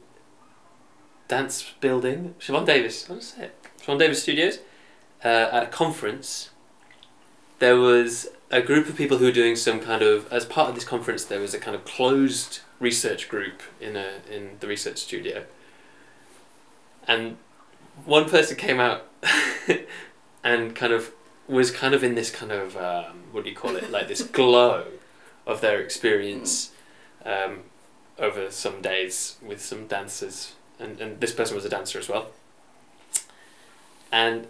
dance 1.27 1.73
building, 1.81 2.37
Siobhan 2.39 2.67
Davies, 2.67 3.09
what 3.09 3.19
is 3.19 3.35
it? 3.41 3.53
Siobhan 3.83 3.99
Davies 3.99 4.23
Studios, 4.23 4.61
uh, 5.25 5.49
at 5.57 5.65
a 5.65 5.67
conference, 5.67 6.51
there 7.59 7.77
was 7.77 8.29
a 8.53 8.63
group 8.63 8.89
of 8.89 8.97
people 8.97 9.19
who 9.19 9.25
were 9.25 9.33
doing 9.33 9.57
some 9.57 9.81
kind 9.81 10.03
of, 10.03 10.33
as 10.33 10.45
part 10.45 10.69
of 10.69 10.77
this 10.77 10.85
conference, 10.85 11.25
there 11.25 11.41
was 11.41 11.53
a 11.53 11.59
kind 11.59 11.75
of 11.75 11.85
closed 11.85 12.61
research 12.79 13.29
group 13.29 13.63
in 13.81 13.97
a 13.97 14.21
in 14.31 14.57
the 14.61 14.67
research 14.67 14.99
studio, 14.99 15.45
and 17.07 17.37
one 18.05 18.29
person 18.29 18.57
came 18.57 18.81
out 18.81 19.07
and 20.45 20.75
kind 20.75 20.93
of 20.93 21.13
was 21.49 21.71
kind 21.71 21.95
of 21.95 22.03
in 22.03 22.15
this 22.15 22.31
kind 22.31 22.53
of 22.53 22.77
um, 22.77 23.25
what 23.33 23.45
do 23.45 23.51
you 23.51 23.57
call 23.57 23.77
it? 23.77 23.91
Like 23.91 24.09
this 24.09 24.23
glow 24.23 24.85
of 25.47 25.61
their 25.61 25.81
experience 25.81 26.73
um, 27.25 27.61
over 28.19 28.51
some 28.51 28.83
days 28.83 29.37
with 29.43 29.61
some 29.63 29.87
dancers. 29.87 30.55
And, 30.79 31.01
and 31.01 31.21
this 31.21 31.33
person 31.33 31.55
was 31.55 31.65
a 31.65 31.69
dancer 31.69 31.99
as 31.99 32.09
well. 32.09 32.31
And 34.13 34.47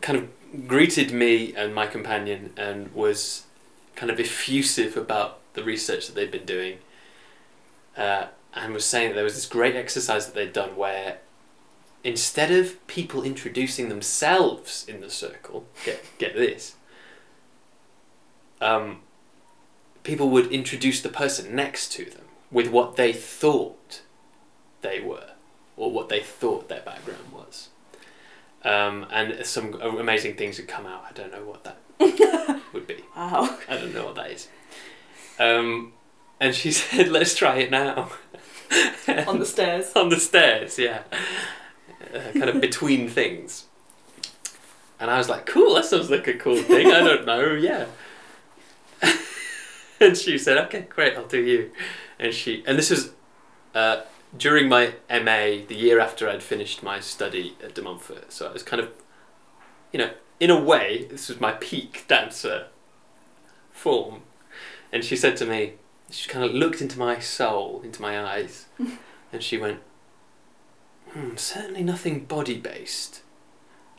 kind 0.00 0.18
of 0.18 0.66
greeted 0.66 1.12
me 1.12 1.54
and 1.54 1.74
my 1.74 1.86
companion 1.86 2.52
and 2.56 2.92
was 2.94 3.44
kind 3.96 4.10
of 4.10 4.18
effusive 4.18 4.96
about 4.96 5.38
the 5.54 5.62
research 5.62 6.06
that 6.06 6.14
they'd 6.14 6.30
been 6.30 6.44
doing 6.44 6.78
uh, 7.98 8.28
and 8.54 8.72
was 8.72 8.84
saying 8.84 9.10
that 9.10 9.14
there 9.16 9.24
was 9.24 9.34
this 9.34 9.46
great 9.46 9.76
exercise 9.76 10.26
that 10.26 10.34
they'd 10.34 10.52
done 10.52 10.76
where 10.76 11.18
instead 12.02 12.50
of 12.50 12.84
people 12.86 13.22
introducing 13.22 13.88
themselves 13.90 14.86
in 14.88 15.00
the 15.00 15.10
circle 15.10 15.66
get, 15.84 16.02
get 16.16 16.34
this 16.34 16.76
um, 18.60 19.00
people 20.04 20.30
would 20.30 20.50
introduce 20.50 21.02
the 21.02 21.08
person 21.08 21.54
next 21.54 21.92
to 21.92 22.04
them 22.06 22.24
with 22.50 22.68
what 22.68 22.96
they 22.96 23.12
thought 23.12 24.00
they 24.80 25.00
were 25.00 25.32
or 25.76 25.90
what 25.90 26.08
they 26.08 26.20
thought 26.20 26.68
their 26.68 26.80
background 26.80 27.32
was 27.32 27.68
um, 28.64 29.06
and 29.10 29.44
some 29.46 29.74
amazing 29.80 30.34
things 30.34 30.58
would 30.58 30.68
come 30.68 30.86
out. 30.86 31.04
I 31.08 31.12
don't 31.12 31.32
know 31.32 31.44
what 31.44 31.64
that 31.64 31.78
would 32.72 32.86
be. 32.86 33.04
Wow. 33.16 33.56
I 33.68 33.76
don't 33.76 33.94
know 33.94 34.06
what 34.06 34.16
that 34.16 34.30
is. 34.30 34.48
Um, 35.38 35.92
and 36.40 36.54
she 36.54 36.72
said, 36.72 37.08
"Let's 37.08 37.34
try 37.34 37.56
it 37.58 37.70
now." 37.70 38.10
On 39.26 39.38
the 39.38 39.46
stairs. 39.46 39.92
on 39.96 40.10
the 40.10 40.20
stairs, 40.20 40.78
yeah, 40.78 41.02
uh, 42.14 42.32
kind 42.32 42.50
of 42.50 42.60
between 42.60 43.08
things. 43.20 43.64
And 45.00 45.10
I 45.10 45.18
was 45.18 45.28
like, 45.28 45.46
"Cool, 45.46 45.74
that 45.74 45.84
sounds 45.84 46.10
like 46.10 46.26
a 46.26 46.34
cool 46.34 46.56
thing." 46.56 46.88
I 46.88 47.00
don't 47.00 47.26
know, 47.26 47.52
yeah. 47.52 47.86
and 50.00 50.16
she 50.16 50.38
said, 50.38 50.58
"Okay, 50.66 50.86
great, 50.88 51.16
I'll 51.16 51.26
do 51.26 51.42
you." 51.42 51.70
And 52.18 52.34
she, 52.34 52.64
and 52.66 52.76
this 52.76 52.90
was 52.90 53.12
uh, 53.74 54.02
during 54.36 54.68
my 54.68 54.94
MA, 55.08 55.64
the 55.66 55.76
year 55.76 56.00
after 56.00 56.28
I'd 56.28 56.42
finished 56.42 56.82
my 56.82 57.00
study 57.00 57.56
at 57.62 57.74
De 57.74 57.82
Montfort. 57.82 58.32
So 58.32 58.48
I 58.48 58.52
was 58.52 58.62
kind 58.62 58.82
of, 58.82 58.90
you 59.92 59.98
know, 59.98 60.10
in 60.40 60.50
a 60.50 60.60
way, 60.60 61.06
this 61.10 61.28
was 61.28 61.40
my 61.40 61.52
peak 61.52 62.04
dancer 62.08 62.66
form. 63.70 64.22
And 64.92 65.04
she 65.04 65.16
said 65.16 65.36
to 65.38 65.46
me, 65.46 65.74
she 66.10 66.28
kind 66.28 66.44
of 66.44 66.52
looked 66.54 66.80
into 66.80 66.98
my 66.98 67.18
soul, 67.18 67.80
into 67.84 68.00
my 68.02 68.20
eyes, 68.22 68.66
and 69.32 69.42
she 69.42 69.58
went, 69.58 69.80
hmm, 71.10 71.36
certainly 71.36 71.82
nothing 71.82 72.24
body 72.24 72.56
based, 72.58 73.22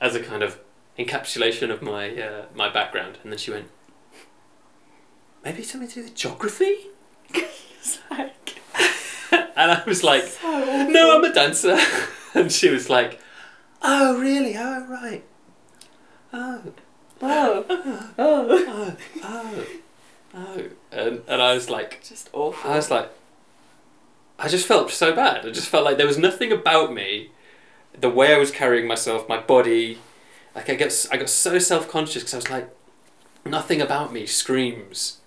as 0.01 0.15
a 0.15 0.19
kind 0.23 0.43
of 0.43 0.59
encapsulation 0.97 1.71
of 1.71 1.81
my 1.81 2.09
uh, 2.21 2.45
my 2.53 2.69
background. 2.69 3.17
And 3.23 3.31
then 3.31 3.37
she 3.39 3.51
went, 3.51 3.67
maybe 5.43 5.63
something 5.63 5.89
to 5.89 5.95
do 5.95 6.03
with 6.03 6.15
geography. 6.15 6.75
Like, 8.11 8.59
And 9.31 9.71
I 9.71 9.83
was 9.87 10.03
like, 10.03 10.23
so 10.23 10.87
no, 10.89 11.17
I'm 11.17 11.23
a 11.23 11.33
dancer. 11.33 11.77
and 12.33 12.51
she 12.51 12.69
was 12.69 12.89
like, 12.89 13.19
oh, 13.81 14.19
really? 14.19 14.55
Oh, 14.57 14.85
right. 14.87 15.23
Oh, 16.33 16.61
Oh. 17.21 17.65
Oh. 17.69 18.15
oh, 18.17 18.95
oh, 19.23 19.65
oh. 20.33 20.63
And, 20.91 21.21
and 21.27 21.41
I 21.41 21.53
was 21.53 21.69
like, 21.69 22.01
Just 22.03 22.29
awful. 22.33 22.69
I 22.71 22.75
was 22.75 22.89
like, 22.91 23.09
I 24.37 24.47
just 24.47 24.65
felt 24.67 24.89
so 24.91 25.13
bad. 25.15 25.45
I 25.45 25.51
just 25.51 25.67
felt 25.67 25.83
like 25.85 25.97
there 25.97 26.07
was 26.07 26.17
nothing 26.17 26.51
about 26.51 26.93
me, 26.93 27.31
the 27.99 28.09
way 28.09 28.33
I 28.33 28.37
was 28.37 28.51
carrying 28.51 28.87
myself, 28.87 29.27
my 29.27 29.39
body. 29.39 29.99
Like 30.55 30.69
I 30.69 30.75
got, 30.75 30.87
s- 30.87 31.07
I 31.11 31.17
got 31.17 31.29
so 31.29 31.59
self 31.59 31.87
conscious 31.89 32.23
because 32.23 32.33
I 32.33 32.37
was 32.37 32.49
like, 32.49 32.69
nothing 33.45 33.81
about 33.81 34.11
me 34.13 34.25
screams 34.25 35.17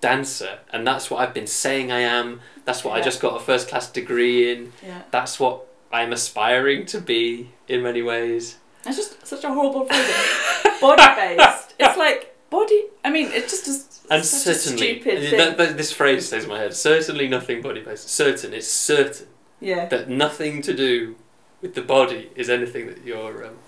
dancer, 0.00 0.60
and 0.72 0.86
that's 0.86 1.10
what 1.10 1.20
I've 1.20 1.34
been 1.34 1.46
saying 1.46 1.92
I 1.92 2.00
am. 2.00 2.40
That's 2.64 2.84
what 2.84 2.94
I 2.96 3.02
just 3.02 3.20
got 3.20 3.36
a 3.36 3.44
first 3.44 3.68
class 3.68 3.90
degree 3.90 4.50
in. 4.50 4.72
yeah. 4.82 5.02
That's 5.10 5.38
what 5.38 5.66
I'm 5.92 6.12
aspiring 6.12 6.86
to 6.86 7.00
be 7.00 7.50
in 7.68 7.82
many 7.82 8.00
ways. 8.02 8.56
It's 8.86 8.96
just 8.96 9.26
such 9.26 9.44
a 9.44 9.52
horrible 9.52 9.84
feeling. 9.86 10.80
body 10.80 11.02
based. 11.36 11.74
it's 11.78 11.98
like 11.98 12.34
body. 12.48 12.84
I 13.04 13.10
mean, 13.10 13.26
it 13.32 13.42
just 13.48 13.68
a, 13.68 13.72
And 14.10 14.24
certainly, 14.24 14.98
that, 14.98 15.56
that, 15.56 15.76
this 15.76 15.92
phrase 15.92 16.26
stays 16.26 16.42
in 16.42 16.50
my 16.50 16.58
head. 16.58 16.74
Certainly 16.74 17.28
nothing 17.28 17.62
body 17.62 17.80
based. 17.80 18.08
Certain, 18.08 18.52
it's 18.52 18.66
certain 18.66 19.28
yeah. 19.60 19.86
that 19.86 20.08
nothing 20.08 20.62
to 20.62 20.74
do 20.74 21.14
with 21.62 21.74
the 21.74 21.82
body 21.82 22.30
is 22.34 22.50
anything 22.50 22.86
that 22.86 23.04
you're 23.04 23.46
um, 23.46 23.58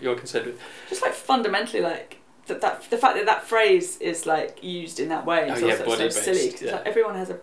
you're 0.00 0.16
concerned 0.16 0.46
with. 0.46 0.60
just 0.88 1.02
like 1.02 1.12
fundamentally 1.12 1.82
like 1.82 2.18
that, 2.46 2.60
that 2.60 2.88
the 2.90 2.96
fact 2.96 3.16
that 3.16 3.26
that 3.26 3.44
phrase 3.44 3.98
is 3.98 4.26
like 4.26 4.62
used 4.62 5.00
in 5.00 5.08
that 5.08 5.26
way 5.26 5.50
is 5.50 5.62
Oh, 5.62 5.66
yeah, 5.66 5.72
also 5.72 5.84
so 5.84 5.90
body-based, 5.90 6.24
silly 6.24 6.46
because 6.46 6.62
yeah. 6.62 6.72
like, 6.76 6.86
everyone 6.86 7.14
has 7.16 7.30
a 7.30 7.40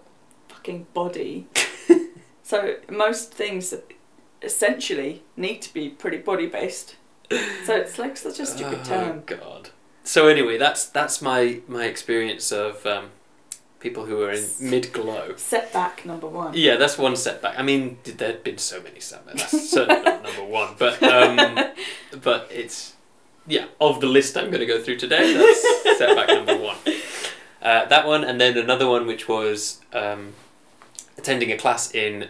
fucking 0.49 0.88
body 0.93 1.47
so 2.43 2.76
most 2.89 3.34
things 3.34 3.73
essentially 4.41 5.23
need 5.36 5.61
to 5.61 5.73
be 5.73 5.89
pretty 5.89 6.17
body 6.17 6.47
based 6.47 6.95
so 7.65 7.76
it's 7.76 7.97
like 7.97 8.17
such 8.17 8.39
a 8.39 8.45
stupid 8.45 8.86
term. 8.86 9.03
oh, 9.03 9.05
term 9.05 9.23
God. 9.26 9.69
So 10.06 10.28
anyway, 10.28 10.58
that's 10.58 10.86
that's 10.86 11.22
my 11.22 11.62
my 11.68 11.86
experience 11.86 12.51
of 12.51 12.86
um, 12.86 13.10
people 13.80 14.06
who 14.06 14.22
are 14.22 14.32
in 14.32 14.45
mid 14.60 14.93
glow. 14.93 15.36
setback 15.36 16.06
number 16.06 16.28
one 16.28 16.53
Yeah, 16.53 16.76
that's 16.76 16.97
one 16.97 17.16
setback. 17.16 17.58
I 17.58 17.64
mean, 17.64 17.97
there'd 18.03 18.43
been 18.43 18.60
so 18.60 18.82
many 18.82 18.99
setbacks. 18.99 19.51
That's 19.51 19.70
certainly 19.78 20.03
not 20.03 20.24
number 20.24 20.43
one, 20.45 20.76
but 20.78 21.01
um, 21.03 21.60
but 22.22 22.47
it's 22.51 22.93
yeah 23.47 23.66
of 23.82 23.99
the 23.99 24.08
list 24.08 24.38
I'm 24.38 24.49
going 24.51 24.60
to 24.60 24.66
go 24.68 24.80
through 24.82 24.97
today. 24.97 25.34
That's 25.34 25.97
setback 25.97 26.28
number 26.30 26.56
one. 26.58 26.78
Uh, 27.62 27.86
that 27.86 28.06
one, 28.06 28.24
and 28.24 28.39
then 28.39 28.58
another 28.58 28.88
one, 28.88 29.08
which 29.08 29.28
was 29.28 29.82
um, 29.91 30.34
attending 31.18 31.51
a 31.51 31.58
class 31.58 31.93
in. 31.93 32.30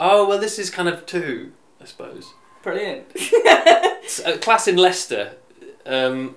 Oh 0.00 0.26
well, 0.26 0.40
this 0.40 0.58
is 0.58 0.70
kind 0.70 0.88
of 0.88 1.04
two, 1.04 1.52
I 1.80 1.84
suppose. 1.84 2.32
brilliant 2.62 3.06
a 4.24 4.38
class 4.38 4.66
in 4.66 4.76
Leicester. 4.76 5.36
Um, 5.86 6.36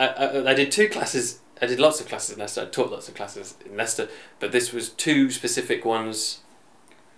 I, 0.00 0.06
I, 0.06 0.50
I 0.50 0.54
did 0.54 0.72
two 0.72 0.88
classes. 0.88 1.40
I 1.60 1.66
did 1.66 1.78
lots 1.78 2.00
of 2.00 2.08
classes 2.08 2.34
in 2.34 2.40
Leicester. 2.40 2.62
I 2.62 2.64
taught 2.64 2.90
lots 2.90 3.08
of 3.08 3.14
classes 3.14 3.54
in 3.64 3.76
Leicester, 3.76 4.08
but 4.38 4.50
this 4.50 4.72
was 4.72 4.88
two 4.88 5.30
specific 5.30 5.84
ones. 5.84 6.40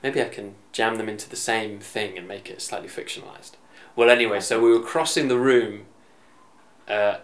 Maybe 0.02 0.20
I 0.20 0.28
can 0.28 0.56
jam 0.72 0.96
them 0.96 1.08
into 1.08 1.30
the 1.30 1.36
same 1.36 1.78
thing 1.78 2.18
and 2.18 2.26
make 2.26 2.50
it 2.50 2.60
slightly 2.60 2.88
fictionalized. 2.88 3.52
Well, 3.94 4.10
anyway, 4.10 4.40
so 4.40 4.60
we 4.60 4.72
were 4.72 4.82
crossing 4.82 5.28
the 5.28 5.38
room 5.38 5.86
uh, 6.88 7.18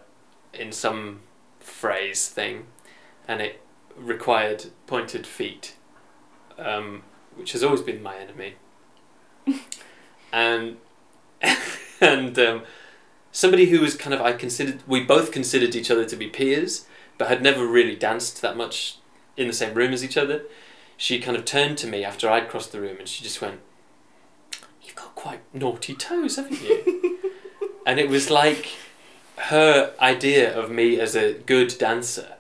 in 0.54 0.70
some 0.70 1.20
phrase 1.58 2.28
thing, 2.28 2.66
and 3.26 3.40
it 3.40 3.60
required 3.96 4.66
pointed 4.86 5.26
feet, 5.26 5.74
um, 6.56 7.02
which 7.34 7.50
has 7.50 7.64
always 7.64 7.80
been 7.80 8.00
my 8.00 8.16
enemy. 8.16 8.54
and 10.32 10.76
and 12.00 12.38
um, 12.38 12.62
somebody 13.38 13.66
who 13.66 13.80
was 13.80 13.94
kind 13.94 14.12
of 14.12 14.20
I 14.20 14.32
considered 14.32 14.82
we 14.84 15.00
both 15.00 15.30
considered 15.30 15.76
each 15.76 15.92
other 15.92 16.04
to 16.04 16.16
be 16.16 16.26
peers, 16.26 16.86
but 17.18 17.28
had 17.28 17.40
never 17.40 17.64
really 17.64 17.94
danced 17.94 18.42
that 18.42 18.56
much 18.56 18.98
in 19.36 19.46
the 19.46 19.52
same 19.52 19.74
room 19.74 19.92
as 19.92 20.02
each 20.02 20.16
other. 20.16 20.42
She 20.96 21.20
kind 21.20 21.36
of 21.36 21.44
turned 21.44 21.78
to 21.78 21.86
me 21.86 22.04
after 22.04 22.28
I'd 22.28 22.48
crossed 22.48 22.72
the 22.72 22.80
room, 22.80 22.96
and 22.98 23.08
she 23.08 23.22
just 23.22 23.40
went, 23.40 23.60
"You've 24.82 24.96
got 24.96 25.14
quite 25.14 25.42
naughty 25.54 25.94
toes, 25.94 26.34
haven't 26.34 26.60
you?" 26.60 27.20
and 27.86 28.00
it 28.00 28.08
was 28.08 28.28
like 28.28 28.70
her 29.36 29.94
idea 30.00 30.52
of 30.52 30.68
me 30.68 30.98
as 30.98 31.14
a 31.14 31.34
good 31.34 31.78
dancer, 31.78 32.38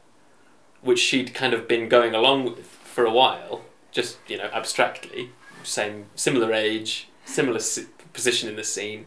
which 0.82 0.98
she'd 0.98 1.32
kind 1.32 1.54
of 1.54 1.68
been 1.68 1.88
going 1.88 2.12
along 2.12 2.42
with 2.44 2.66
for 2.66 3.04
a 3.04 3.12
while, 3.12 3.62
just 3.92 4.18
you 4.26 4.36
know 4.36 4.50
abstractly, 4.52 5.30
same 5.62 6.06
similar 6.16 6.52
age, 6.52 7.08
similar 7.24 7.60
si- 7.60 7.86
position 8.12 8.48
in 8.48 8.56
the 8.56 8.64
scene, 8.64 9.06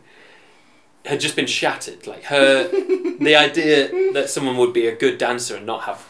had 1.12 1.20
just 1.20 1.36
been 1.36 1.46
shattered. 1.48 2.08
Like 2.08 2.24
her, 2.26 2.68
the 3.20 3.36
idea 3.36 4.14
that 4.14 4.30
someone 4.30 4.58
would 4.58 4.74
be 4.74 4.88
a 4.88 4.96
good 4.96 5.18
dancer 5.18 5.58
and 5.58 5.66
not 5.66 5.84
have 5.84 6.08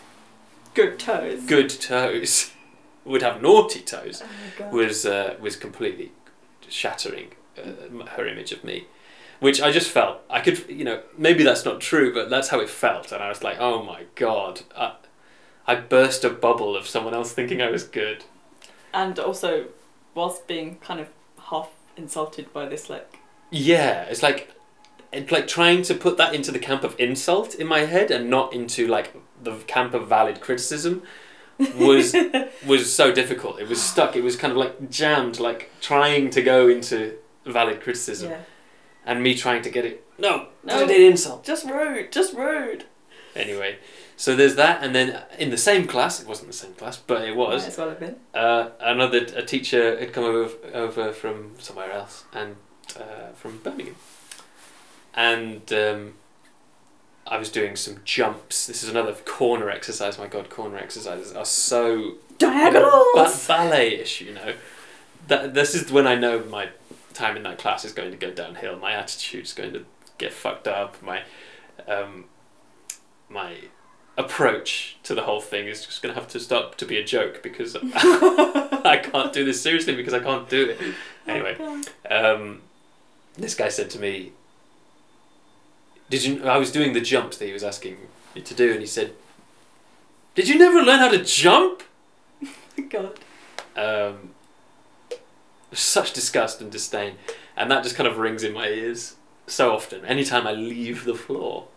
good 0.74 0.98
toes 1.00 1.44
good 1.46 1.70
toes, 1.70 2.52
would 3.04 3.22
have 3.22 3.42
naughty 3.42 3.82
toes, 3.82 4.24
oh 4.62 4.70
was 4.70 5.06
uh, 5.06 5.36
was 5.42 5.56
completely 5.56 6.12
shattering 6.70 7.30
uh, 7.58 8.06
her 8.16 8.26
image 8.28 8.52
of 8.54 8.64
me. 8.64 8.86
Which 9.40 9.60
I 9.60 9.72
just 9.72 9.90
felt 9.90 10.20
I 10.30 10.40
could, 10.40 10.70
you 10.70 10.86
know, 10.86 11.02
maybe 11.18 11.44
that's 11.44 11.66
not 11.66 11.82
true, 11.82 12.14
but 12.14 12.30
that's 12.30 12.50
how 12.50 12.60
it 12.60 12.70
felt, 12.70 13.12
and 13.12 13.24
I 13.24 13.30
was 13.30 13.44
like, 13.44 13.58
oh 13.60 13.84
my 13.84 14.06
god, 14.16 14.62
I, 14.78 14.94
I 15.66 15.76
burst 15.76 16.24
a 16.24 16.30
bubble 16.30 16.76
of 16.78 16.88
someone 16.88 17.16
else 17.16 17.34
thinking 17.34 17.60
I 17.62 17.72
was 17.72 17.84
good. 17.84 18.24
and 18.94 19.18
also 19.18 19.66
whilst 20.14 20.46
being 20.48 20.78
kind 20.78 21.00
of 21.00 21.08
half 21.50 21.70
insulted 21.98 22.54
by 22.54 22.68
this 22.68 22.90
like 22.90 23.18
Yeah, 23.50 24.04
it's 24.04 24.22
like 24.22 24.52
it's 25.12 25.32
like 25.32 25.48
trying 25.48 25.82
to 25.84 25.94
put 25.94 26.18
that 26.18 26.34
into 26.34 26.52
the 26.52 26.60
camp 26.60 26.84
of 26.84 26.96
insult 27.00 27.56
in 27.56 27.68
my 27.68 27.80
head 27.82 28.12
and 28.12 28.30
not 28.30 28.54
into 28.54 28.88
like 28.88 29.14
the 29.44 29.56
camp 29.68 29.94
of 29.94 30.08
valid 30.08 30.40
criticism 30.42 31.04
was 31.76 32.16
was 32.66 32.94
so 32.94 33.12
difficult. 33.12 33.60
It 33.60 33.68
was 33.68 33.82
stuck. 33.82 34.16
It 34.16 34.24
was 34.24 34.36
kind 34.36 34.52
of 34.52 34.58
like 34.58 34.90
jammed, 34.90 35.40
like 35.40 35.72
trying 35.82 36.30
to 36.32 36.42
go 36.42 36.68
into 36.68 37.16
valid 37.46 37.82
criticism 37.82 38.32
yeah 38.32 38.42
and 39.04 39.24
me 39.24 39.34
trying 39.34 39.64
to 39.64 39.70
get 39.72 39.84
it. 39.84 40.06
No, 40.20 40.48
No. 40.64 40.86
did 40.86 41.02
insult. 41.02 41.44
just 41.44 41.66
rude 41.66 42.12
just 42.12 42.36
rude 42.36 42.86
Anyway, 43.36 43.78
so 44.18 44.36
there's 44.36 44.56
that, 44.56 44.84
and 44.84 44.94
then 44.94 45.24
in 45.40 45.50
the 45.52 45.58
same 45.58 45.88
class, 45.88 46.22
it 46.22 46.28
wasn't 46.28 46.48
the 46.48 46.54
same 46.54 46.74
class, 46.74 46.98
but 46.98 47.22
it 47.24 47.30
might 47.30 47.38
was. 47.38 47.66
as 47.66 47.78
well 47.78 47.90
have 47.90 48.00
been 48.00 48.18
Uh, 48.34 48.70
another 48.80 49.20
a 49.36 49.42
teacher 49.42 49.98
had 50.00 50.12
come 50.14 50.26
over 50.26 50.50
over 50.74 51.12
from 51.14 51.54
somewhere 51.60 51.92
else 51.92 52.26
and 52.34 52.58
uh, 53.00 53.32
from 53.34 53.58
Birmingham, 53.64 53.96
and 55.14 55.72
um, 55.74 56.14
I 57.28 57.38
was 57.38 57.50
doing 57.50 57.76
some 57.76 57.98
jumps. 58.04 58.68
This 58.68 58.84
is 58.84 58.90
another 58.90 59.14
corner 59.14 59.70
exercise. 59.70 60.18
My 60.18 60.28
God, 60.28 60.50
corner 60.50 60.78
exercises 60.78 61.34
are 61.34 61.46
so 61.46 62.16
diagonals 62.38 63.06
ba- 63.14 63.34
ballet-ish. 63.48 64.22
You 64.22 64.34
know, 64.34 64.54
that 65.28 65.54
this 65.54 65.76
is 65.76 65.92
when 65.92 66.08
I 66.08 66.16
know 66.16 66.44
my 66.46 66.70
time 67.14 67.38
in 67.38 67.44
that 67.44 67.58
class 67.58 67.86
is 67.86 67.94
going 67.94 68.12
to 68.12 68.18
go 68.18 68.32
downhill. 68.32 68.78
My 68.78 68.94
attitude's 68.94 69.54
going 69.54 69.74
to 69.74 69.86
get 70.18 70.34
fucked 70.34 70.68
up. 70.68 71.02
My 71.02 71.24
um, 71.88 72.26
my 73.30 73.56
approach 74.18 74.98
to 75.04 75.16
the 75.16 75.24
whole 75.24 75.42
thing 75.42 75.68
is 75.68 75.86
just 75.86 76.02
going 76.02 76.14
to 76.14 76.20
have 76.20 76.30
to 76.30 76.40
stop 76.40 76.76
to 76.76 76.86
be 76.86 76.98
a 76.98 77.04
joke 77.04 77.42
because 77.42 77.78
I 77.94 79.00
can't 79.02 79.32
do 79.32 79.46
this 79.46 79.62
seriously 79.62 79.96
because 79.96 80.14
I 80.14 80.20
can't 80.20 80.50
do 80.50 80.70
it. 80.70 80.96
Anyway, 81.28 81.84
um, 82.10 82.62
this 83.38 83.56
guy 83.56 83.70
said 83.70 83.90
to 83.92 84.00
me, 84.00 84.34
"Did 86.12 86.24
you?" 86.24 86.46
I 86.46 86.58
was 86.58 86.72
doing 86.72 86.94
the 86.94 87.02
jumps 87.02 87.38
that 87.38 87.46
he 87.46 87.54
was 87.54 87.64
asking 87.64 87.98
me 88.36 88.42
to 88.42 88.54
do, 88.54 88.72
and 88.72 88.82
he 88.82 88.88
said, 88.88 89.14
"Did 90.36 90.48
you 90.50 90.58
never 90.58 90.82
learn 90.82 91.00
how 91.00 91.10
to 91.10 91.24
jump?" 91.24 91.84
god 92.90 93.20
Um, 93.76 94.16
such 95.72 96.14
disgust 96.14 96.62
and 96.62 96.72
disdain, 96.72 97.14
and 97.58 97.72
that 97.72 97.84
just 97.84 97.96
kind 97.96 98.08
of 98.08 98.18
rings 98.18 98.44
in 98.44 98.54
my 98.54 98.68
ears 98.68 99.16
so 99.48 99.74
often. 99.74 100.06
Anytime 100.06 100.46
I 100.46 100.54
leave 100.54 101.06
the 101.06 101.16
floor, 101.16 101.68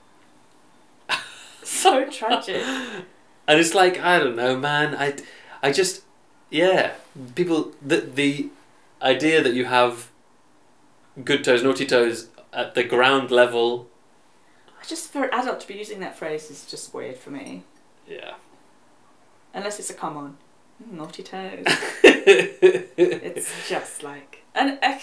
so 1.63 2.11
tragic 2.11 2.63
and 3.47 3.61
it's 3.61 3.75
like 3.75 3.99
I 3.99 4.19
don't 4.19 4.37
know, 4.37 4.57
man. 4.57 4.95
I, 4.95 5.17
I 5.63 5.73
just, 5.73 6.03
yeah. 6.51 6.93
People, 7.35 7.73
the 7.83 8.01
the 8.01 8.49
idea 9.03 9.43
that 9.43 9.55
you 9.55 9.67
have 9.67 10.11
good 11.25 11.45
toes, 11.45 11.63
naughty 11.63 11.87
toes 11.87 12.29
at 12.53 12.75
the 12.75 12.85
ground 12.85 13.31
level. 13.31 13.89
Just 14.87 15.11
for 15.13 15.25
an 15.25 15.31
adult 15.33 15.61
to 15.61 15.69
be 15.69 15.75
using 15.75 16.01
that 16.01 16.17
phrase 16.19 16.51
is 16.51 16.65
just 16.67 16.93
weird 16.95 17.17
for 17.17 17.31
me 17.31 17.63
Yeah. 18.07 18.35
unless 19.53 19.79
it's 19.79 19.91
a 19.91 19.95
come 19.95 20.17
on 20.17 20.37
Mm, 20.83 20.95
naughty 20.95 21.23
toes 21.23 21.65
it's 22.03 23.69
just 23.69 24.03
like 24.03 24.43
and 24.57 24.77
uh, 24.83 24.99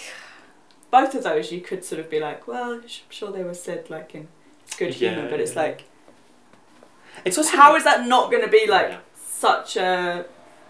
both 0.90 1.14
of 1.14 1.22
those 1.22 1.50
you 1.50 1.62
could 1.62 1.82
sort 1.82 1.98
of 1.98 2.10
be 2.10 2.20
like 2.20 2.46
well 2.46 2.74
I'm 2.74 2.82
sure 3.08 3.32
they 3.32 3.42
were 3.42 3.54
said 3.54 3.88
like 3.88 4.14
in 4.14 4.28
good 4.76 4.92
humour 4.92 5.22
Yeah, 5.24 5.30
but 5.30 5.40
it's 5.40 5.54
yeah. 5.54 5.62
like 5.62 5.84
it's 7.24 7.38
also 7.38 7.56
how 7.56 7.74
is 7.76 7.84
that 7.84 8.06
not 8.06 8.30
going 8.30 8.42
to 8.44 8.50
be 8.50 8.66
like 8.68 8.90
Yeah. 8.90 8.98
such 9.16 9.76
a 9.78 10.26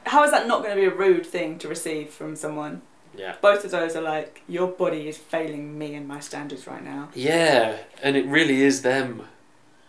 how 0.07 0.23
is 0.23 0.31
that 0.31 0.47
not 0.47 0.63
going 0.63 0.75
to 0.77 0.81
be 0.81 0.87
a 0.87 0.95
rude 0.95 1.27
thing 1.27 1.59
to 1.59 1.67
receive 1.69 2.11
from 2.11 2.37
someone 2.37 2.83
Yeah. 3.17 3.35
both 3.43 3.65
of 3.65 3.71
those 3.71 3.95
are 3.97 4.01
like 4.03 4.43
your 4.49 4.69
body 4.69 5.09
is 5.09 5.19
failing 5.19 5.79
me 5.79 5.95
and 5.95 6.09
my 6.09 6.21
standards 6.21 6.67
right 6.67 6.83
now 6.83 7.09
Yeah, 7.15 7.77
and 8.03 8.17
it 8.17 8.25
really 8.27 8.63
is 8.63 8.83
them. 8.83 9.27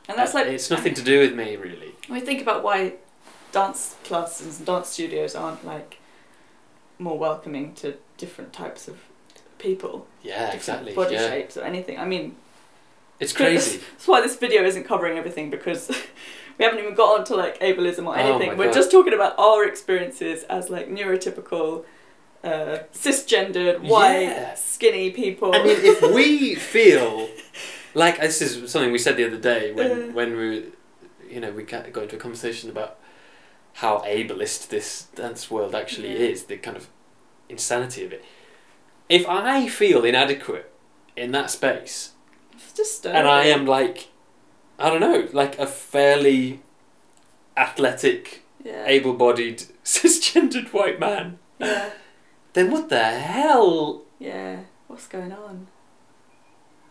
and 0.09 0.17
that's 0.17 0.33
uh, 0.35 0.39
like 0.39 0.47
it's 0.47 0.69
nothing 0.69 0.93
to 0.95 1.01
do 1.03 1.19
with 1.19 1.33
me, 1.33 1.55
really. 1.55 1.95
when 2.07 2.19
we 2.19 2.25
think 2.25 2.41
about 2.41 2.63
why 2.63 2.93
dance 3.51 3.95
classes 4.03 4.57
and 4.57 4.65
dance 4.67 4.89
studios 4.89 5.35
aren't 5.35 5.63
like 5.65 5.99
more 6.99 7.17
welcoming 7.17 7.73
to 7.75 7.95
different 8.17 8.51
types 8.53 8.87
of 8.87 8.97
people 9.57 10.05
Yeah, 10.21 10.51
exactly. 10.51 10.93
body 10.93 11.15
yeah. 11.15 11.29
shapes 11.29 11.55
or 11.57 11.63
anything 11.63 11.97
i 11.97 12.05
mean 12.05 12.35
It's 13.19 13.33
crazy. 13.41 13.77
That's 13.91 14.07
why 14.11 14.19
this 14.21 14.35
video 14.37 14.63
isn't 14.63 14.83
covering 14.83 15.17
everything 15.17 15.49
because 15.49 15.87
we 16.57 16.65
haven't 16.65 16.79
even 16.79 16.93
got 16.95 17.19
onto 17.19 17.35
like 17.35 17.59
ableism 17.61 18.05
or 18.05 18.17
Oh 18.17 18.19
anything. 18.19 18.49
my 18.49 18.55
We're 18.55 18.65
God. 18.65 18.73
just 18.81 18.91
talking 18.91 19.13
about 19.13 19.37
our 19.39 19.65
experiences 19.65 20.43
as 20.43 20.69
like 20.69 20.87
neurotypical, 20.89 21.85
uh, 22.43 22.79
cisgendered, 22.93 23.79
white, 23.81 24.23
Yeah. 24.23 24.53
skinny 24.55 25.11
people. 25.11 25.53
I 25.55 25.63
mean, 25.63 25.77
if 25.81 26.01
we 26.13 26.55
feel 26.73 27.29
like 27.93 28.19
this 28.19 28.41
is 28.41 28.71
something 28.71 28.91
we 28.91 28.97
said 28.97 29.17
the 29.17 29.25
other 29.27 29.37
day 29.37 29.71
when 29.71 29.89
Yeah. 29.89 30.13
when 30.13 30.35
we, 30.37 30.65
you 31.29 31.39
know, 31.39 31.51
we 31.51 31.63
got 31.63 31.91
got 31.93 32.03
into 32.03 32.15
a 32.15 32.19
conversation 32.19 32.69
about 32.69 32.97
how 33.73 33.99
ableist 34.05 34.67
this 34.69 35.03
dance 35.15 35.49
world 35.49 35.73
actually 35.73 36.09
Yeah. 36.11 36.29
is, 36.31 36.43
the 36.43 36.57
kind 36.57 36.77
of 36.77 36.87
insanity 37.49 38.05
of 38.05 38.11
it. 38.13 38.23
If 39.09 39.27
I 39.27 39.67
feel 39.67 40.03
inadequate 40.05 40.69
in 41.15 41.31
that 41.31 41.49
space, 41.51 42.11
It's 42.53 42.73
just 42.73 43.05
and 43.05 43.27
I 43.27 43.45
am 43.45 43.65
like, 43.65 44.07
I 44.79 44.89
don't 44.89 45.01
know, 45.01 45.27
like 45.33 45.57
a 45.59 45.65
fairly 45.67 46.61
athletic, 47.57 48.43
yeah. 48.63 48.83
able-bodied, 48.85 49.63
cisgendered 49.83 50.73
white 50.73 50.99
man, 50.99 51.39
yeah. 51.59 51.89
Then 52.53 52.71
what 52.71 52.89
the 52.89 53.03
hell? 53.03 54.03
Yeah. 54.19 54.61
What's 54.87 55.07
going 55.07 55.31
on? 55.31 55.67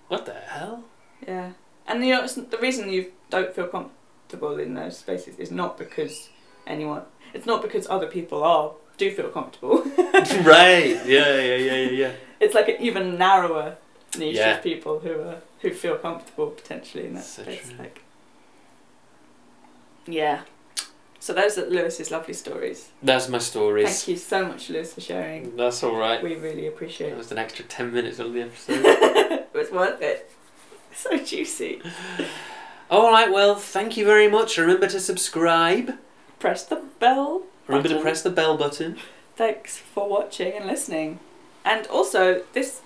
What 0.08 0.26
the 0.26 0.34
hell? 0.34 0.84
Yeah. 1.26 1.52
And 1.86 2.04
you 2.04 2.14
know, 2.14 2.24
it's, 2.24 2.34
the 2.34 2.58
reason 2.58 2.90
you 2.90 3.12
don't 3.30 3.54
feel 3.54 3.66
comfortable 3.68 4.58
in 4.58 4.74
those 4.74 4.98
spaces 4.98 5.38
is 5.38 5.50
not 5.50 5.78
because 5.78 6.28
anyone. 6.66 7.02
It's 7.34 7.46
not 7.46 7.62
because 7.62 7.86
other 7.88 8.06
people 8.06 8.44
are 8.44 8.72
do 8.98 9.10
feel 9.10 9.28
comfortable. 9.30 9.78
right? 10.44 11.00
Yeah, 11.06 11.40
yeah, 11.40 11.40
yeah, 11.40 11.56
yeah, 11.56 11.90
yeah. 11.90 12.12
it's 12.40 12.54
like 12.54 12.68
an 12.68 12.76
even 12.80 13.16
narrower 13.18 13.76
niche 14.18 14.36
Yeah. 14.36 14.56
of 14.58 14.62
people 14.62 14.98
who 15.00 15.20
are 15.22 15.38
who 15.60 15.70
feel 15.72 15.96
comfortable 15.96 16.48
potentially 16.50 17.06
in 17.06 17.14
that 17.14 17.24
So 17.24 17.42
space. 17.42 17.68
true. 17.68 17.78
Like, 17.78 18.02
yeah. 20.06 20.42
So 21.22 21.32
those 21.32 21.56
are 21.56 21.70
Lewis's 21.70 22.10
lovely 22.10 22.34
stories. 22.34 22.88
That's 23.00 23.28
my 23.28 23.38
stories. 23.38 23.86
Thank 23.86 24.08
you 24.08 24.16
so 24.16 24.44
much, 24.44 24.68
Lewis, 24.68 24.92
for 24.92 25.00
sharing. 25.00 25.54
That's 25.56 25.80
all 25.84 25.94
right. 25.94 26.20
We 26.20 26.34
really 26.34 26.66
appreciate 26.66 27.10
That 27.10 27.14
it. 27.14 27.18
was 27.18 27.30
an 27.30 27.38
extra 27.38 27.64
ten 27.64 27.92
minutes 27.92 28.18
on 28.18 28.34
the 28.34 28.42
episode. 28.42 28.82
it 28.84 29.54
was 29.54 29.70
worth 29.70 30.02
it. 30.02 30.28
So 30.92 31.16
juicy. 31.18 31.80
all 32.90 33.08
right. 33.12 33.30
Well, 33.30 33.54
thank 33.54 33.96
you 33.96 34.04
very 34.04 34.26
much. 34.26 34.58
Remember 34.58 34.88
to 34.88 34.98
subscribe. 34.98 35.92
Press 36.40 36.64
the 36.64 36.82
bell. 36.98 37.42
Remember 37.68 37.88
to 37.90 38.00
press 38.00 38.22
the 38.22 38.30
bell 38.30 38.56
button. 38.56 38.96
Thanks 39.36 39.76
for 39.78 40.08
watching 40.08 40.54
and 40.54 40.66
listening. 40.66 41.20
And 41.64 41.86
also, 41.86 42.42
this. 42.52 42.80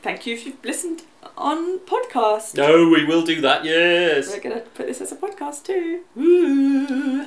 Thank 0.00 0.24
you 0.24 0.32
if 0.36 0.46
you've 0.46 0.64
listened 0.64 1.02
on 1.36 1.78
podcast. 1.80 2.54
No, 2.56 2.88
we 2.88 3.04
will 3.04 3.24
do 3.24 3.40
that. 3.40 3.64
Yes. 3.64 4.30
We're 4.30 4.40
going 4.40 4.56
to 4.56 4.62
put 4.70 4.86
this 4.86 5.00
as 5.00 5.12
a 5.12 5.16
podcast 5.16 5.64
too. 5.64 6.02
Woo. 6.14 7.26